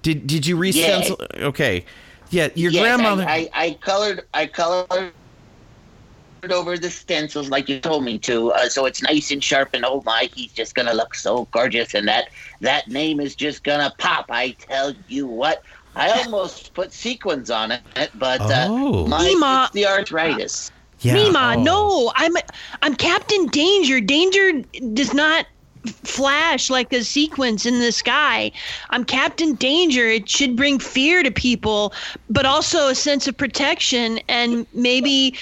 did 0.03 0.27
did 0.27 0.47
you 0.47 0.57
re-stencil? 0.57 1.19
Okay, 1.37 1.85
yeah, 2.31 2.49
your 2.55 2.73
Yes, 2.73 2.83
grandmother. 2.83 3.25
I, 3.29 3.51
I, 3.55 3.65
I 3.67 3.79
colored 3.83 4.23
I 4.35 4.47
colored 4.47 5.13
over 6.51 6.77
the 6.77 6.91
stencils 6.91 7.51
like 7.51 7.69
you 7.69 7.79
told 7.79 8.03
me 8.03 8.19
to, 8.19 8.51
uh, 8.51 8.69
so 8.69 8.85
it's 8.85 9.01
nice 9.01 9.31
and 9.31 9.45
sharp. 9.45 9.71
And 9.75 9.85
oh 9.85 10.03
my, 10.05 10.29
he's 10.35 10.53
just 10.53 10.75
gonna 10.75 10.93
look 10.95 11.15
so 11.15 11.45
gorgeous, 11.53 11.95
and 11.95 12.09
that 12.09 12.31
that 12.61 12.89
name 12.89 13.21
is 13.21 13.37
just 13.37 13.63
gonna 13.63 13.95
pop. 13.99 14.27
I 14.29 14.57
tell 14.59 14.93
you 15.07 15.27
what. 15.27 15.63
I 15.95 16.11
almost 16.23 16.73
put 16.75 16.93
sequins 16.93 17.51
on 17.51 17.71
it, 17.73 17.83
but 18.15 18.41
uh, 18.41 18.67
Oh. 18.69 19.07
my 19.07 19.23
Mima. 19.25 19.65
it's 19.67 19.75
the 19.75 19.87
arthritis. 19.87 20.71
yeah, 21.01 21.15
Mima, 21.15 21.55
oh. 21.57 21.63
no, 21.63 22.13
I'm 22.15 22.33
I'm 22.83 22.95
Captain 22.95 23.47
Danger. 23.47 24.01
Danger 24.01 24.63
does 24.95 25.13
not 25.13 25.47
flash 26.05 26.71
like 26.71 26.93
a 26.93 27.03
sequence 27.03 27.67
in 27.67 27.81
the 27.81 27.91
sky. 27.93 28.53
I'm 28.91 29.05
Captain 29.05 29.55
Danger. 29.55 30.07
It 30.07 30.29
should 30.29 30.57
bring 30.57 30.79
fear 30.79 31.23
to 31.23 31.31
people, 31.31 31.93
but 32.31 32.47
also 32.47 32.89
a 32.89 32.95
sense 32.95 33.27
of 33.27 33.37
protection 33.37 34.21
and 34.29 34.65
maybe 34.75 35.35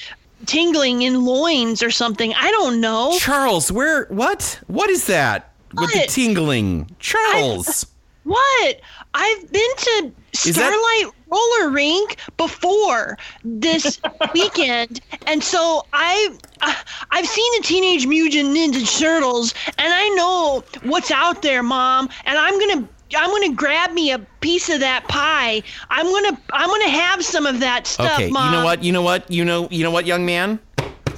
tingling 0.46 1.02
in 1.02 1.24
loins 1.26 1.82
or 1.82 1.90
something. 1.90 2.32
I 2.34 2.50
don't 2.52 2.80
know. 2.80 3.16
Charles, 3.18 3.70
where? 3.70 4.06
What? 4.06 4.58
What 4.66 4.88
is 4.90 5.06
that 5.06 5.52
with 5.74 5.92
the 5.92 6.06
tingling? 6.08 6.90
Charles. 6.98 7.86
What? 8.24 8.80
I've 9.14 9.52
been 9.52 9.70
to 9.76 10.12
Is 10.32 10.44
that- 10.44 10.54
Starlight 10.54 11.14
Roller 11.28 11.70
Rink 11.70 12.16
before 12.36 13.16
this 13.44 14.00
weekend, 14.34 15.00
and 15.26 15.42
so 15.42 15.84
I, 15.92 16.36
I 16.60 16.76
I've 17.10 17.26
seen 17.26 17.60
the 17.60 17.66
Teenage 17.66 18.06
Mutant 18.06 18.56
Ninja 18.56 18.98
Turtles, 19.00 19.54
and 19.78 19.92
I 19.92 20.08
know 20.10 20.64
what's 20.82 21.10
out 21.10 21.42
there, 21.42 21.62
Mom. 21.62 22.08
And 22.24 22.36
I'm 22.38 22.58
gonna 22.58 22.88
I'm 23.16 23.30
gonna 23.30 23.54
grab 23.54 23.92
me 23.92 24.12
a 24.12 24.18
piece 24.40 24.68
of 24.68 24.80
that 24.80 25.06
pie. 25.08 25.62
I'm 25.88 26.06
gonna 26.06 26.40
I'm 26.52 26.68
gonna 26.68 26.88
have 26.90 27.24
some 27.24 27.46
of 27.46 27.60
that 27.60 27.86
stuff, 27.86 28.14
Okay, 28.14 28.30
Mom. 28.30 28.52
you 28.52 28.58
know 28.58 28.64
what? 28.64 28.82
You 28.84 28.92
know 28.92 29.02
what? 29.02 29.30
You 29.30 29.44
know 29.44 29.68
you 29.70 29.82
know 29.84 29.90
what, 29.90 30.06
young 30.06 30.24
man? 30.26 30.58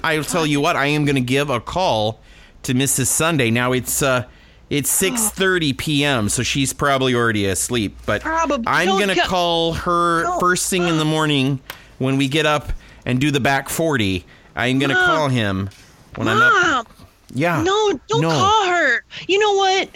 I'll 0.05 0.25
tell 0.25 0.45
you 0.47 0.61
what. 0.61 0.75
I 0.77 0.87
am 0.87 1.05
going 1.05 1.15
to 1.15 1.21
give 1.21 1.49
a 1.49 1.61
call 1.61 2.19
to 2.65 2.75
Mrs. 2.75 3.07
Sunday. 3.07 3.51
Now 3.53 3.71
it's 3.73 4.03
uh 4.03 4.25
it's 4.73 4.91
6:30 5.03 5.77
p.m. 5.79 6.29
so 6.29 6.43
she's 6.43 6.73
probably 6.73 7.15
already 7.15 7.47
asleep, 7.47 7.97
but 8.07 8.23
Probably. 8.23 8.65
I'm 8.67 8.87
Don't 8.87 8.99
going 8.99 9.09
to 9.11 9.15
go- 9.15 9.23
call 9.27 9.73
her 9.75 10.23
Don't. 10.25 10.41
first 10.41 10.69
thing 10.71 10.87
in 10.89 10.99
the 10.99 11.05
morning 11.05 11.61
when 11.99 12.17
we 12.17 12.27
get 12.29 12.47
up 12.47 12.73
and 13.07 13.21
do 13.21 13.31
the 13.31 13.41
back 13.41 13.69
40. 13.69 14.25
I'm 14.57 14.79
going 14.79 14.91
to 14.91 14.95
Mom. 14.95 15.07
call 15.07 15.29
him 15.29 15.71
when 16.17 16.29
I'm 16.29 16.43
up. 16.43 16.53
Mom, 16.53 17.07
Yeah. 17.35 17.63
no, 17.63 17.99
don't 18.09 18.21
no. 18.23 18.31
call 18.31 18.67
her. 18.67 19.05
You 19.29 19.39
know 19.39 19.53
what? 19.55 19.89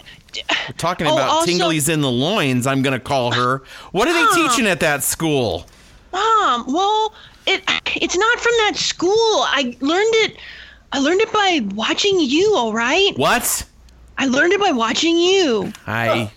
We're 0.67 0.73
talking 0.77 1.07
Oh, 1.07 1.13
about 1.13 1.29
also- 1.29 1.51
tinglies 1.51 1.89
in 1.89 2.01
the 2.01 2.11
loins. 2.11 2.67
I'm 2.67 2.81
going 2.81 2.93
to 2.93 2.99
call 2.99 3.31
her. 3.31 3.63
What 3.91 4.07
are 4.07 4.13
they 4.13 4.23
Mom. 4.23 4.49
teaching 4.49 4.67
at 4.67 4.79
that 4.81 5.03
school? 5.03 5.65
Mom, 6.13 6.65
well, 6.71 7.13
it 7.45 7.61
it's 7.95 8.15
not 8.17 8.39
from 8.39 8.53
that 8.65 8.73
school. 8.75 9.11
I 9.47 9.75
learned 9.81 10.13
it 10.25 10.37
I 10.91 10.99
learned 10.99 11.21
it 11.21 11.31
by 11.33 11.61
watching 11.75 12.19
you, 12.19 12.53
all 12.55 12.73
right? 12.73 13.11
What? 13.17 13.63
I 14.17 14.25
learned 14.25 14.53
it 14.53 14.59
by 14.59 14.71
watching 14.71 15.17
you. 15.17 15.71
I 15.85 16.31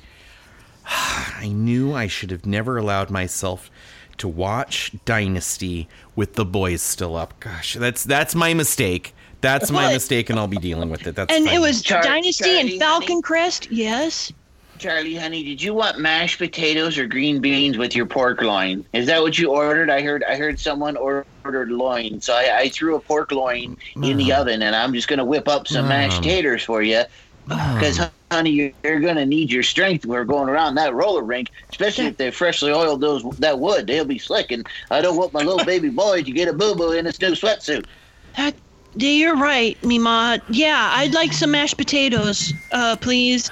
I 0.87 1.49
knew 1.49 1.95
I 1.95 2.07
should 2.07 2.31
have 2.31 2.47
never 2.47 2.77
allowed 2.77 3.11
myself 3.11 3.71
to 4.19 4.29
watch 4.29 4.93
Dynasty 5.05 5.89
with 6.15 6.35
the 6.35 6.45
boys 6.45 6.83
still 6.83 7.17
up. 7.17 7.39
Gosh, 7.41 7.75
that's 7.75 8.05
that's 8.05 8.35
my 8.35 8.55
mistake. 8.55 9.15
That's 9.41 9.71
my 9.71 9.91
mistake, 9.93 10.29
and 10.29 10.39
I'll 10.39 10.47
be 10.47 10.59
dealing 10.59 10.91
with 10.91 11.07
it. 11.07 11.15
That's 11.15 11.35
And 11.35 11.47
fine. 11.47 11.57
it 11.57 11.61
was 11.61 11.81
Char- 11.83 12.03
Dynasty 12.03 12.45
Charlie, 12.45 12.61
and 12.61 12.79
Falcon 12.79 13.09
honey. 13.09 13.23
Crest. 13.23 13.71
Yes. 13.71 14.31
Charlie, 14.77 15.15
honey, 15.15 15.43
did 15.43 15.63
you 15.63 15.75
want 15.75 15.99
mashed 15.99 16.39
potatoes 16.39 16.97
or 16.99 17.07
green 17.07 17.41
beans 17.41 17.77
with 17.77 17.95
your 17.95 18.07
pork 18.07 18.41
loin? 18.41 18.85
Is 18.95 19.07
that 19.07 19.21
what 19.21 19.39
you 19.39 19.51
ordered? 19.51 19.91
I 19.91 20.01
heard 20.01 20.25
I 20.25 20.37
heard 20.37 20.59
someone 20.59 20.97
ordered 20.97 21.71
loin, 21.71 22.21
so 22.21 22.35
I, 22.35 22.59
I 22.59 22.69
threw 22.71 22.97
a 22.97 23.01
pork 23.01 23.31
loin 23.31 23.77
in 24.03 24.17
the 24.17 24.33
uh-huh. 24.33 24.43
oven, 24.43 24.63
and 24.63 24.75
I'm 24.75 24.95
just 24.95 25.09
gonna 25.09 25.25
whip 25.25 25.49
up 25.49 25.69
some 25.69 25.85
uh-huh. 25.85 25.89
mashed 25.89 26.17
Mom. 26.17 26.23
taters 26.25 26.63
for 26.63 26.83
you. 26.83 27.03
Because, 27.47 28.01
honey, 28.31 28.51
you're, 28.51 28.73
you're 28.85 29.01
gonna 29.01 29.27
need 29.27 29.51
your 29.51 29.63
strength. 29.63 30.07
We're 30.07 30.25
going 30.25 30.49
around 30.49 30.77
that 30.77 30.95
roller 30.95 31.23
rink, 31.23 31.49
especially 31.71 32.07
if 32.07 32.17
they 32.17 32.31
freshly 32.31 32.73
oiled 32.73 33.01
those 33.01 33.23
that 33.39 33.59
wood. 33.59 33.87
They'll 33.87 34.05
be 34.05 34.19
slick, 34.19 34.51
and 34.53 34.67
I 34.91 35.01
don't 35.01 35.17
want 35.17 35.33
my 35.33 35.43
little 35.43 35.65
baby 35.65 35.89
boy 35.89 36.23
to 36.23 36.31
get 36.31 36.49
a 36.49 36.53
boo 36.53 36.75
boo 36.75 36.93
in 36.93 37.07
his 37.07 37.21
new 37.21 37.33
sweatsuit. 37.33 37.87
That 38.37 38.55
you're 38.95 39.37
right, 39.37 39.83
Mima. 39.85 40.41
Yeah, 40.51 40.91
I'd 40.95 41.15
like 41.15 41.33
some 41.33 41.53
mashed 41.53 41.77
potatoes, 41.77 42.53
uh, 42.73 42.97
please. 42.97 43.51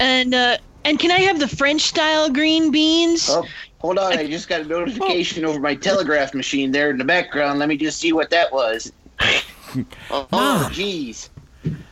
And 0.00 0.34
uh 0.34 0.58
and 0.84 1.00
can 1.00 1.10
I 1.10 1.18
have 1.18 1.40
the 1.40 1.48
French 1.48 1.82
style 1.82 2.30
green 2.30 2.70
beans? 2.70 3.28
Oh, 3.28 3.44
hold 3.80 3.98
on. 3.98 4.12
I 4.12 4.28
just 4.28 4.48
got 4.48 4.60
a 4.60 4.64
notification 4.64 5.44
over 5.44 5.58
my 5.58 5.74
telegraph 5.74 6.32
machine 6.32 6.70
there 6.70 6.90
in 6.90 6.98
the 6.98 7.04
background. 7.04 7.58
Let 7.58 7.68
me 7.68 7.76
just 7.76 7.98
see 7.98 8.12
what 8.12 8.30
that 8.30 8.52
was. 8.52 8.92
Oh, 10.10 10.70
jeez. 10.72 11.28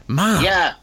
Mom. 0.07 0.43
Yeah. 0.43 0.75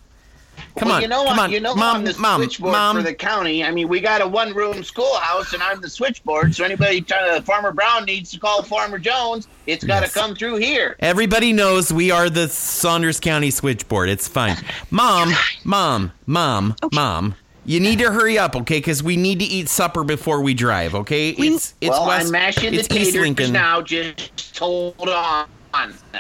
Come 0.78 0.88
well, 0.88 0.96
on, 0.98 1.02
you 1.02 1.08
know, 1.08 1.24
come 1.26 1.28
I'm- 1.30 1.40
on, 1.40 1.52
you 1.52 1.60
know, 1.60 1.76
Mom, 1.76 1.98
I'm 1.98 2.04
the 2.06 2.18
Mom, 2.18 2.42
switchboard 2.42 2.72
Mom. 2.72 2.96
for 2.98 3.04
the 3.04 3.14
county. 3.14 3.64
I 3.64 3.72
mean, 3.72 3.88
we 3.88 4.00
got 4.00 4.22
a 4.22 4.28
one-room 4.28 4.84
schoolhouse, 4.84 5.54
and 5.54 5.62
I'm 5.62 5.82
the 5.82 5.90
switchboard. 5.90 6.56
So 6.56 6.64
anybody 6.64 7.02
trying 7.02 7.36
to, 7.36 7.42
Farmer 7.44 7.72
Brown 7.72 8.06
needs 8.06 8.32
to 8.32 8.40
call 8.40 8.64
Farmer 8.64 8.98
Jones. 8.98 9.48
It's 9.68 9.84
got 9.84 10.00
to 10.00 10.06
Yes. 10.06 10.14
come 10.14 10.36
through 10.36 10.58
here. 10.58 10.96
Everybody 11.00 11.54
knows 11.54 11.92
we 11.92 12.12
are 12.12 12.30
the 12.30 12.48
Saunders 12.48 13.20
County 13.20 13.52
switchboard. 13.52 14.10
It's 14.10 14.28
fine. 14.28 14.58
Mom, 14.90 15.34
mom, 15.64 16.12
mom, 16.26 16.76
mom. 16.92 17.36
You 17.64 17.80
need 17.80 18.00
to 18.00 18.12
hurry 18.12 18.40
up, 18.40 18.56
okay? 18.56 18.78
Because 18.80 19.04
we 19.04 19.16
need 19.18 19.38
to 19.40 19.46
eat 19.46 19.70
supper 19.70 20.04
before 20.04 20.42
we 20.42 20.56
drive, 20.56 20.96
okay? 20.96 21.30
It's 21.30 21.76
it's 21.80 21.92
well, 21.92 22.08
West, 22.08 22.26
I'm 22.26 22.32
mashing 22.32 22.74
it's 22.74 22.88
the 22.88 22.98
East 23.00 23.14
taters 23.14 23.52
now. 23.52 23.82
Just 23.84 24.58
hold 24.58 24.96
on. 25.00 25.48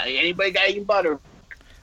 Anybody 0.05 0.51
got 0.51 0.69
any 0.69 0.81
butter? 0.81 1.19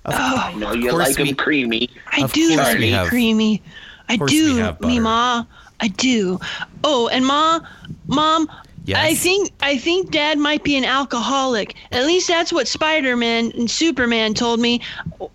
Of, 0.08 0.14
oh, 0.16 0.36
I 0.36 0.54
know 0.54 0.72
you 0.72 0.90
course 0.90 1.16
like 1.18 1.26
them 1.26 1.34
creamy. 1.36 1.90
I 2.12 2.26
do 2.26 2.48
course 2.56 2.58
like 2.68 2.78
we 2.78 2.88
it 2.88 2.92
have- 2.94 3.08
creamy. 3.08 3.62
I 4.08 4.16
do, 4.16 4.74
me 4.80 4.98
ma. 5.00 5.44
I 5.80 5.88
do. 5.88 6.40
Oh, 6.82 7.08
and 7.08 7.26
Ma, 7.26 7.60
Mom, 8.06 8.50
Yes? 8.86 8.98
I 8.98 9.14
think 9.14 9.50
I 9.60 9.76
think 9.76 10.10
Dad 10.10 10.38
might 10.38 10.64
be 10.64 10.74
an 10.78 10.84
alcoholic. 10.86 11.74
At 11.92 12.06
least 12.06 12.26
that's 12.26 12.50
what 12.50 12.66
Spider-Man 12.66 13.52
and 13.54 13.70
Superman 13.70 14.32
told 14.32 14.60
me 14.60 14.80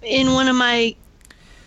in 0.01 0.33
one 0.33 0.47
of 0.47 0.55
my 0.55 0.95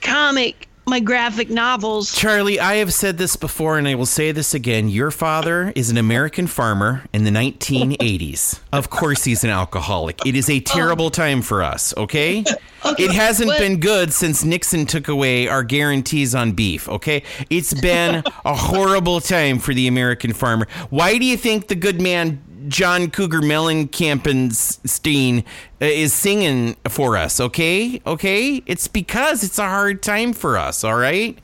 comic, 0.00 0.68
my 0.88 1.00
graphic 1.00 1.50
novels. 1.50 2.12
Charlie, 2.14 2.60
I 2.60 2.76
have 2.76 2.92
said 2.92 3.18
this 3.18 3.34
before 3.34 3.76
and 3.76 3.88
I 3.88 3.96
will 3.96 4.06
say 4.06 4.30
this 4.30 4.54
again. 4.54 4.88
Your 4.88 5.10
father 5.10 5.72
is 5.74 5.90
an 5.90 5.96
American 5.96 6.46
farmer 6.46 7.02
in 7.12 7.24
the 7.24 7.30
1980s. 7.30 8.60
Of 8.72 8.88
course, 8.88 9.24
he's 9.24 9.42
an 9.42 9.50
alcoholic. 9.50 10.24
It 10.24 10.36
is 10.36 10.48
a 10.48 10.60
terrible 10.60 11.10
time 11.10 11.42
for 11.42 11.62
us, 11.62 11.94
okay? 11.96 12.44
It 12.98 13.10
hasn't 13.10 13.48
what- 13.48 13.58
been 13.58 13.80
good 13.80 14.12
since 14.12 14.44
Nixon 14.44 14.86
took 14.86 15.08
away 15.08 15.48
our 15.48 15.64
guarantees 15.64 16.36
on 16.36 16.52
beef, 16.52 16.88
okay? 16.88 17.24
It's 17.50 17.74
been 17.74 18.22
a 18.44 18.54
horrible 18.54 19.20
time 19.20 19.58
for 19.58 19.74
the 19.74 19.88
American 19.88 20.32
farmer. 20.32 20.68
Why 20.90 21.18
do 21.18 21.24
you 21.24 21.36
think 21.36 21.66
the 21.66 21.74
good 21.74 22.00
man 22.00 22.44
John 22.68 23.10
Cougar 23.10 23.40
Mellencampenstein 23.40 25.44
uh, 25.80 25.84
is 25.84 26.12
singing 26.12 26.76
for 26.88 27.16
us, 27.16 27.40
okay? 27.40 28.00
Okay? 28.06 28.62
It's 28.66 28.88
because 28.88 29.44
it's 29.44 29.58
a 29.58 29.68
hard 29.68 30.02
time 30.02 30.32
for 30.32 30.58
us, 30.58 30.84
all 30.84 30.96
right? 30.96 31.38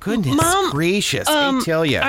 Goodness 0.00 0.36
Mom, 0.36 0.70
gracious, 0.70 1.28
Um, 1.28 1.60
I 1.60 1.64
tell 1.64 1.86
you. 1.86 2.00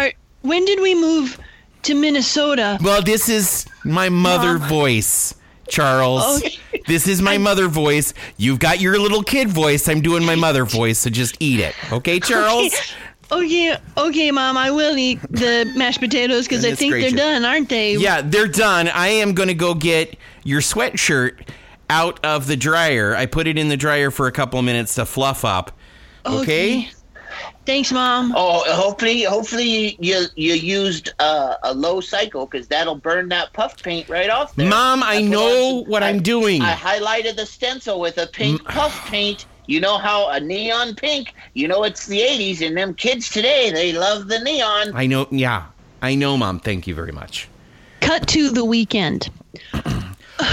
when 0.41 0.65
did 0.65 0.81
we 0.81 0.95
move 0.95 1.37
to 1.83 1.93
Minnesota? 1.93 2.77
well, 2.81 3.01
this 3.01 3.29
is 3.29 3.65
my 3.83 4.09
mother 4.09 4.57
Mom. 4.57 4.69
voice, 4.69 5.35
Charles. 5.67 6.37
Okay. 6.43 6.57
This 6.87 7.07
is 7.07 7.21
my 7.21 7.37
mother 7.37 7.67
voice. 7.67 8.13
You've 8.37 8.59
got 8.59 8.81
your 8.81 8.99
little 8.99 9.23
kid 9.23 9.47
voice. 9.49 9.87
I'm 9.87 10.01
doing 10.01 10.25
my 10.25 10.35
mother 10.47 10.65
voice, 10.65 10.99
so 10.99 11.09
just 11.09 11.37
eat 11.39 11.59
it. 11.59 11.75
Okay, 11.93 12.19
Charles? 12.19 12.73
Okay, 12.73 12.83
okay, 13.33 13.77
okay, 13.97 14.31
Mom. 14.31 14.57
I 14.57 14.71
will 14.71 14.97
eat 14.97 15.19
the 15.29 15.71
mashed 15.77 15.99
potatoes 15.99 16.45
because 16.47 16.63
I 16.65 16.73
think 16.75 16.91
gracious. 16.93 17.13
they're 17.13 17.33
done, 17.33 17.45
aren't 17.45 17.69
they? 17.69 17.95
Yeah, 17.95 18.21
they're 18.21 18.47
done. 18.47 18.87
I 18.89 19.07
am 19.07 19.33
going 19.33 19.49
to 19.49 19.55
go 19.55 19.73
get 19.73 20.17
your 20.43 20.61
sweatshirt 20.61 21.47
out 21.89 22.23
of 22.25 22.47
the 22.47 22.55
dryer. 22.55 23.15
I 23.15 23.25
put 23.25 23.47
it 23.47 23.57
in 23.57 23.69
the 23.69 23.77
dryer 23.77 24.11
for 24.11 24.27
a 24.27 24.31
couple 24.31 24.59
of 24.59 24.65
minutes 24.65 24.95
to 24.95 25.05
fluff 25.05 25.43
up. 25.45 25.71
Okay? 26.25 26.89
Thanks, 27.65 27.91
Mom. 27.93 28.33
Oh, 28.35 28.63
hopefully, 28.75 29.23
hopefully 29.23 29.95
you 29.99 30.25
you 30.35 30.53
used 30.53 31.13
uh, 31.19 31.55
a 31.63 31.73
low 31.73 32.01
cycle 32.01 32.45
because 32.45 32.67
that'll 32.67 32.95
burn 32.95 33.29
that 33.29 33.53
puff 33.53 33.81
paint 33.81 34.09
right 34.09 34.29
off 34.29 34.53
there. 34.55 34.67
Mom, 34.69 35.01
I 35.01 35.15
That's 35.21 35.27
know 35.27 35.77
I'm- 35.79 35.89
what 35.89 36.03
I- 36.03 36.09
I'm 36.09 36.21
doing. 36.21 36.61
I 36.61 36.73
highlighted 36.75 37.37
the 37.37 37.45
stencil 37.45 37.99
with 38.01 38.17
a 38.17 38.27
pink 38.27 38.63
puff 38.65 39.07
paint. 39.07 39.45
You 39.65 39.79
know 39.79 39.97
how 39.97 40.29
a 40.29 40.39
neon 40.39 40.95
pink. 40.95 41.33
You 41.53 41.67
know 41.67 41.83
it's 41.83 42.07
the 42.07 42.19
'80s, 42.19 42.65
and 42.65 42.75
them 42.77 42.93
kids 42.93 43.29
today 43.29 43.71
they 43.71 43.93
love 43.93 44.27
the 44.27 44.39
neon. 44.39 44.91
I 44.93 45.07
know. 45.07 45.27
Yeah. 45.31 45.65
I 46.01 46.15
know, 46.15 46.35
Mom. 46.35 46.59
Thank 46.59 46.85
you 46.85 46.93
very 46.93 47.13
much. 47.13 47.47
Cut 48.01 48.27
to 48.29 48.49
the 48.49 48.65
weekend. 48.65 49.29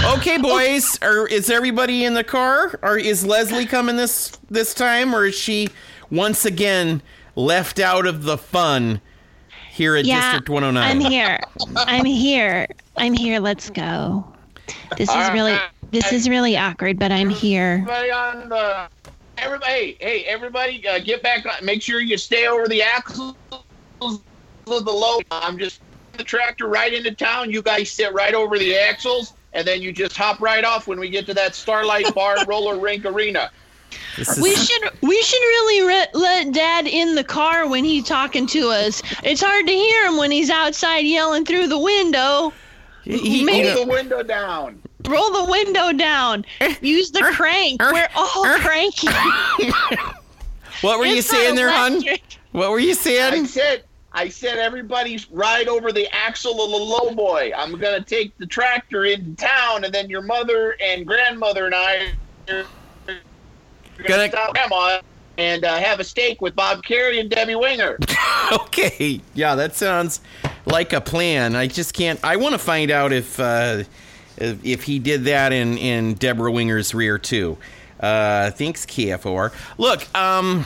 Okay, 0.05 0.37
boys. 0.37 0.97
Are, 1.01 1.27
is 1.27 1.49
everybody 1.49 2.05
in 2.05 2.13
the 2.13 2.23
car? 2.23 2.79
Or 2.81 2.97
is 2.97 3.25
Leslie 3.25 3.65
coming 3.65 3.97
this 3.97 4.31
this 4.49 4.73
time, 4.73 5.13
or 5.13 5.25
is 5.25 5.35
she 5.35 5.67
once 6.09 6.45
again 6.45 7.01
left 7.35 7.79
out 7.79 8.05
of 8.05 8.23
the 8.23 8.37
fun 8.37 9.01
here 9.71 9.95
at 9.95 10.05
Yeah, 10.05 10.21
District 10.21 10.49
109? 10.49 10.83
I'm 10.89 11.11
here. 11.11 11.39
I'm 11.75 12.05
here. 12.05 12.67
I'm 12.95 13.13
here. 13.13 13.39
Let's 13.39 13.69
go. 13.69 14.25
This 14.97 15.09
is 15.09 15.15
really 15.33 15.57
this 15.91 16.11
is 16.13 16.29
really 16.29 16.57
awkward, 16.57 16.97
but 16.99 17.11
I'm 17.11 17.29
here. 17.29 17.79
Everybody 17.81 18.11
on 18.11 18.49
the. 18.49 18.87
Everybody, 19.37 19.71
hey, 19.71 19.97
hey, 19.99 20.23
everybody, 20.25 20.87
uh, 20.87 20.99
get 20.99 21.23
back 21.23 21.45
on. 21.45 21.65
Make 21.65 21.81
sure 21.81 21.99
you 21.99 22.17
stay 22.17 22.47
over 22.47 22.67
the 22.67 22.83
axles 22.83 23.35
of 24.01 24.21
the 24.67 24.91
load. 24.91 25.23
I'm 25.31 25.57
just 25.57 25.81
the 26.13 26.23
tractor 26.23 26.67
right 26.67 26.93
into 26.93 27.11
town. 27.11 27.49
You 27.49 27.61
guys 27.61 27.89
sit 27.89 28.13
right 28.13 28.33
over 28.35 28.59
the 28.59 28.75
axles, 28.77 29.33
and 29.53 29.65
then 29.65 29.81
you 29.81 29.91
just 29.91 30.15
hop 30.15 30.41
right 30.41 30.63
off 30.63 30.87
when 30.87 30.99
we 30.99 31.09
get 31.09 31.25
to 31.27 31.33
that 31.33 31.55
Starlight 31.55 32.13
Bar 32.15 32.45
Roller 32.45 32.77
Rink 32.79 33.05
Arena. 33.05 33.49
Is- 34.17 34.39
We 34.41 34.55
should 34.55 34.89
we 35.01 35.21
should 35.23 35.39
really 35.41 35.87
re- 35.87 36.07
let 36.13 36.51
Dad 36.53 36.85
in 36.85 37.15
the 37.15 37.23
car 37.23 37.67
when 37.67 37.83
he's 37.83 38.05
talking 38.05 38.45
to 38.47 38.69
us. 38.69 39.01
It's 39.23 39.41
hard 39.41 39.65
to 39.65 39.73
hear 39.73 40.05
him 40.05 40.17
when 40.17 40.29
he's 40.31 40.49
outside 40.49 40.99
yelling 40.99 41.45
through 41.45 41.67
the 41.67 41.79
window. 41.79 42.53
He- 43.11 43.39
he- 43.39 43.43
Maybe- 43.43 43.67
Roll 43.69 43.85
the 43.85 43.91
window 43.91 44.23
down. 44.23 44.81
Roll 45.07 45.31
the 45.45 45.51
window 45.51 45.91
down. 45.91 46.45
Use 46.81 47.11
the 47.11 47.23
uh, 47.25 47.31
crank. 47.33 47.81
Uh, 47.81 47.89
we're 47.93 48.07
all 48.15 48.45
uh. 48.45 48.59
cranky. 48.59 49.07
what 50.81 50.99
were 50.99 51.05
you 51.05 51.17
It's 51.17 51.31
not 51.31 51.39
saying 51.41 51.55
there, 51.55 51.71
hon? 51.71 52.03
What 52.51 52.69
were 52.71 52.79
you 52.79 52.93
saying? 52.93 53.21
I 53.21 53.29
saying? 53.31 53.45
said, 53.47 53.83
I 54.13 54.29
said, 54.29 54.57
everybody 54.59 55.19
ride 55.31 55.67
over 55.67 55.91
the 55.91 56.07
axle 56.15 56.63
of 56.63 56.71
the 56.71 56.77
low 56.77 57.13
boy. 57.15 57.51
I'm 57.55 57.71
gonna 57.77 58.03
take 58.03 58.37
the 58.37 58.45
tractor 58.45 59.05
into 59.05 59.35
town, 59.35 59.83
and 59.85 59.93
then 59.93 60.09
your 60.09 60.21
mother 60.21 60.75
and 60.81 61.05
grandmother 61.05 61.65
and 61.65 61.75
I 61.75 62.11
are 62.49 62.65
Gonna- 63.07 63.19
gonna 64.07 64.29
stop 64.29 64.53
grandma 64.53 64.99
and 65.37 65.63
uh, 65.65 65.77
have 65.77 65.99
a 65.99 66.03
steak 66.03 66.41
with 66.41 66.55
Bob 66.55 66.83
Kerrey 66.83 67.19
and 67.19 67.29
Debbie 67.29 67.55
Winger. 67.55 67.97
Okay. 68.51 69.21
Yeah, 69.33 69.55
that 69.55 69.75
sounds 69.77 70.19
like 70.65 70.93
a 70.93 71.01
plan. 71.01 71.55
I 71.55 71.67
just 71.67 71.93
can't. 71.93 72.19
I 72.23 72.35
want 72.37 72.53
to 72.53 72.59
find 72.59 72.91
out 72.91 73.11
if 73.13 73.39
uh, 73.39 73.83
if 74.37 74.63
if 74.65 74.83
he 74.83 74.99
did 74.99 75.25
that 75.25 75.53
in 75.53 75.77
in 75.77 76.13
Deborah 76.15 76.51
Winger's 76.51 76.93
rear 76.93 77.17
too. 77.17 77.57
Uh, 77.99 78.49
thanks, 78.51 78.85
KFOR. 78.85 79.53
Look, 79.77 80.07
um, 80.15 80.65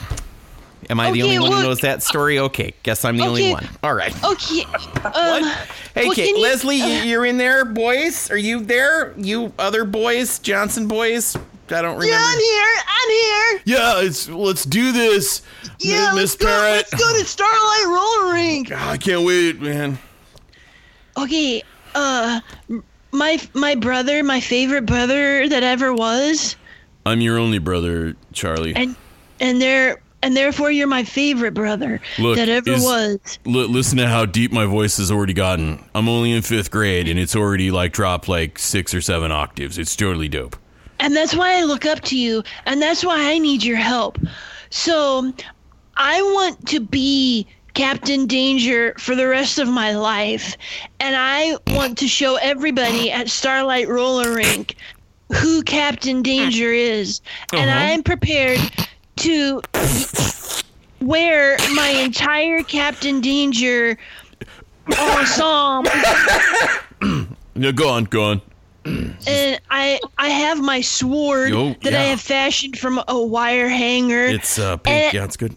am 0.88 0.98
I 1.00 1.10
the 1.10 1.22
Okay, 1.22 1.36
only 1.36 1.38
one 1.38 1.52
who 1.52 1.62
knows 1.62 1.80
that 1.80 2.02
story? 2.02 2.38
Okay, 2.38 2.72
guess 2.82 3.04
I'm 3.04 3.16
the 3.18 3.24
only 3.26 3.52
one. 3.52 3.68
All 3.82 3.92
right. 3.94 4.14
Okay. 4.24 4.64
Um, 5.04 5.52
Hey, 5.94 6.04
well, 6.08 6.14
Kate, 6.14 6.26
can 6.26 6.36
you- 6.36 6.42
Leslie, 6.42 6.76
you, 6.76 6.86
you're 7.10 7.24
in 7.24 7.38
there, 7.38 7.64
boys? 7.64 8.30
Are 8.30 8.36
you 8.36 8.60
there? 8.60 9.14
You 9.16 9.50
other 9.58 9.84
boys, 9.86 10.38
Johnson 10.38 10.88
boys? 10.88 11.36
I 11.72 11.82
don't 11.82 11.98
remember. 11.98 12.06
Yeah, 12.06 12.18
I'm 12.22 12.38
here. 12.38 12.82
I'm 12.88 13.10
here. 13.10 13.62
Yeah, 13.64 14.00
it's, 14.06 14.28
let's 14.28 14.64
do 14.64 14.92
this, 14.92 15.42
Yeah, 15.78 16.12
let's 16.14 16.36
go. 16.36 16.46
Let's 16.46 16.94
go 16.94 17.18
to 17.18 17.24
Starlight 17.24 17.84
Roller 17.86 18.32
Rink. 18.34 18.72
I 18.72 18.96
can't 18.96 19.24
wait, 19.24 19.60
man. 19.60 19.98
Okay. 21.16 21.62
Uh, 21.94 22.40
my 23.12 23.40
my 23.54 23.74
brother, 23.74 24.22
my 24.22 24.40
favorite 24.40 24.84
brother 24.86 25.48
that 25.48 25.62
ever 25.62 25.94
was, 25.94 26.56
I'm 27.06 27.20
your 27.20 27.38
only 27.38 27.58
brother, 27.58 28.14
Charlie. 28.32 28.74
and 28.76 28.94
and 29.40 29.60
there 29.60 30.02
and 30.22 30.36
therefore 30.36 30.70
you're 30.70 30.86
my 30.86 31.04
favorite 31.04 31.54
brother 31.54 32.00
Look, 32.18 32.36
that 32.36 32.48
ever 32.48 32.70
is- 32.70 32.82
was. 32.82 33.38
L- 33.46 33.52
listen 33.68 33.96
to 33.98 34.08
how 34.08 34.26
deep 34.26 34.52
my 34.52 34.66
voice 34.66 34.96
has 34.98 35.10
already 35.10 35.32
gotten. 35.32 35.82
I'm 35.94 36.08
only 36.08 36.32
in 36.32 36.42
fifth 36.42 36.70
grade, 36.70 37.08
and 37.08 37.18
it's 37.18 37.34
already 37.36 37.70
like 37.70 37.92
dropped 37.92 38.28
like 38.28 38.58
six 38.58 38.92
or 38.92 39.00
seven 39.00 39.32
octaves. 39.32 39.78
It's 39.78 39.96
totally 39.96 40.28
dope. 40.28 40.56
And 41.00 41.14
that's 41.14 41.34
why 41.34 41.58
I 41.58 41.64
look 41.64 41.86
up 41.86 42.00
to 42.02 42.18
you, 42.18 42.42
and 42.64 42.80
that's 42.80 43.04
why 43.04 43.30
I 43.30 43.38
need 43.38 43.62
your 43.62 43.76
help. 43.76 44.18
So, 44.70 45.32
I 45.96 46.20
want 46.22 46.66
to 46.68 46.80
be 46.80 47.46
Captain 47.74 48.26
Danger 48.26 48.94
for 48.98 49.14
the 49.14 49.26
rest 49.28 49.58
of 49.58 49.68
my 49.68 49.92
life, 49.94 50.56
and 51.00 51.14
I 51.16 51.56
want 51.68 51.98
to 51.98 52.08
show 52.08 52.36
everybody 52.36 53.10
at 53.10 53.28
Starlight 53.28 53.88
Roller 53.88 54.34
Rink 54.34 54.76
who 55.32 55.62
Captain 55.62 56.22
Danger 56.22 56.72
is. 56.72 57.20
And 57.52 57.68
Uh-huh. 57.70 57.78
I'm 57.78 58.02
prepared 58.02 58.60
to 59.16 59.60
wear 61.00 61.56
my 61.74 61.88
entire 61.88 62.62
Captain 62.62 63.20
Danger 63.20 63.98
ensemble 64.98 65.90
No, 67.54 67.72
go 67.72 67.88
on, 67.88 68.04
go 68.04 68.24
on. 68.24 68.42
And 68.86 69.60
I 69.70 70.00
I 70.18 70.28
have 70.28 70.60
my 70.60 70.80
sword 70.80 71.50
Yo, 71.50 71.74
that 71.82 71.94
I 71.94 72.02
have 72.04 72.20
fashioned 72.20 72.78
from 72.78 73.02
a 73.08 73.20
wire 73.22 73.68
hanger 73.68 74.24
It's 74.26 74.58
uh, 74.58 74.76
And- 74.86 75.12
Yeah, 75.14 75.24
it's 75.24 75.36
good. 75.36 75.56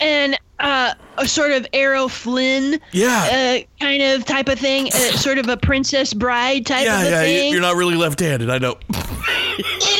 and 0.00 0.38
uh, 0.60 0.94
a 1.18 1.26
sort 1.26 1.50
of 1.50 1.66
Errol 1.72 2.08
Flynn 2.08 2.80
Yeah. 2.92 3.58
uh, 3.58 3.84
kind 3.84 4.00
of 4.02 4.24
type 4.24 4.48
of 4.48 4.58
thing, 4.60 4.86
uh, 4.86 5.12
sort 5.16 5.38
of 5.38 5.48
a 5.48 5.56
princess 5.56 6.14
bride 6.14 6.66
type 6.66 6.84
yeah, 6.84 7.02
of 7.02 7.10
yeah. 7.10 7.20
thing. 7.22 7.52
You're 7.52 7.60
not 7.60 7.74
really 7.74 7.96
left-handed. 7.96 8.48
I 8.48 8.58
know. 8.58 8.76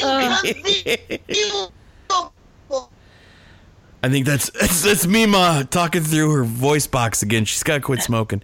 Uh, 0.04 0.38
I 4.04 4.08
think 4.08 4.26
that's 4.26 4.50
that's, 4.50 4.82
that's 4.84 5.06
Mima 5.06 5.66
talking 5.70 6.02
through 6.02 6.30
her 6.32 6.44
voice 6.44 6.86
box 6.86 7.22
again. 7.22 7.44
She's 7.44 7.62
got 7.62 7.74
to 7.74 7.80
quit 7.80 8.02
smoking. 8.02 8.42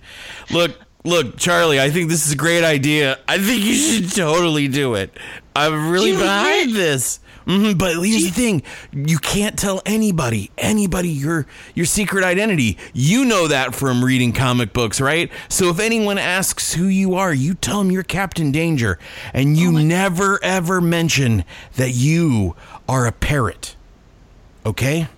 Look, 0.51 0.73
look, 1.05 1.37
Charlie. 1.37 1.81
I 1.81 1.91
think 1.91 2.09
this 2.09 2.27
is 2.27 2.33
a 2.33 2.37
great 2.37 2.65
idea. 2.65 3.19
I 3.29 3.39
think 3.39 3.65
you 3.65 3.75
should 3.75 4.11
totally 4.13 4.69
do 4.69 4.95
it. 4.95 5.17
I'm 5.57 5.91
really 5.91 6.13
you 6.13 6.19
behind 6.19 6.75
this. 6.75 7.21
hmm 7.47 7.73
but 7.73 7.95
here's 7.95 8.25
the 8.25 8.31
thing: 8.31 8.63
you 8.93 9.19
can't 9.19 9.59
tell 9.59 9.83
anybody, 9.87 10.51
anybody 10.59 11.09
your 11.09 11.47
your 11.75 11.87
secret 11.87 12.25
identity. 12.25 12.79
You 12.93 13.25
know 13.25 13.49
that 13.49 13.75
from 13.75 14.05
reading 14.05 14.33
comic 14.33 14.73
books, 14.73 15.01
right? 15.01 15.31
So 15.49 15.69
if 15.71 15.81
anyone 15.81 16.19
asks 16.19 16.75
who 16.75 16.85
you 16.87 17.15
are, 17.15 17.33
you 17.33 17.55
tell 17.55 17.79
them 17.79 17.91
you're 17.91 18.03
Captain 18.03 18.53
Danger, 18.53 18.99
and 19.33 19.57
you 19.57 19.73
never 19.73 20.39
ever 20.45 20.81
mention 20.81 21.45
that 21.77 21.91
you 21.91 22.55
are 22.89 23.07
a 23.07 23.13
parrot. 23.13 23.75
Okay? 24.67 25.09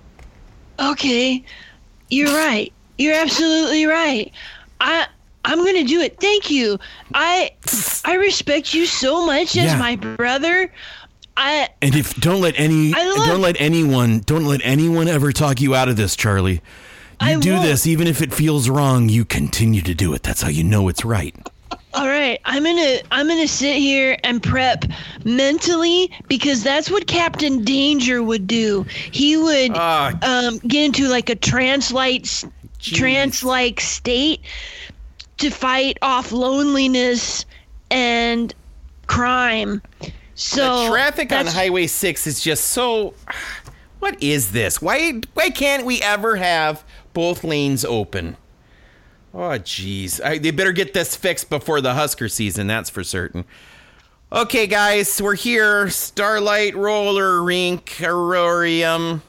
okay, 0.78 1.44
you're 2.08 2.32
right. 2.32 2.72
You're 2.96 3.14
absolutely 3.14 3.84
right. 3.86 4.32
I 4.80 5.06
I'm 5.44 5.64
gonna 5.64 5.84
do 5.84 6.00
it. 6.00 6.18
Thank 6.20 6.50
you. 6.50 6.78
I 7.14 7.52
I 8.04 8.14
respect 8.14 8.74
you 8.74 8.86
so 8.86 9.24
much 9.26 9.56
as 9.56 9.72
Yeah. 9.72 9.78
my 9.78 9.96
brother. 9.96 10.72
I 11.36 11.68
And 11.80 11.94
if 11.94 12.14
don't 12.20 12.40
let 12.40 12.54
any 12.58 12.92
love- 12.92 13.26
don't 13.26 13.40
let 13.40 13.56
anyone 13.58 14.20
don't 14.26 14.44
let 14.44 14.60
anyone 14.64 15.08
ever 15.08 15.32
talk 15.32 15.60
you 15.60 15.74
out 15.74 15.88
of 15.88 15.96
this, 15.96 16.14
Charlie. 16.16 16.54
You 16.54 16.60
I 17.20 17.34
do 17.36 17.52
won't. 17.54 17.64
this 17.64 17.86
even 17.86 18.06
if 18.06 18.20
it 18.22 18.32
feels 18.34 18.68
wrong, 18.68 19.08
you 19.08 19.24
continue 19.24 19.82
to 19.82 19.94
do 19.94 20.12
it. 20.14 20.22
That's 20.22 20.42
how 20.42 20.48
you 20.48 20.64
know 20.64 20.88
it's 20.88 21.04
right. 21.04 21.34
All 21.92 22.06
right, 22.06 22.38
I'm 22.44 22.62
gonna 22.62 22.98
I'm 23.10 23.26
gonna 23.26 23.48
sit 23.48 23.76
here 23.76 24.16
and 24.22 24.42
prep 24.42 24.84
mentally 25.24 26.10
because 26.28 26.62
that's 26.62 26.90
what 26.90 27.06
Captain 27.06 27.64
Danger 27.64 28.22
would 28.22 28.46
do. 28.46 28.84
He 29.10 29.36
would 29.36 29.72
Ah. 29.74 30.12
um, 30.22 30.58
get 30.58 30.84
into 30.84 31.08
like 31.08 31.30
a 31.30 31.34
trance-like 31.34 32.26
trance-like 32.80 33.80
state 33.80 34.40
to 35.40 35.50
fight 35.50 35.98
off 36.02 36.32
loneliness 36.32 37.44
and 37.90 38.54
crime. 39.06 39.82
So 40.34 40.84
the 40.84 40.90
traffic 40.90 41.32
on 41.32 41.46
Highway 41.46 41.86
6 41.86 42.26
is 42.26 42.40
just 42.40 42.64
so 42.66 43.14
What 43.98 44.22
is 44.22 44.52
this? 44.52 44.80
Why 44.80 45.20
why 45.34 45.50
can't 45.50 45.84
we 45.84 46.00
ever 46.00 46.36
have 46.36 46.84
both 47.12 47.44
lanes 47.44 47.84
open? 47.84 48.36
Oh 49.34 49.58
jeez. 49.58 50.20
I- 50.24 50.38
They 50.38 50.50
better 50.50 50.72
get 50.72 50.94
this 50.94 51.14
fixed 51.16 51.50
before 51.50 51.80
the 51.80 51.94
Husker 51.94 52.28
season, 52.28 52.66
that's 52.66 52.88
for 52.90 53.04
certain. 53.04 53.44
Okay, 54.32 54.66
guys, 54.68 55.20
we're 55.20 55.34
here. 55.34 55.90
Starlight 55.90 56.76
Roller 56.76 57.42
Rink 57.42 57.86
Aurorium. 57.98 59.20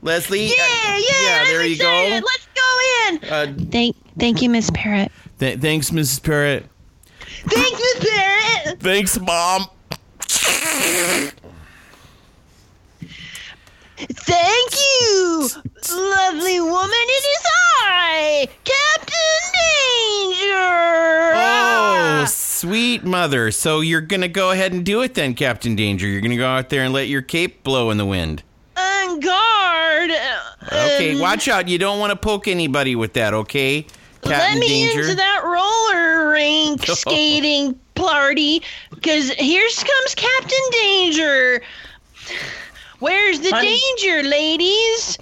Leslie. 0.00 0.46
Yeah, 0.46 0.52
uh, 0.62 0.92
yeah. 0.96 0.98
yeah. 1.22 1.38
I'm 1.40 1.46
There 1.48 1.66
you 1.66 1.76
go. 1.78 2.08
Let's 2.24 2.48
go 2.54 3.08
in. 3.08 3.24
Uh, 3.28 3.66
Thank, 3.70 3.96
thank 4.18 4.40
you, 4.42 4.48
Miss 4.48 4.70
Parrot. 4.74 5.10
Th- 5.42 5.58
thanks, 5.60 5.90
Mrs. 5.90 6.22
Parrot. 6.22 6.66
Thanks, 7.48 7.80
Miss 7.80 8.08
Parrot. 8.08 8.80
Thanks, 8.80 9.18
Mom. 9.18 9.66
Thank 13.96 14.72
you, 14.72 15.48
lovely 15.90 16.60
woman. 16.60 16.90
It 16.90 17.24
is 17.24 17.46
I, 17.84 18.48
Captain 18.64 19.42
Danger. 20.32 21.32
Oh, 21.34 22.24
sweet 22.28 23.04
mother. 23.04 23.50
So 23.52 23.80
you're 23.80 24.00
gonna 24.00 24.28
go 24.28 24.50
ahead 24.50 24.72
and 24.72 24.84
do 24.84 25.02
it 25.02 25.14
then, 25.14 25.34
Captain 25.34 25.76
Danger. 25.76 26.06
You're 26.08 26.20
gonna 26.20 26.36
go 26.36 26.46
out 26.48 26.68
there 26.68 26.82
and 26.82 26.92
let 26.92 27.08
your 27.08 27.22
cape 27.22 27.62
blow 27.62 27.90
in 27.90 27.98
the 27.98 28.06
wind. 28.06 28.42
on 28.76 29.20
guard. 29.20 30.10
Okay, 30.66 31.12
Um, 31.14 31.20
watch 31.20 31.46
out. 31.48 31.68
You 31.68 31.78
don't 31.78 31.98
want 32.00 32.10
to 32.10 32.16
poke 32.16 32.48
anybody 32.48 32.96
with 32.96 33.12
that, 33.14 33.34
okay? 33.34 33.86
Let 34.32 34.40
Captain 34.40 34.60
me 34.60 34.68
Danger. 34.68 35.00
into 35.00 35.14
that 35.14 35.42
roller 35.44 36.30
rink 36.30 36.84
oh. 36.88 36.94
skating 36.94 37.78
party, 37.94 38.62
because 38.90 39.30
here 39.30 39.68
comes 39.76 40.14
Captain 40.14 40.70
Danger. 40.70 41.62
Where's 42.98 43.40
the 43.40 43.50
Honey. 43.50 43.80
danger, 43.98 44.28
ladies? 44.28 45.18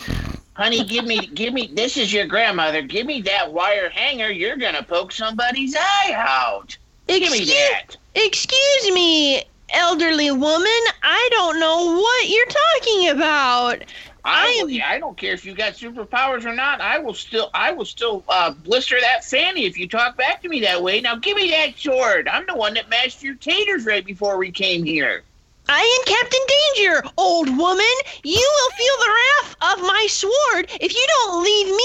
Honey, 0.55 0.85
give 0.85 1.07
me, 1.07 1.27
give 1.29 1.55
me. 1.55 1.71
This 1.73 1.97
is 1.97 2.13
your 2.13 2.27
grandmother. 2.27 2.83
Give 2.83 3.07
me 3.07 3.23
that 3.23 3.53
wire 3.53 3.89
hanger. 3.89 4.31
You're 4.31 4.59
gonna 4.59 4.83
poke 4.83 5.13
somebody's 5.13 5.75
eye 5.75 6.13
out. 6.15 6.77
Give 7.07 7.33
me 7.33 7.45
that. 7.47 7.97
excuse 8.15 8.93
me, 8.93 9.43
elderly 9.71 10.31
woman. 10.31 10.83
I 11.03 11.29
don't 11.33 11.59
know 11.59 11.97
what 11.97 12.29
you're 12.29 12.47
talking 12.47 13.09
about. 13.09 13.85
I 14.25 14.47
I, 14.47 14.71
am- 14.73 14.83
I 14.87 14.99
don't 14.99 15.17
care 15.17 15.33
if 15.33 15.45
you 15.45 15.55
got 15.55 15.75
superpowers 15.75 16.45
or 16.45 16.55
not. 16.55 16.81
I 16.81 16.99
will 16.99 17.15
still, 17.15 17.51
I 17.55 17.73
will 17.73 17.85
still 17.85 18.25
uh, 18.29 18.51
blister 18.53 19.01
that 19.01 19.25
fanny 19.25 19.65
if 19.67 19.79
you 19.79 19.89
talk 19.89 20.17
back 20.17 20.43
to 20.43 20.49
me 20.49 20.61
that 20.61 20.83
way. 20.83 21.01
Now 21.01 21.17
give 21.17 21.37
me 21.37 21.51
that 21.51 21.79
sword. 21.79 22.29
I'm 22.29 22.47
the 22.47 22.55
one 22.57 22.75
that 22.75 22.89
mashed 22.89 23.23
your 23.23 23.35
taters 23.37 23.87
right 23.87 24.05
before 24.05 24.37
we 24.39 24.51
came 24.51 24.85
here. 24.85 25.23
I 25.69 25.81
am 25.81 26.15
Captain 26.15 26.41
Danger, 26.75 27.03
old 27.17 27.49
woman. 27.57 27.87
You 28.25 28.53
will 28.55 28.71
feel 28.77 28.95
the 28.99 29.13
wrath 29.13 29.77
of 29.79 29.83
my 29.87 30.07
sword 30.11 30.67
if 30.81 30.93
you 30.95 31.07
don't 31.09 31.45
leave 31.45 31.67
me 31.69 31.85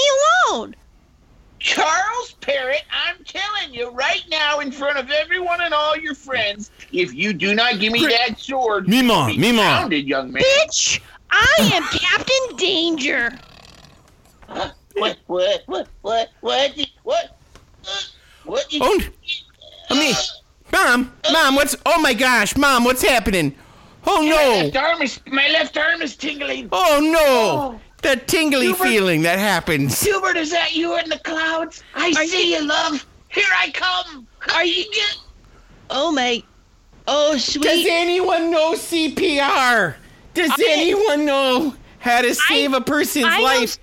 alone. 0.50 0.74
Charles 1.58 2.32
Parrot, 2.40 2.82
I'm 2.92 3.16
telling 3.24 3.72
you 3.72 3.90
right 3.90 4.22
now 4.30 4.60
in 4.60 4.70
front 4.70 4.98
of 4.98 5.10
everyone 5.10 5.60
and 5.62 5.72
all 5.72 5.96
your 5.96 6.14
friends, 6.14 6.70
if 6.92 7.14
you 7.14 7.32
do 7.32 7.54
not 7.54 7.80
give 7.80 7.92
me 7.92 8.00
Great. 8.00 8.16
that 8.28 8.38
sword, 8.38 8.86
Mima, 8.88 9.28
you'll 9.30 9.38
Mima. 9.40 9.62
pounded, 9.62 10.06
young 10.06 10.30
man. 10.32 10.42
Bitch, 10.42 11.00
I 11.30 11.70
am 11.74 11.82
Captain 11.84 12.56
Danger. 12.56 13.30
What? 14.48 14.74
What? 14.94 15.18
What? 15.26 15.62
What? 15.66 15.88
What? 16.02 16.28
What? 16.40 16.74
What? 17.02 17.30
What? 18.44 18.68
did- 18.70 18.82
Oh, 18.82 19.00
I 19.90 19.94
mean, 19.98 20.14
Mom, 20.72 21.12
Mom, 21.32 21.54
what's? 21.54 21.76
Oh 21.86 22.00
my 22.00 22.12
gosh, 22.14 22.56
Mom, 22.56 22.84
what's 22.84 23.02
happening? 23.02 23.54
Oh 24.06 24.22
My 24.22 24.28
no! 24.28 24.36
left 24.64 24.76
arm 24.76 25.02
is 25.02 25.20
my 25.26 25.48
left 25.48 25.76
arm 25.76 26.02
is 26.02 26.16
tingling. 26.16 26.68
Oh 26.72 27.00
no! 27.02 27.18
Oh. 27.76 27.80
That 28.02 28.28
tingly 28.28 28.66
Hubert. 28.66 28.82
feeling 28.84 29.22
that 29.22 29.38
happens. 29.38 30.00
Hubert, 30.02 30.36
is 30.36 30.50
that 30.50 30.74
you 30.74 30.96
in 30.98 31.08
the 31.08 31.18
clouds? 31.20 31.82
I 31.94 32.12
see 32.12 32.54
you, 32.54 32.62
love. 32.66 33.04
Here 33.28 33.44
I 33.56 33.70
come. 33.70 34.26
Are 34.54 34.64
you? 34.64 34.84
Oh 35.90 36.12
my. 36.12 36.42
Oh 37.08 37.36
sweet. 37.36 37.62
Does 37.64 37.86
anyone 37.88 38.50
know 38.50 38.74
CPR? 38.74 39.94
Does 40.36 40.52
anyone 40.68 41.24
know 41.24 41.74
how 41.98 42.20
to 42.22 42.34
save 42.34 42.72
a 42.74 42.80
person's 42.80 43.24
I 43.26 43.38
know- 43.38 43.44
life? 43.44 43.78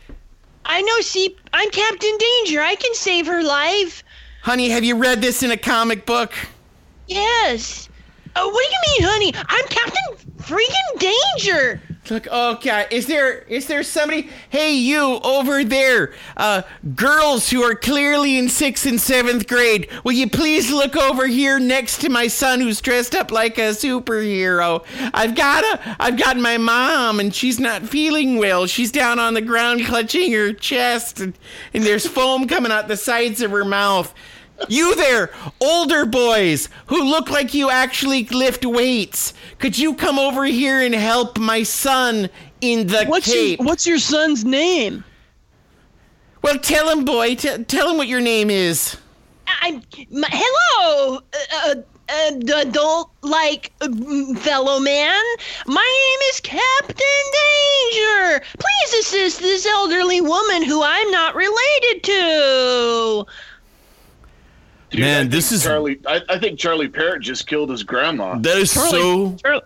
I 0.66 0.82
know. 0.82 1.02
See, 1.02 1.36
I'm 1.52 1.70
Captain 1.72 2.18
Danger. 2.18 2.62
I 2.62 2.76
can 2.76 2.94
save 2.94 3.26
her 3.28 3.44
life. 3.44 4.02
Honey, 4.44 4.70
have 4.70 4.84
you 4.84 4.96
read 4.96 5.22
this 5.22 5.44
in 5.44 5.52
a 5.52 5.58
comic 5.58 6.06
book? 6.06 6.32
Yes. 7.08 7.90
Oh, 8.36 8.48
what 8.50 8.64
do 8.66 8.70
you 8.72 9.00
mean, 9.08 9.12
honey? 9.12 9.34
I'm 9.50 9.66
Captain 9.68 10.32
freaking 10.38 11.00
Danger. 11.00 11.82
Look, 12.10 12.28
okay. 12.28 12.86
Is 12.92 13.08
there 13.08 13.40
is 13.44 13.68
there 13.68 13.82
somebody? 13.82 14.30
Hey, 14.50 14.74
you 14.74 15.22
over 15.24 15.64
there, 15.64 16.14
uh, 16.36 16.64
girls 16.96 17.50
who 17.50 17.64
are 17.64 17.76
clearly 17.76 18.38
in 18.38 18.50
sixth 18.50 18.86
and 18.86 19.00
seventh 19.00 19.48
grade. 19.48 19.90
Will 20.04 20.12
you 20.12 20.30
please 20.30 20.70
look 20.70 20.98
over 20.98 21.28
here 21.28 21.60
next 21.60 22.02
to 22.02 22.10
my 22.10 22.28
son 22.28 22.60
who's 22.60 22.82
dressed 22.82 23.16
up 23.16 23.32
like 23.32 23.58
a 23.58 23.72
superhero? 23.72 24.84
I've 25.14 25.34
got 25.34 25.64
a, 25.64 25.96
I've 25.98 26.18
got 26.18 26.36
my 26.36 26.58
mom, 26.58 27.22
and 27.22 27.34
she's 27.34 27.58
not 27.58 27.84
feeling 27.84 28.38
well. 28.38 28.68
She's 28.68 28.92
down 28.92 29.18
on 29.18 29.34
the 29.34 29.42
ground 29.42 29.86
clutching 29.86 30.34
her 30.34 30.52
chest, 30.52 31.22
and, 31.22 31.34
and 31.74 31.84
there's 31.86 32.06
foam 32.06 32.50
coming 32.50 32.72
out 32.74 32.90
the 32.90 32.98
sides 32.98 33.42
of 33.42 33.52
her 33.52 33.64
mouth. 33.64 34.14
You 34.70 34.96
there, 34.96 35.30
older 35.60 36.06
boys 36.06 36.70
who 36.88 37.04
look 37.04 37.30
like 37.30 37.54
you 37.54 37.70
actually 37.70 38.24
lift 38.26 38.66
weights. 38.66 39.34
Could 39.60 39.78
you 39.78 39.94
come 39.96 40.18
over 40.20 40.46
here 40.46 40.82
and 40.82 40.94
help 40.94 41.38
my 41.38 41.64
son 41.64 42.30
in 42.62 42.88
the 42.88 43.06
What's 43.06 43.32
cape? 43.32 43.60
your, 43.60 43.68
what's 43.68 43.86
your 43.86 44.00
son's 44.00 44.46
name? 44.46 45.04
well, 46.42 46.58
tell 46.60 46.90
him, 46.90 47.04
boy. 47.06 47.36
T- 47.36 47.64
tell 47.66 47.90
him 47.90 47.98
what 47.98 48.08
your 48.08 48.22
name 48.22 48.50
is. 48.50 48.98
I'm. 49.62 49.82
My, 50.12 50.28
hello, 50.32 51.18
uh, 51.18 51.70
uh, 51.70 51.76
uh, 52.10 52.58
adult 52.62 53.12
like 53.22 53.72
uh, 53.82 53.88
fellow 54.36 54.80
man. 54.80 55.24
My 55.68 55.82
name 55.82 56.30
is 56.30 56.40
Captain 56.42 57.24
Danger. 57.92 58.46
Please 58.58 59.00
assist 59.00 59.40
this 59.40 59.66
elderly 59.66 60.22
woman 60.22 60.64
who 60.64 60.84
I'm 60.84 61.12
not 61.12 61.36
related 61.36 62.04
to. 62.04 63.26
Dude, 64.94 65.02
Man, 65.02 65.30
this 65.30 65.52
is- 65.52 65.64
Charlie. 65.64 66.00
I, 66.08 66.22
I 66.30 66.40
think 66.40 66.60
Charlie 66.60 66.88
Parrott 66.88 67.22
just 67.22 67.48
killed 67.48 67.70
his 67.70 67.84
grandma. 67.84 68.38
That 68.38 68.58
is 68.58 68.72
so 68.72 69.36
Charlie, 69.44 69.62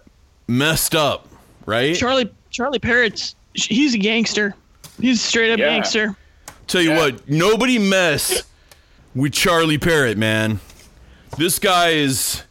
messed 0.48 0.96
up, 0.96 1.28
right? 1.66 1.96
Charlie 1.96 2.30
Charlie 2.50 2.80
Parrott's 2.80 3.36
he's 3.54 3.94
a 3.94 3.98
gangster. 3.98 4.56
He's 5.00 5.20
a 5.22 5.24
straight 5.24 5.52
up 5.52 5.60
Yeah. 5.60 5.70
gangster. 5.70 6.16
Tell 6.68 6.82
you 6.82 6.92
Yeah. 6.92 6.98
what, 6.98 7.30
nobody 7.30 7.78
mess 7.78 8.44
with 9.16 9.34
Charlie 9.34 9.78
Parrott, 9.78 10.18
man. 10.18 10.60
This 11.38 11.60
guy 11.60 11.90
is. 11.90 12.44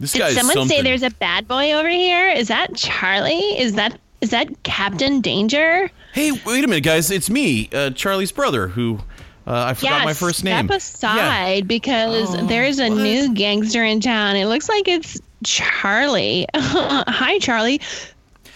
This 0.00 0.12
Did 0.12 0.18
guy 0.20 0.28
is 0.28 0.36
someone 0.36 0.54
something. 0.54 0.76
say 0.78 0.82
there's 0.82 1.02
a 1.02 1.10
bad 1.10 1.46
boy 1.48 1.72
over 1.72 1.88
here? 1.88 2.28
Is 2.30 2.48
that 2.48 2.74
Charlie? 2.76 3.58
Is 3.58 3.74
that 3.74 3.98
is 4.20 4.30
that 4.30 4.62
Captain 4.62 5.20
Danger? 5.20 5.90
Hey, 6.14 6.32
wait 6.46 6.64
a 6.64 6.66
minute, 6.68 6.84
guys! 6.84 7.10
It's 7.10 7.28
me, 7.28 7.68
uh, 7.72 7.90
Charlie's 7.90 8.32
brother, 8.32 8.68
who 8.68 9.00
uh, 9.48 9.64
I 9.70 9.74
forgot 9.74 10.04
my 10.04 10.12
first 10.14 10.44
name. 10.44 10.66
Step 10.66 10.76
aside 10.76 11.66
because 11.66 12.34
Oh, 12.34 12.46
there's 12.46 12.78
a 12.78 12.88
what? 12.90 12.98
new 12.98 13.34
gangster 13.34 13.82
in 13.84 14.00
town. 14.00 14.36
It 14.36 14.46
looks 14.46 14.68
like 14.68 14.86
it's 14.88 15.20
Charlie. 15.44 16.46
Hi, 16.54 17.38
Charlie. 17.38 17.80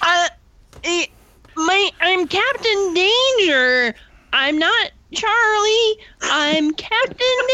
Uh, 0.00 0.28
eh, 0.84 1.06
my 1.56 1.90
I'm 2.00 2.26
Captain 2.28 2.94
Danger. 2.94 3.94
I'm 4.32 4.58
not 4.58 4.90
Charlie. 5.12 5.98
I'm 6.22 6.72
Captain 6.74 7.46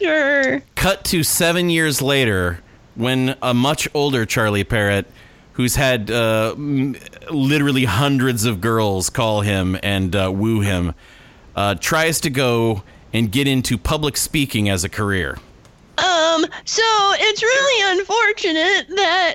Danger. 0.00 0.62
Cut 0.74 1.04
to 1.04 1.22
seven 1.22 1.70
years 1.70 2.02
later, 2.02 2.60
when 2.96 3.36
a 3.42 3.54
much 3.54 3.88
older 3.94 4.24
Charlie 4.26 4.64
Parrott, 4.64 5.06
who's 5.52 5.76
had 5.76 6.10
uh, 6.10 6.52
m- 6.56 6.96
literally 7.30 7.84
hundreds 7.84 8.44
of 8.44 8.60
girls 8.60 9.08
call 9.10 9.40
him 9.42 9.78
and 9.82 10.14
uh, 10.16 10.30
woo 10.34 10.60
him, 10.60 10.94
uh, 11.56 11.74
tries 11.76 12.20
to 12.22 12.30
go 12.30 12.82
and 13.12 13.30
get 13.30 13.46
into 13.46 13.78
public 13.78 14.16
speaking 14.16 14.68
as 14.68 14.84
a 14.84 14.88
career. 14.88 15.38
Um, 15.96 16.44
so 16.64 16.82
it's 16.84 17.42
really 17.42 17.98
unfortunate 17.98 18.96
that 18.96 19.34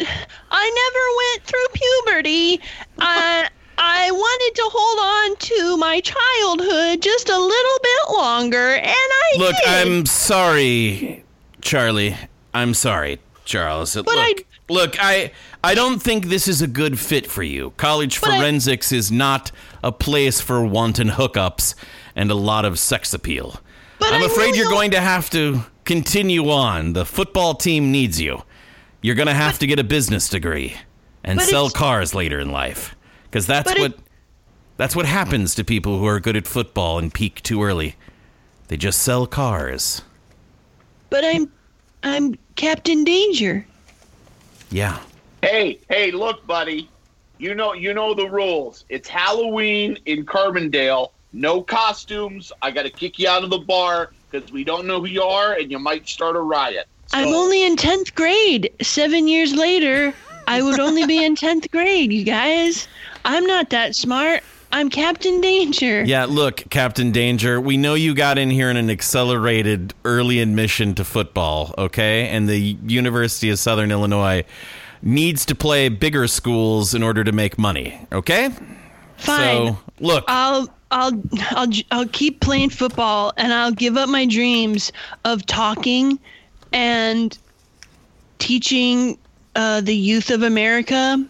I 0.52 0.70
never 0.84 1.06
went 1.22 1.44
through 1.48 1.68
puberty. 1.74 2.62
I 2.98 3.48
I 3.78 4.12
wanted 4.12 4.56
to 4.56 4.70
hold 4.74 5.00
on 5.00 5.38
to 5.38 5.78
my 5.78 6.02
childhood 6.02 7.02
just 7.02 7.30
a 7.30 7.38
little 7.40 7.80
bit 7.82 8.18
longer, 8.18 8.76
and 8.76 8.86
I 8.88 9.36
Look, 9.38 9.56
did. 9.56 9.68
I'm 9.70 10.06
sorry, 10.06 11.24
Charlie. 11.62 12.18
I'm 12.54 12.74
sorry, 12.74 13.20
Charles. 13.46 13.96
But 13.96 14.06
look, 14.08 14.18
I- 14.18 14.36
look, 14.68 14.96
I 15.00 15.32
I 15.64 15.76
don't 15.76 16.02
think 16.02 16.26
this 16.26 16.50
is 16.50 16.62
a 16.62 16.68
good 16.68 17.00
fit 17.00 17.26
for 17.28 17.44
you. 17.44 17.72
College 17.78 18.20
But 18.20 18.32
I- 18.32 18.38
forensics 18.40 18.92
is 18.92 19.10
not 19.14 19.52
a 19.82 19.94
place 19.94 20.42
for 20.42 20.62
wanton 20.66 21.10
hookups 21.12 21.76
and 22.20 22.30
a 22.30 22.36
lot 22.36 22.66
of 22.66 22.78
sex 22.78 23.14
appeal. 23.14 23.62
But 23.98 24.12
I'm 24.14 24.22
I 24.22 24.26
afraid 24.26 24.48
really 24.48 24.58
you're 24.60 24.70
going 24.70 24.92
to 24.92 25.00
have 25.00 25.30
to 25.30 25.62
continue 25.86 26.50
on. 26.50 26.92
The 26.94 27.06
football 27.06 27.54
team 27.56 27.92
needs 27.94 28.20
you. 28.20 28.44
You're 29.02 29.16
going 29.16 29.28
to 29.30 29.34
have 29.34 29.58
to 29.60 29.68
get 29.68 29.80
a 29.80 29.84
business 29.86 30.28
degree 30.28 30.76
and 31.24 31.40
sell 31.42 31.70
cars 31.70 32.14
later 32.14 32.40
in 32.42 32.52
life 32.52 32.94
because 33.24 33.48
that's 33.48 33.70
But 33.72 33.78
it- 33.78 33.82
what 33.82 34.00
that's 34.76 34.96
what 34.96 35.06
happens 35.06 35.56
to 35.56 35.64
people 35.64 35.98
who 36.00 36.06
are 36.06 36.20
good 36.20 36.36
at 36.38 36.46
football 36.48 37.00
and 37.00 37.14
peak 37.14 37.42
too 37.44 37.64
early. 37.64 37.96
They 38.68 38.76
just 38.78 39.02
sell 39.02 39.26
cars. 39.26 40.02
but 41.10 41.24
I'm 41.24 41.50
I'm 42.04 42.36
Captain 42.56 43.04
Danger. 43.06 43.66
Yeah. 44.72 45.00
Hey, 45.42 45.80
hey, 45.90 46.12
look, 46.12 46.46
buddy. 46.46 46.90
you 47.38 47.56
know, 47.56 47.74
you 47.74 47.94
know 47.94 48.14
the 48.14 48.30
rules. 48.30 48.84
It's 48.90 49.08
Halloween 49.08 49.98
in 50.06 50.26
Carbondale. 50.26 51.12
No 51.34 51.62
costumes. 51.62 52.52
I 52.62 52.72
got 52.72 52.84
to 52.84 52.90
kick 52.90 53.20
you 53.20 53.28
out 53.30 53.44
of 53.44 53.50
the 53.50 53.60
bar 53.60 54.12
because 54.30 54.52
we 54.52 54.64
don't 54.64 54.86
know 54.86 55.00
who 55.00 55.08
you 55.08 55.24
are, 55.24 55.54
and 55.54 55.72
you 55.72 55.80
might 55.80 56.08
start 56.08 56.36
a 56.36 56.42
riot. 56.42 56.88
I'm 57.14 57.30
only 57.30 57.66
in 57.66 57.76
10th 57.76 58.14
grade. 58.16 58.72
Seven 58.82 59.28
years 59.28 59.54
later, 59.54 60.14
I 60.48 60.62
would 60.62 60.80
only 60.80 61.06
be 61.06 61.24
in 61.24 61.36
10th 61.36 61.72
grade, 61.72 62.12
you 62.12 62.24
guys. 62.24 62.88
I'm 63.26 63.46
not 63.46 63.70
that 63.72 63.96
smart. 63.96 64.44
I'm 64.72 64.90
Captain 64.90 65.42
Danger. 65.42 66.04
Yeah, 66.04 66.26
look, 66.26 66.64
Captain 66.70 67.12
Danger, 67.12 67.60
we 67.60 67.76
know 67.76 67.96
you 67.96 68.14
got 68.14 68.38
in 68.38 68.52
here 68.52 68.70
in 68.70 68.78
an 68.78 68.92
accelerated 68.92 69.96
early 70.06 70.40
admission 70.40 70.94
to 70.96 71.04
football, 71.04 71.74
okay? 71.76 72.28
And 72.28 72.48
the 72.48 72.78
University 72.86 73.50
of 73.50 73.58
Southern 73.58 73.92
Illinois 73.92 74.44
needs 75.02 75.44
to 75.46 75.56
play 75.56 75.90
bigger 75.90 76.28
schools 76.28 76.94
in 76.94 77.02
order 77.02 77.24
to 77.24 77.32
make 77.32 77.58
money, 77.58 78.00
okay? 78.12 78.50
Fine. 79.18 79.68
So, 79.70 79.80
look, 80.00 80.26
I'll 80.28 80.68
I'll 80.92 81.12
I'll 81.52 81.68
j- 81.68 81.86
I'll 81.92 82.08
keep 82.08 82.40
playing 82.40 82.70
football 82.72 83.32
and 83.38 83.54
I'll 83.54 83.72
give 83.72 83.96
up 83.98 84.10
my 84.10 84.26
dreams 84.26 84.92
of 85.26 85.46
talking 85.46 86.20
and 86.74 87.38
teaching 88.40 89.18
uh, 89.56 89.82
the 89.82 89.96
youth 89.96 90.32
of 90.32 90.44
America 90.44 91.24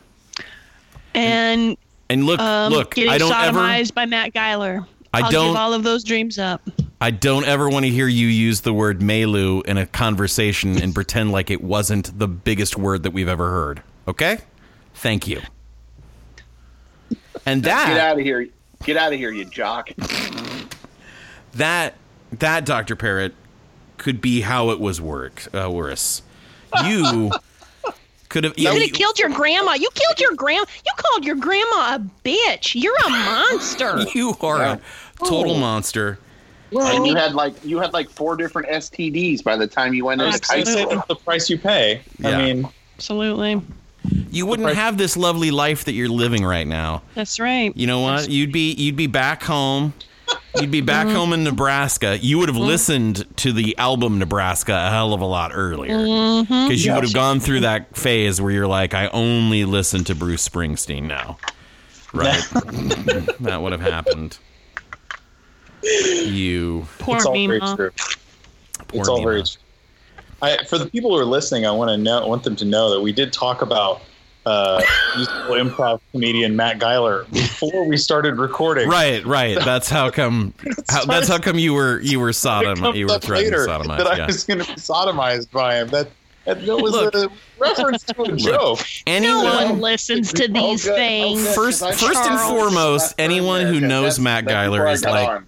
and 1.14 1.78
and 2.10 2.24
look, 2.26 2.40
um, 2.40 2.72
look, 2.74 2.96
getting 2.96 3.12
I 3.12 3.18
don't 3.18 3.32
ever 3.34 3.60
sodomized 3.60 3.94
by 3.94 4.06
Matt 4.06 4.34
Geiler. 4.34 4.86
I 5.14 5.22
I'll 5.22 5.32
don't- 5.32 5.48
give 5.48 5.56
all 5.58 5.74
of 5.74 5.84
those 5.84 6.04
dreams 6.04 6.40
up. 6.40 6.62
I 7.02 7.12
don't 7.12 7.46
ever 7.46 7.70
want 7.70 7.86
to 7.86 7.90
hear 7.90 8.08
you 8.10 8.28
use 8.28 8.60
the 8.62 8.74
word 8.74 9.00
Melu 9.00 9.66
in 9.66 9.78
a 9.78 9.86
conversation 9.86 10.82
and 10.82 10.94
pretend 10.94 11.32
like 11.32 11.50
it 11.50 11.62
wasn't 11.64 12.18
the 12.20 12.28
biggest 12.28 12.78
word 12.78 13.04
that 13.04 13.12
we've 13.12 13.30
ever 13.30 13.50
heard. 13.50 13.82
Okay? 14.06 14.40
Thank 14.96 15.26
you. 15.26 15.40
And 17.46 17.64
that 17.64 17.88
Get 17.88 17.98
out 17.98 18.20
of 18.20 18.26
here. 18.26 18.50
Get 18.84 18.98
out 18.98 19.14
of 19.14 19.20
here, 19.20 19.32
you 19.32 19.46
jock. 19.46 19.90
that 21.54 21.96
that 22.32 22.66
Dr. 22.66 22.96
Parrot 22.96 23.34
could 23.98 24.22
be 24.22 24.42
how 24.42 24.70
it 24.70 24.80
was 24.80 25.02
work 25.02 25.48
uh, 25.54 25.70
worse. 25.70 26.22
You 26.86 27.32
could 28.30 28.44
have 28.46 28.58
You 28.58 28.66
yeah, 28.66 28.74
could 28.74 28.82
have 28.84 28.94
killed 28.94 29.20
your 29.20 29.30
grandma. 29.30 29.74
You 29.74 29.90
killed 29.94 30.20
your 30.20 30.36
grandma. 30.36 30.66
You 30.86 30.92
called 30.98 31.26
your 31.26 31.36
grandma 31.36 31.96
a 31.96 32.10
bitch. 32.24 32.82
You're 32.82 32.96
a 33.06 33.10
monster. 33.10 34.00
you 34.16 34.36
are 34.42 34.62
a 34.62 34.82
total 35.18 35.58
monster. 35.58 36.20
And 36.72 37.06
you 37.06 37.16
had 37.16 37.34
like 37.34 37.54
you 37.66 37.80
had 37.80 37.94
like 37.94 38.10
four 38.10 38.38
different 38.38 38.70
STDs 38.70 39.44
by 39.44 39.58
the 39.58 39.68
time 39.68 39.94
you 39.94 40.06
went 40.06 40.22
into 40.22 40.40
high 40.46 40.64
school. 40.64 41.04
the 41.08 41.16
price 41.16 41.50
you 41.50 41.58
pay. 41.58 42.02
Yeah. 42.20 42.30
I 42.30 42.54
mean, 42.54 42.70
Absolutely. 42.96 43.62
You 44.32 44.46
wouldn't 44.46 44.76
have 44.76 44.98
this 44.98 45.18
lovely 45.18 45.52
life 45.52 45.86
that 45.86 45.94
you're 45.94 46.10
living 46.10 46.46
right 46.46 46.68
now. 46.68 47.02
That's 47.16 47.40
right. 47.40 47.76
You 47.76 47.88
know 47.88 48.00
what? 48.00 48.30
You'd 48.30 48.52
be 48.52 48.74
you'd 48.74 48.96
be 48.96 49.08
back 49.08 49.44
home. 49.44 49.94
You'd 50.60 50.72
be 50.72 50.82
back 50.82 51.08
mm-hmm. 51.08 51.16
home 51.16 51.34
in 51.34 51.44
Nebraska. 51.44 52.18
You 52.18 52.40
would 52.40 52.50
have 52.50 52.56
mm-hmm. 52.56 52.66
listened 52.66 53.38
to 53.38 53.52
the 53.52 53.78
album 53.78 54.20
Nebraska 54.20 54.74
a 54.74 54.90
hell 54.90 55.14
of 55.14 55.22
a 55.22 55.26
lot 55.26 55.52
earlier 55.54 55.96
mm-hmm. 55.96 56.68
because 56.68 56.84
you 56.84 56.94
would 56.94 57.04
have 57.04 57.14
gone 57.14 57.40
through 57.40 57.62
that 57.62 57.96
phase 57.96 58.42
where 58.42 58.52
you're 58.52 58.68
like, 58.68 58.94
I 58.94 59.08
only 59.10 59.66
listen 59.66 60.04
to 60.06 60.16
Bruce 60.16 60.48
Springsteen 60.48 61.04
now. 61.04 61.38
Right? 62.14 62.42
that 63.42 63.62
would 63.62 63.72
have 63.72 63.82
happened. 63.82 64.40
You 65.84 66.88
Poor 66.98 67.18
it's 67.18 67.26
all 67.26 67.34
very 67.34 67.48
Mima. 67.48 67.76
true. 67.76 67.92
poor 68.88 69.00
it's 69.00 69.10
all 69.10 69.24
very 69.24 69.36
Mima. 69.38 69.46
true. 69.46 69.62
I, 70.42 70.64
for 70.66 70.78
the 70.78 70.86
people 70.88 71.12
who 71.12 71.18
are 71.18 71.26
listening, 71.26 71.66
I 71.66 71.72
want 71.72 71.90
to 71.90 71.98
know, 71.98 72.26
want 72.28 72.44
them 72.44 72.56
to 72.58 72.66
know 72.66 72.90
that 72.92 73.02
we 73.02 73.12
did 73.12 73.34
talk 73.34 73.62
about 73.62 74.02
uh, 74.46 74.82
musical 75.16 75.56
improv 75.56 76.00
comedian 76.12 76.56
Matt 76.56 76.80
Geiler 76.80 77.26
before 77.32 77.86
we 77.88 77.98
started 77.98 78.38
recording. 78.38 78.88
Right, 78.90 79.24
right. 79.26 79.58
That's 79.64 79.90
how 79.90 80.10
come. 80.10 80.54
How, 80.90 81.06
that's 81.06 81.28
how 81.28 81.38
come 81.40 81.60
you 81.60 81.74
were 81.74 82.00
you 82.02 82.20
were 82.20 82.30
It 82.30 82.34
sodom. 82.36 82.96
You 82.96 83.08
were 83.08 83.14
up 83.14 83.28
later 83.28 83.68
sodomize. 83.68 83.98
that 83.98 84.08
I 84.08 84.18
Yeah. 84.18 84.26
was 84.28 84.44
going 84.46 84.60
to 84.60 84.66
be 84.66 84.74
sodomized 84.74 85.52
by 85.52 85.76
him. 85.76 85.90
That 85.90 86.10
that, 86.46 86.66
that 86.66 86.78
was 86.78 86.94
Look. 86.94 87.14
a 87.14 87.30
reference 87.60 88.04
to 88.06 88.22
a 88.24 88.36
joke. 88.38 88.80
No 88.80 89.14
Anyone 89.14 89.44
one 89.44 89.80
listens 89.82 90.34
to 90.34 90.48
these. 90.48 90.88
Oh, 90.88 90.96
things. 90.96 91.44
good. 91.44 91.54
First, 91.56 91.82
That's 91.82 92.02
first 92.02 92.22
and 92.22 92.40
foremost, 92.40 93.14
anyone 93.20 93.68
who 93.68 93.80
knows 93.82 94.20
Matt 94.20 94.46
that's 94.46 94.54
Geiler 94.54 94.88
is 94.88 95.04
like 95.04 95.30
on. 95.30 95.48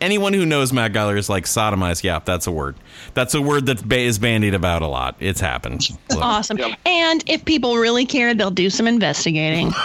Anyone 0.00 0.32
who 0.32 0.44
knows 0.46 0.72
Matt 0.72 0.92
Geiler 0.92 1.16
is 1.16 1.28
like 1.28 1.44
sodomized. 1.44 2.02
Yeah, 2.04 2.20
that's 2.24 2.46
a 2.46 2.50
word. 2.52 2.76
That's 3.14 3.34
a 3.34 3.40
word 3.42 3.66
that 3.66 3.86
ba- 3.88 3.98
is 3.98 4.18
bandied 4.18 4.54
about 4.54 4.82
a 4.82 4.86
lot. 4.86 5.16
It's 5.20 5.40
happened. 5.40 5.88
Look. 6.10 6.22
Awesome. 6.22 6.58
Yep. 6.58 6.78
And 6.86 7.24
if 7.28 7.44
people 7.44 7.76
really 7.76 8.06
care, 8.06 8.34
they'll 8.34 8.50
do 8.50 8.70
some 8.70 8.86
investigating. 8.86 9.72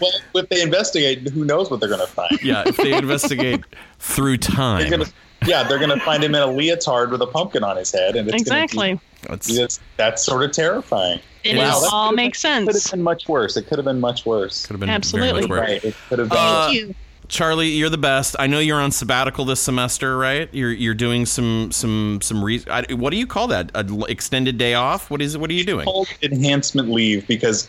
Well, 0.00 0.12
if 0.36 0.48
they 0.50 0.62
investigate, 0.62 1.28
who 1.30 1.44
knows 1.44 1.68
what 1.68 1.80
they're 1.80 1.88
going 1.88 2.00
to 2.00 2.06
find? 2.06 2.40
Yeah, 2.44 2.62
if 2.64 2.76
they 2.76 2.92
investigate 2.92 3.64
through 3.98 4.36
They're 4.38 4.54
time, 4.54 4.88
gonna, 4.88 5.06
yeah, 5.46 5.64
they're 5.64 5.78
going 5.80 5.90
to 5.90 5.98
find 6.04 6.22
him 6.22 6.36
in 6.36 6.42
a 6.42 6.46
leotard 6.46 7.10
with 7.10 7.20
a 7.22 7.26
pumpkin 7.26 7.64
on 7.64 7.76
his 7.76 7.90
head, 7.90 8.14
and 8.14 8.28
it's 8.28 8.40
exactly. 8.40 8.90
Gonna 8.90 9.00
that's, 9.28 9.48
be, 9.48 9.56
that's, 9.56 9.80
that's 9.96 10.22
sort 10.24 10.44
of 10.44 10.52
terrifying. 10.52 11.18
It 11.42 11.56
Wow, 11.56 11.76
is 11.76 11.82
that 11.82 11.90
all 11.92 12.10
could've 12.10 12.16
makes 12.16 12.42
Could 12.42 12.48
have 12.50 12.72
sense. 12.74 12.90
been 12.92 13.02
much 13.02 13.28
worse. 13.28 13.56
It 13.56 13.66
could 13.66 13.78
have 13.78 13.84
been 13.84 13.98
much 13.98 14.24
worse. 14.24 14.64
could 14.64 14.74
have 14.74 14.80
been 14.80 14.90
Absolutely. 14.90 15.30
very 15.30 15.40
much 15.42 15.50
worse. 15.50 15.68
Right. 15.68 15.84
It 15.84 15.94
could 16.08 16.18
have 16.20 16.28
been. 16.28 16.38
Uh, 16.38 16.66
Thank 16.66 16.76
you. 16.76 16.94
Charlie, 17.28 17.68
you're 17.68 17.90
the 17.90 17.98
best. 17.98 18.36
I 18.38 18.46
know 18.46 18.58
you're 18.58 18.80
on 18.80 18.90
sabbatical 18.90 19.44
this 19.44 19.60
semester, 19.60 20.16
right? 20.16 20.48
You're 20.52 20.72
you're 20.72 20.94
doing 20.94 21.26
some 21.26 21.70
some 21.72 22.20
some 22.22 22.42
re- 22.42 22.64
I, 22.70 22.84
What 22.94 23.10
do 23.10 23.16
you 23.16 23.26
call 23.26 23.48
that? 23.48 23.70
An 23.74 24.02
extended 24.08 24.56
day 24.58 24.74
off? 24.74 25.10
What 25.10 25.20
is 25.20 25.36
what 25.36 25.50
are 25.50 25.54
you 25.54 25.64
doing? 25.64 25.84
called 25.84 26.08
enhancement 26.22 26.90
leave 26.90 27.26
because 27.26 27.68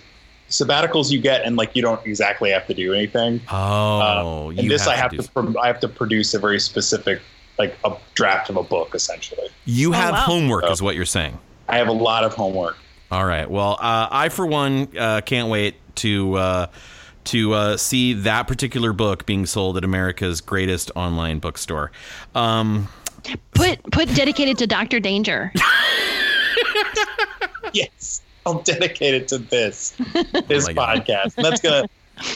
sabbaticals 0.49 1.11
you 1.11 1.19
get 1.19 1.43
and 1.43 1.57
like 1.57 1.75
you 1.75 1.81
don't 1.81 2.03
exactly 2.07 2.49
have 2.51 2.65
to 2.67 2.73
do 2.73 2.93
anything. 2.93 3.41
Oh, 3.51 4.47
Uh, 4.47 4.49
you 4.51 4.59
and 4.61 4.71
this 4.71 4.87
I 4.87 4.95
have 4.95 5.11
do 5.11 5.17
to 5.17 5.31
pro- 5.31 5.55
I 5.61 5.67
have 5.67 5.79
to 5.81 5.87
produce 5.89 6.33
a 6.33 6.39
very 6.39 6.59
specific 6.59 7.21
like 7.57 7.77
a 7.83 7.91
draft 8.15 8.49
of 8.49 8.55
a 8.55 8.63
book 8.63 8.95
essentially. 8.95 9.49
You 9.65 9.91
have 9.91 10.11
wow. 10.13 10.21
homework, 10.21 10.63
Oh. 10.67 10.71
is 10.71 10.81
what 10.81 10.95
you're 10.95 11.05
saying. 11.05 11.37
I 11.67 11.77
have 11.77 11.89
a 11.89 11.91
lot 11.93 12.23
of 12.23 12.33
homework. 12.33 12.77
All 13.11 13.25
right. 13.25 13.49
Well, 13.49 13.73
uh, 13.73 14.07
I 14.09 14.29
for 14.29 14.45
one 14.45 14.87
uh, 14.97 15.19
can't 15.21 15.49
wait 15.49 15.75
to 15.95 16.35
uh, 16.35 16.67
to 17.29 17.53
uh, 17.53 17.77
see 17.77 18.13
that 18.13 18.47
particular 18.47 18.93
book 18.93 19.25
being 19.25 19.45
sold 19.45 19.77
at 19.77 19.83
America's 19.83 20.41
greatest 20.41 20.91
online 20.95 21.39
bookstore. 21.39 21.91
Um, 22.35 22.87
Put 23.53 23.83
put 23.91 24.13
dedicated 24.15 24.57
to 24.59 24.67
Doctor 24.67 24.99
Danger. 24.99 25.51
Yes. 27.73 28.21
I'll 28.45 28.61
dedicate 28.63 29.13
it 29.13 29.27
to 29.27 29.37
this 29.37 29.91
this 30.47 30.67
Oh 30.67 30.73
my 30.73 30.73
God. 30.73 31.05
podcast. 31.05 31.35
That's 31.35 31.61
gonna 31.61 31.87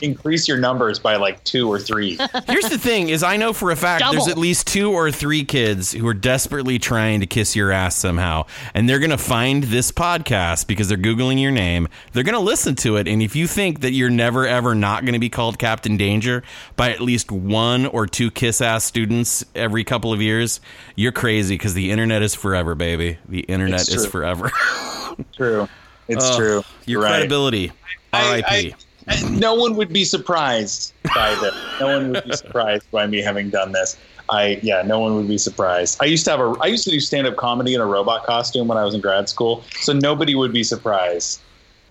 increase 0.01 0.47
your 0.47 0.57
numbers 0.57 0.99
by 0.99 1.15
like 1.15 1.43
two 1.43 1.71
or 1.71 1.79
three. 1.79 2.17
here's 2.47 2.69
the 2.69 2.77
thing: 2.77 3.09
is 3.09 3.23
I 3.23 3.37
know 3.37 3.53
for 3.53 3.71
a 3.71 3.75
fact 3.75 4.03
there's 4.11 4.27
at 4.27 4.37
least 4.37 4.67
two 4.67 4.91
or 4.91 5.11
three 5.11 5.43
kids 5.43 5.91
who 5.91 6.07
are 6.07 6.13
desperately 6.13 6.79
trying 6.79 7.19
to 7.21 7.25
kiss 7.25 7.55
your 7.55 7.71
ass 7.71 7.95
somehow, 7.95 8.45
and 8.73 8.87
they're 8.89 8.99
gonna 8.99 9.17
find 9.17 9.63
this 9.63 9.91
podcast 9.91 10.67
because 10.67 10.87
they're 10.89 10.97
googling 10.97 11.41
your 11.41 11.51
name. 11.51 11.87
They're 12.11 12.23
gonna 12.23 12.39
listen 12.39 12.75
to 12.77 12.97
it, 12.97 13.07
and 13.07 13.21
if 13.21 13.35
you 13.35 13.47
think 13.47 13.81
that 13.81 13.91
you're 13.91 14.09
never 14.09 14.45
ever 14.47 14.75
not 14.75 15.05
gonna 15.05 15.19
be 15.19 15.29
called 15.29 15.59
Captain 15.59 15.97
Danger 15.97 16.43
by 16.75 16.91
at 16.91 17.01
least 17.01 17.31
one 17.31 17.85
or 17.85 18.07
two 18.07 18.31
kiss 18.31 18.61
ass 18.61 18.83
students 18.83 19.45
every 19.55 19.83
couple 19.83 20.13
of 20.13 20.21
years, 20.21 20.59
you're 20.95 21.11
crazy 21.11 21.55
because 21.55 21.73
the 21.73 21.91
internet 21.91 22.21
is 22.21 22.35
forever, 22.35 22.75
baby. 22.75 23.17
The 23.27 23.41
internet 23.41 23.87
is 23.87 24.05
forever. 24.05 24.51
True. 25.35 25.67
It's 26.07 26.25
Ugh, 26.31 26.37
true. 26.37 26.63
Your 26.85 27.01
right. 27.01 27.09
credibility. 27.11 27.71
I- 28.11 28.41
R.I.P. 28.43 28.75
I- 29.07 29.21
no 29.29 29.53
one 29.55 29.75
would 29.75 29.91
be 29.91 30.03
surprised 30.05 30.93
by 31.15 31.35
this. 31.35 31.53
No 31.79 31.87
one 31.87 32.11
would 32.11 32.23
be 32.25 32.33
surprised 32.35 32.89
by 32.91 33.07
me 33.07 33.21
having 33.21 33.49
done 33.49 33.71
this. 33.71 33.97
I 34.29 34.59
yeah, 34.63 34.81
no 34.83 34.99
one 34.99 35.15
would 35.15 35.27
be 35.27 35.37
surprised. 35.37 35.97
I 36.01 36.05
used 36.05 36.23
to 36.25 36.31
have 36.31 36.39
a 36.39 36.55
I 36.61 36.67
used 36.67 36.85
to 36.85 36.91
do 36.91 36.99
stand 36.99 37.27
up 37.27 37.35
comedy 37.35 37.73
in 37.73 37.81
a 37.81 37.85
robot 37.85 38.23
costume 38.25 38.67
when 38.67 38.77
I 38.77 38.85
was 38.85 38.93
in 38.95 39.01
grad 39.01 39.27
school, 39.27 39.63
so 39.81 39.91
nobody 39.93 40.33
would 40.35 40.53
be 40.53 40.63
surprised. 40.63 41.41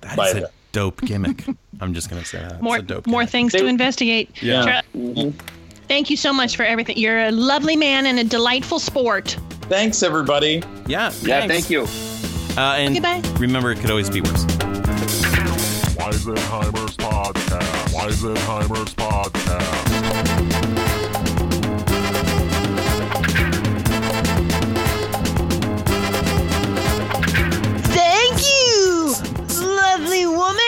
That 0.01 0.17
by 0.17 0.29
is 0.29 0.35
a 0.37 0.41
the- 0.41 0.51
dope 0.73 1.03
gimmick. 1.03 1.45
I'm 1.81 1.93
just 1.93 2.09
gonna 2.09 2.25
say 2.25 2.39
that. 2.39 2.63
More 2.63 2.77
a 2.79 2.83
dope 2.83 3.07
more 3.07 3.21
gimmick. 3.21 3.31
things 3.31 3.53
to 3.53 3.67
investigate. 3.67 4.43
Yeah. 4.43 4.81
Tra- 4.95 5.33
Thank 5.89 6.09
you 6.09 6.17
so 6.17 6.33
much 6.33 6.57
for 6.57 6.63
everything. 6.63 6.97
You're 6.97 7.25
a 7.25 7.31
lovely 7.31 7.77
man 7.77 8.07
and 8.07 8.19
a 8.19 8.25
delightful 8.25 8.79
sport. 8.79 9.37
Thanks 9.69 10.03
everybody. 10.03 10.63
Yeah. 10.87 11.13
Yeah, 11.23 11.47
thanks. 11.47 11.55
thank 11.55 11.71
you. 11.71 11.83
Uh, 12.57 12.77
and 12.77 12.97
Okay, 12.97 13.01
bye. 13.21 13.29
remember, 13.39 13.73
it 13.73 13.79
could 13.81 13.91
always 13.91 14.09
be 14.09 14.23
worse. 14.23 14.47
Weisenheimer's 16.03 16.97
Podcast. 16.97 17.95
Weisenheimer's 17.95 18.93
Podcast. 18.95 20.93
Thank 27.95 28.41
you, 28.49 29.15
lovely 29.65 30.27
woman. 30.27 30.62